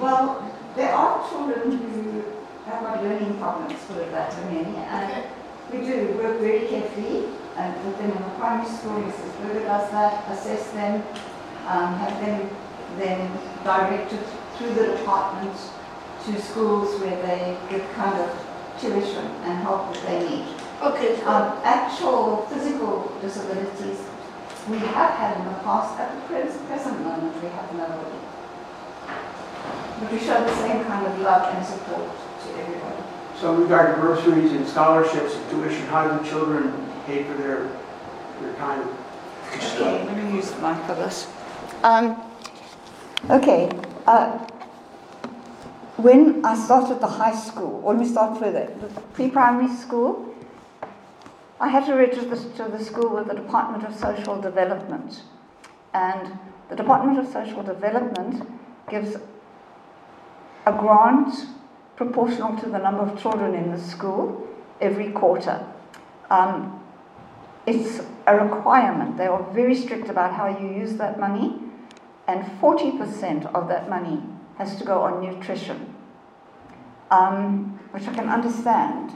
well, 0.00 0.50
there 0.76 0.92
are 0.92 1.28
children 1.28 1.78
who 1.78 2.24
have 2.66 2.82
got 2.82 3.02
learning 3.02 3.38
problems, 3.38 3.78
put 3.86 3.98
it 3.98 4.12
that 4.12 4.32
way, 4.46 4.64
and 4.64 5.24
we 5.72 5.78
do 5.86 6.18
work 6.18 6.40
very 6.40 6.66
carefully 6.68 7.26
and 7.56 7.84
with 7.84 7.98
them 7.98 8.10
in 8.12 8.22
the 8.22 8.30
primary 8.38 8.68
school. 8.68 9.00
Mrs. 9.02 9.42
Berger 9.42 9.64
does 9.64 9.90
that, 9.90 10.28
assess 10.30 10.70
them, 10.70 11.02
um, 11.66 11.94
have 11.94 12.20
them 12.20 12.48
then 12.98 13.30
directed 13.64 14.20
through 14.56 14.74
the 14.74 14.96
department 14.96 15.56
to 16.24 16.40
schools 16.40 17.00
where 17.00 17.16
they 17.22 17.56
get 17.70 17.92
kind 17.94 18.18
of 18.18 18.30
tuition 18.80 19.24
and 19.44 19.58
help 19.62 19.92
that 19.92 20.02
they 20.06 20.28
need. 20.28 20.46
Okay, 20.82 21.20
Um, 21.22 21.58
actual 21.64 22.46
physical 22.50 23.12
disabilities 23.20 23.98
we 24.70 24.78
have 24.78 25.14
had 25.14 25.36
in 25.38 25.44
the 25.46 25.58
past, 25.64 25.98
at 25.98 26.12
the 26.14 26.20
present 26.68 27.00
moment 27.02 27.34
we 27.42 27.48
have 27.48 27.72
nobody. 27.74 28.18
But 30.00 30.12
we 30.12 30.18
show 30.18 30.44
the 30.44 30.54
same 30.56 30.84
kind 30.84 31.06
of 31.06 31.18
love 31.20 31.54
and 31.54 31.64
support 31.66 32.08
to 32.44 32.60
everybody. 32.60 33.02
So 33.40 33.54
regarding 33.54 34.00
groceries 34.00 34.52
and 34.52 34.66
scholarships 34.66 35.34
and 35.34 35.50
tuition, 35.50 35.86
how 35.86 36.08
do 36.08 36.22
the 36.22 36.28
children 36.28 36.72
pay 37.06 37.24
for 37.24 37.34
their, 37.34 37.68
their 38.40 38.54
time? 38.54 38.88
Okay, 39.54 40.04
let 40.04 40.16
me 40.16 40.36
use 40.36 40.50
the 40.50 40.60
mic 40.60 40.84
for 40.84 40.94
this. 40.94 41.26
Um, 41.82 42.20
okay, 43.30 43.70
uh, 44.06 44.38
when 45.96 46.44
I 46.44 46.56
started 46.56 47.00
the 47.00 47.06
high 47.06 47.34
school, 47.34 47.80
or 47.84 47.92
let 47.92 48.00
me 48.00 48.08
start 48.08 48.38
further, 48.38 48.72
the 48.80 49.00
pre-primary 49.14 49.74
school, 49.74 50.34
I 51.60 51.68
had 51.68 51.86
to 51.86 51.94
register 51.94 52.36
to 52.64 52.70
the 52.70 52.84
school 52.84 53.08
with 53.16 53.26
the 53.26 53.34
Department 53.34 53.84
of 53.84 53.94
Social 53.98 54.40
Development. 54.40 55.22
And 55.92 56.38
the 56.68 56.76
Department 56.76 57.18
of 57.18 57.26
Social 57.32 57.64
Development 57.64 58.48
gives 58.88 59.16
a 60.68 60.72
grant 60.78 61.46
proportional 61.96 62.56
to 62.58 62.66
the 62.68 62.78
number 62.78 63.02
of 63.02 63.20
children 63.20 63.54
in 63.54 63.70
the 63.70 63.80
school 63.80 64.46
every 64.80 65.10
quarter. 65.10 65.66
Um, 66.30 66.80
it's 67.66 68.00
a 68.26 68.36
requirement. 68.36 69.16
They 69.16 69.26
are 69.26 69.42
very 69.52 69.74
strict 69.74 70.08
about 70.08 70.34
how 70.34 70.46
you 70.58 70.68
use 70.68 70.94
that 70.94 71.18
money, 71.18 71.58
and 72.26 72.44
40% 72.60 73.46
of 73.54 73.68
that 73.68 73.88
money 73.88 74.22
has 74.58 74.76
to 74.76 74.84
go 74.84 75.00
on 75.02 75.22
nutrition, 75.22 75.94
um, 77.10 77.78
which 77.92 78.06
I 78.06 78.12
can 78.12 78.28
understand. 78.28 79.12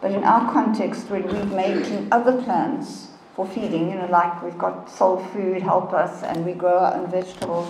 But 0.00 0.12
in 0.12 0.24
our 0.24 0.50
context, 0.52 1.10
when 1.10 1.24
we've 1.24 1.52
made 1.52 2.08
other 2.10 2.40
plans 2.42 3.08
for 3.34 3.46
feeding, 3.46 3.90
you 3.90 3.96
know, 3.96 4.06
like 4.06 4.42
we've 4.42 4.58
got 4.58 4.90
Soul 4.90 5.18
Food 5.32 5.62
Help 5.62 5.92
Us 5.92 6.22
and 6.22 6.46
we 6.46 6.52
grow 6.52 6.78
our 6.78 6.94
own 6.94 7.10
vegetables, 7.10 7.68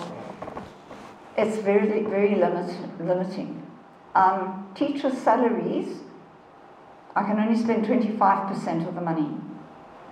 it's 1.37 1.57
very, 1.57 2.03
very 2.03 2.35
limit, 2.35 2.75
limiting. 2.99 3.63
Um, 4.15 4.67
teachers' 4.75 5.17
salaries, 5.19 5.99
I 7.15 7.23
can 7.23 7.39
only 7.39 7.57
spend 7.61 7.85
25% 7.85 8.87
of 8.87 8.95
the 8.95 9.01
money 9.01 9.29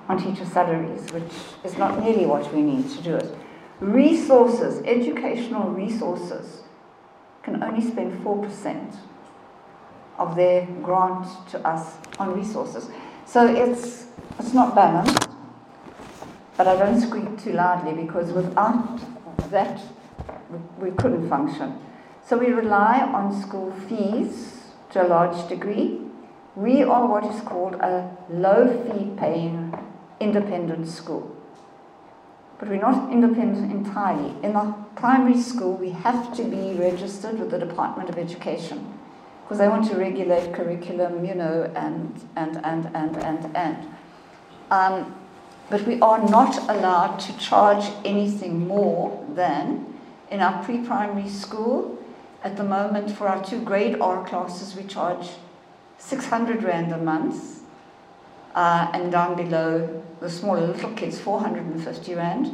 on 0.08 0.22
teacher 0.22 0.46
salaries, 0.46 1.12
which 1.12 1.34
is 1.64 1.78
not 1.78 2.02
nearly 2.04 2.26
what 2.26 2.54
we 2.54 2.62
need 2.62 2.90
to 2.92 3.02
do 3.02 3.16
it. 3.16 3.36
Resources, 3.80 4.84
educational 4.86 5.70
resources, 5.72 6.62
can 7.44 7.62
only 7.64 7.82
spend 7.82 8.24
4% 8.24 8.96
of 10.18 10.36
their 10.36 10.66
grant 10.82 11.28
to 11.50 11.60
us 11.68 11.96
on 12.20 12.36
resources. 12.36 12.90
So 13.26 13.48
it's, 13.48 14.06
it's 14.40 14.54
not 14.54 14.76
balanced, 14.76 15.28
but 16.58 16.68
I 16.68 16.76
don't 16.76 17.02
squeak 17.02 17.38
too 17.40 17.54
loudly 17.54 17.94
because 17.94 18.32
without 18.32 19.00
that, 19.50 19.82
we 20.80 20.92
couldn't 20.92 21.30
function. 21.30 21.80
So 22.28 22.38
we 22.38 22.48
rely 22.48 23.02
on 23.02 23.40
school 23.42 23.72
fees 23.88 24.64
to 24.92 25.06
a 25.06 25.08
large 25.08 25.48
degree. 25.48 26.02
We 26.56 26.84
are 26.84 27.08
what 27.08 27.24
is 27.26 27.42
called 27.42 27.76
a 27.76 28.16
low 28.30 28.68
fee 28.84 29.12
paying 29.18 29.78
independent 30.20 30.88
school. 30.88 31.36
But 32.58 32.70
we're 32.70 32.82
not 32.82 33.12
independent 33.12 33.72
entirely. 33.72 34.34
In 34.42 34.54
the 34.54 34.74
primary 34.96 35.40
school, 35.40 35.74
we 35.74 35.90
have 35.92 36.34
to 36.38 36.44
be 36.44 36.74
registered 36.74 37.40
with 37.40 37.52
the 37.52 37.60
Department 37.60 38.10
of 38.10 38.18
Education 38.18 38.94
because 39.44 39.58
they 39.60 39.68
want 39.68 39.88
to 39.90 39.96
regulate 39.96 40.54
curriculum, 40.54 41.26
you 41.26 41.36
know, 41.36 41.72
and, 41.76 42.24
and, 42.36 42.58
and, 42.66 42.90
and, 42.96 43.18
and, 43.18 43.56
and. 43.56 43.88
Um, 44.72 45.16
but 45.70 45.86
we 45.86 46.00
are 46.00 46.28
not 46.30 46.58
allowed 46.70 47.18
to 47.20 47.38
charge 47.38 47.92
anything 48.04 48.68
more 48.68 49.24
than 49.36 49.95
in 50.32 50.42
our 50.42 50.64
pre 50.64 50.80
primary 50.80 51.30
school. 51.30 51.98
At 52.44 52.58
the 52.58 52.64
moment, 52.64 53.10
for 53.10 53.28
our 53.28 53.44
two 53.44 53.60
grade 53.62 54.00
R 54.00 54.24
classes, 54.28 54.76
we 54.76 54.84
charge 54.84 55.30
600 55.98 56.64
Rand 56.64 56.92
a 56.92 56.98
month, 56.98 57.62
uh, 58.54 58.92
and 58.94 59.12
down 59.12 59.36
below 59.36 60.04
the 60.20 60.30
smaller 60.30 60.68
little 60.68 60.92
kids, 60.92 61.20
450 61.20 62.14
Rand. 62.14 62.54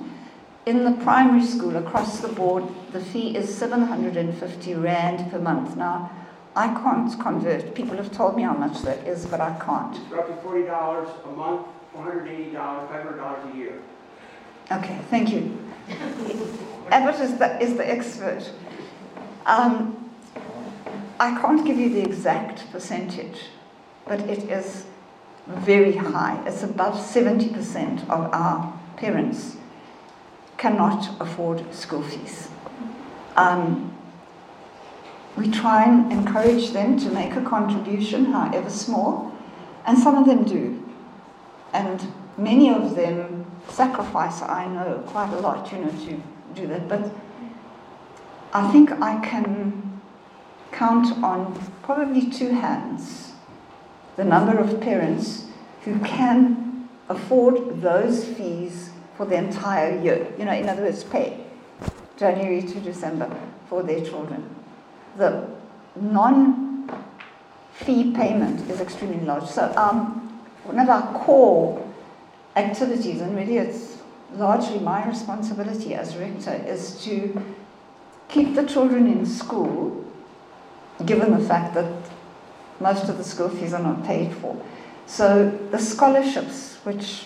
In 0.65 0.86
the 0.86 0.91
primary 1.03 1.45
school, 1.45 1.76
across 1.76 2.22
the 2.22 2.30
board, 2.30 2.63
the 2.93 3.01
fee 3.01 3.36
is 3.36 3.53
750 3.53 4.76
Rand 4.76 5.30
per 5.30 5.39
month. 5.39 5.76
Now, 5.76 6.09
I 6.55 6.67
can't 6.67 7.19
convert. 7.19 7.74
People 7.76 7.97
have 7.97 8.11
told 8.11 8.36
me 8.36 8.43
how 8.43 8.53
much 8.53 8.82
that 8.84 9.07
is, 9.07 9.26
but 9.26 9.39
I 9.39 9.57
can't. 9.59 9.95
It's 9.97 10.11
roughly 10.11 10.36
forty 10.43 10.63
dollars 10.65 11.07
a 11.24 11.32
month, 11.32 11.65
one 11.93 12.03
hundred 12.03 12.28
and 12.28 12.39
eighty 12.39 12.51
dollars, 12.51 12.89
five 12.89 13.03
hundred 13.03 13.17
dollars 13.17 13.53
a 13.53 13.57
year. 13.57 13.82
Okay, 14.69 14.99
thank 15.09 15.32
you. 15.32 15.57
Abbott 16.92 17.22
is 17.22 17.38
the, 17.38 17.60
is 17.62 17.78
the 17.78 17.89
expert. 17.89 18.52
Um, 19.46 20.10
I 21.22 21.39
can't 21.39 21.66
give 21.66 21.78
you 21.78 21.89
the 21.89 22.02
exact 22.02 22.70
percentage, 22.72 23.46
but 24.06 24.20
it 24.22 24.44
is 24.50 24.86
very 25.48 25.96
high. 25.96 26.44
It's 26.46 26.64
above 26.64 26.96
70% 26.96 28.02
of 28.10 28.34
our 28.34 28.78
parents 28.98 29.56
cannot 30.58 31.22
afford 31.22 31.74
school 31.74 32.04
fees. 32.04 32.50
Um, 33.38 33.96
we 35.38 35.50
try 35.50 35.86
and 35.86 36.12
encourage 36.12 36.72
them 36.72 37.00
to 37.00 37.10
make 37.10 37.36
a 37.36 37.42
contribution, 37.42 38.26
however 38.26 38.70
small, 38.70 39.34
and 39.86 39.98
some 39.98 40.18
of 40.18 40.26
them 40.26 40.44
do. 40.44 40.84
And 41.72 42.06
many 42.38 42.70
of 42.70 42.96
them 42.96 43.46
sacrifice, 43.70 44.42
I 44.42 44.68
know, 44.68 45.04
quite 45.08 45.32
a 45.34 45.39
lot, 45.39 45.72
you 45.72 45.80
know, 45.80 45.89
to 45.89 46.22
do 46.56 46.68
that. 46.68 46.88
But 46.88 47.12
I 48.54 48.72
think 48.72 48.91
I 49.02 49.24
can 49.26 50.02
count 50.72 51.24
on 51.24 51.60
probably 51.84 52.30
two 52.30 52.49
hands 52.49 53.34
the 54.16 54.24
number 54.24 54.58
of 54.58 54.80
parents 54.82 55.45
who 55.84 55.99
can 55.99 56.89
afford 57.10 57.82
those 57.82 58.26
fees 58.26 58.91
for 59.16 59.26
the 59.26 59.36
entire 59.36 59.99
year. 59.99 60.28
You 60.38 60.45
know, 60.45 60.54
in 60.54 60.68
other 60.70 60.84
words, 60.84 61.04
pay 61.04 61.43
January 62.18 62.62
to 62.62 62.80
December 62.80 63.30
for 63.68 63.84
their 63.84 64.04
children. 64.04 64.56
The 65.18 65.47
non 65.95 66.89
fee 67.74 68.12
payment 68.14 68.70
is 68.70 68.80
extremely 68.80 69.26
large. 69.26 69.45
So, 69.45 69.74
um, 69.76 70.39
one 70.64 70.80
of 70.80 70.89
our 70.89 71.20
core 71.20 71.88
activities, 72.56 73.22
and 73.22 73.36
really 73.36 73.58
it's 73.58 73.91
largely 74.34 74.80
my 74.80 75.08
responsibility 75.08 75.94
as 75.96 76.16
rector, 76.18 76.54
is 76.54 77.04
to 77.04 77.42
keep 78.30 78.56
the 78.56 78.64
children 78.64 79.08
in 79.08 79.26
school, 79.26 80.06
given 81.06 81.32
the 81.32 81.46
fact 81.46 81.74
that 81.74 81.92
most 82.80 83.10
of 83.10 83.18
the 83.18 83.24
school 83.24 83.50
fees 83.50 83.74
are 83.74 83.82
not 83.84 84.04
paid 84.06 84.34
for. 84.34 84.56
So 85.06 85.50
the 85.72 85.78
scholarships 85.80 86.78
which 86.84 87.26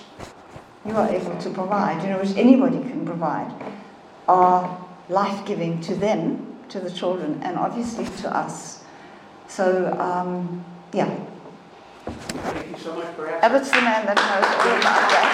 you 0.85 0.95
are 0.95 1.09
able 1.09 1.37
to 1.37 1.49
provide, 1.49 2.03
you 2.03 2.09
know, 2.09 2.19
which 2.19 2.35
anybody 2.35 2.79
can 2.79 3.05
provide, 3.05 3.51
are 4.27 4.77
life 5.09 5.45
giving 5.45 5.81
to 5.81 5.95
them, 5.95 6.57
to 6.69 6.79
the 6.79 6.89
children, 6.89 7.39
and 7.43 7.57
obviously 7.57 8.05
to 8.21 8.35
us. 8.35 8.83
So, 9.47 9.95
um, 9.99 10.63
yeah, 10.93 11.15
Thank 12.05 12.69
you 12.69 12.77
so 12.77 12.95
much 12.95 13.07
for 13.15 13.27
asking. 13.27 13.49
Abbott's 13.49 13.71
the 13.71 13.81
man 13.81 14.05
that 14.05 14.15
knows 14.15 14.45
all 14.45 14.77
about 14.77 15.09
that. 15.09 15.25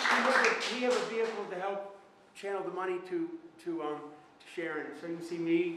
We 0.00 0.24
have 0.24 0.26
a- 0.34 0.74
We 0.74 0.80
have 0.84 0.92
a 0.92 1.04
vehicle 1.10 1.44
to 1.50 1.56
help 2.40 2.52
channel 2.52 2.68
the 2.68 2.74
money 2.74 2.98
to, 3.08 3.28
to, 3.64 3.82
um, 3.82 3.96
to 4.40 4.60
Sharron. 4.60 4.84
So 5.00 5.06
you 5.06 5.16
can 5.16 5.24
see 5.24 5.38
me, 5.38 5.76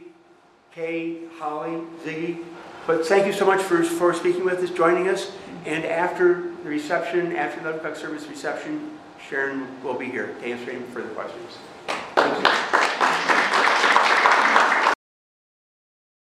Kay, 0.74 1.28
Holly, 1.38 1.82
Ziggy. 2.06 2.44
But 2.88 3.06
thank 3.06 3.26
you 3.26 3.34
so 3.34 3.46
much 3.46 3.62
for, 3.62 3.84
for 3.84 4.14
speaking 4.14 4.46
with 4.46 4.60
us, 4.60 4.70
joining 4.70 5.08
us. 5.08 5.32
And 5.66 5.86
after 5.86 6.52
the 6.64 6.70
reception, 6.70 7.36
after 7.36 7.62
the 7.64 7.78
Buck 7.80 7.96
service 7.96 8.28
reception, 8.28 8.98
Sharron 9.30 9.82
will 9.84 9.96
be 9.96 10.10
here 10.10 10.28
to 10.28 10.46
answer 10.46 10.72
any 10.72 10.82
further 10.86 11.10
questions. 11.10 11.58
Thank 12.16 12.74
you. 12.74 12.81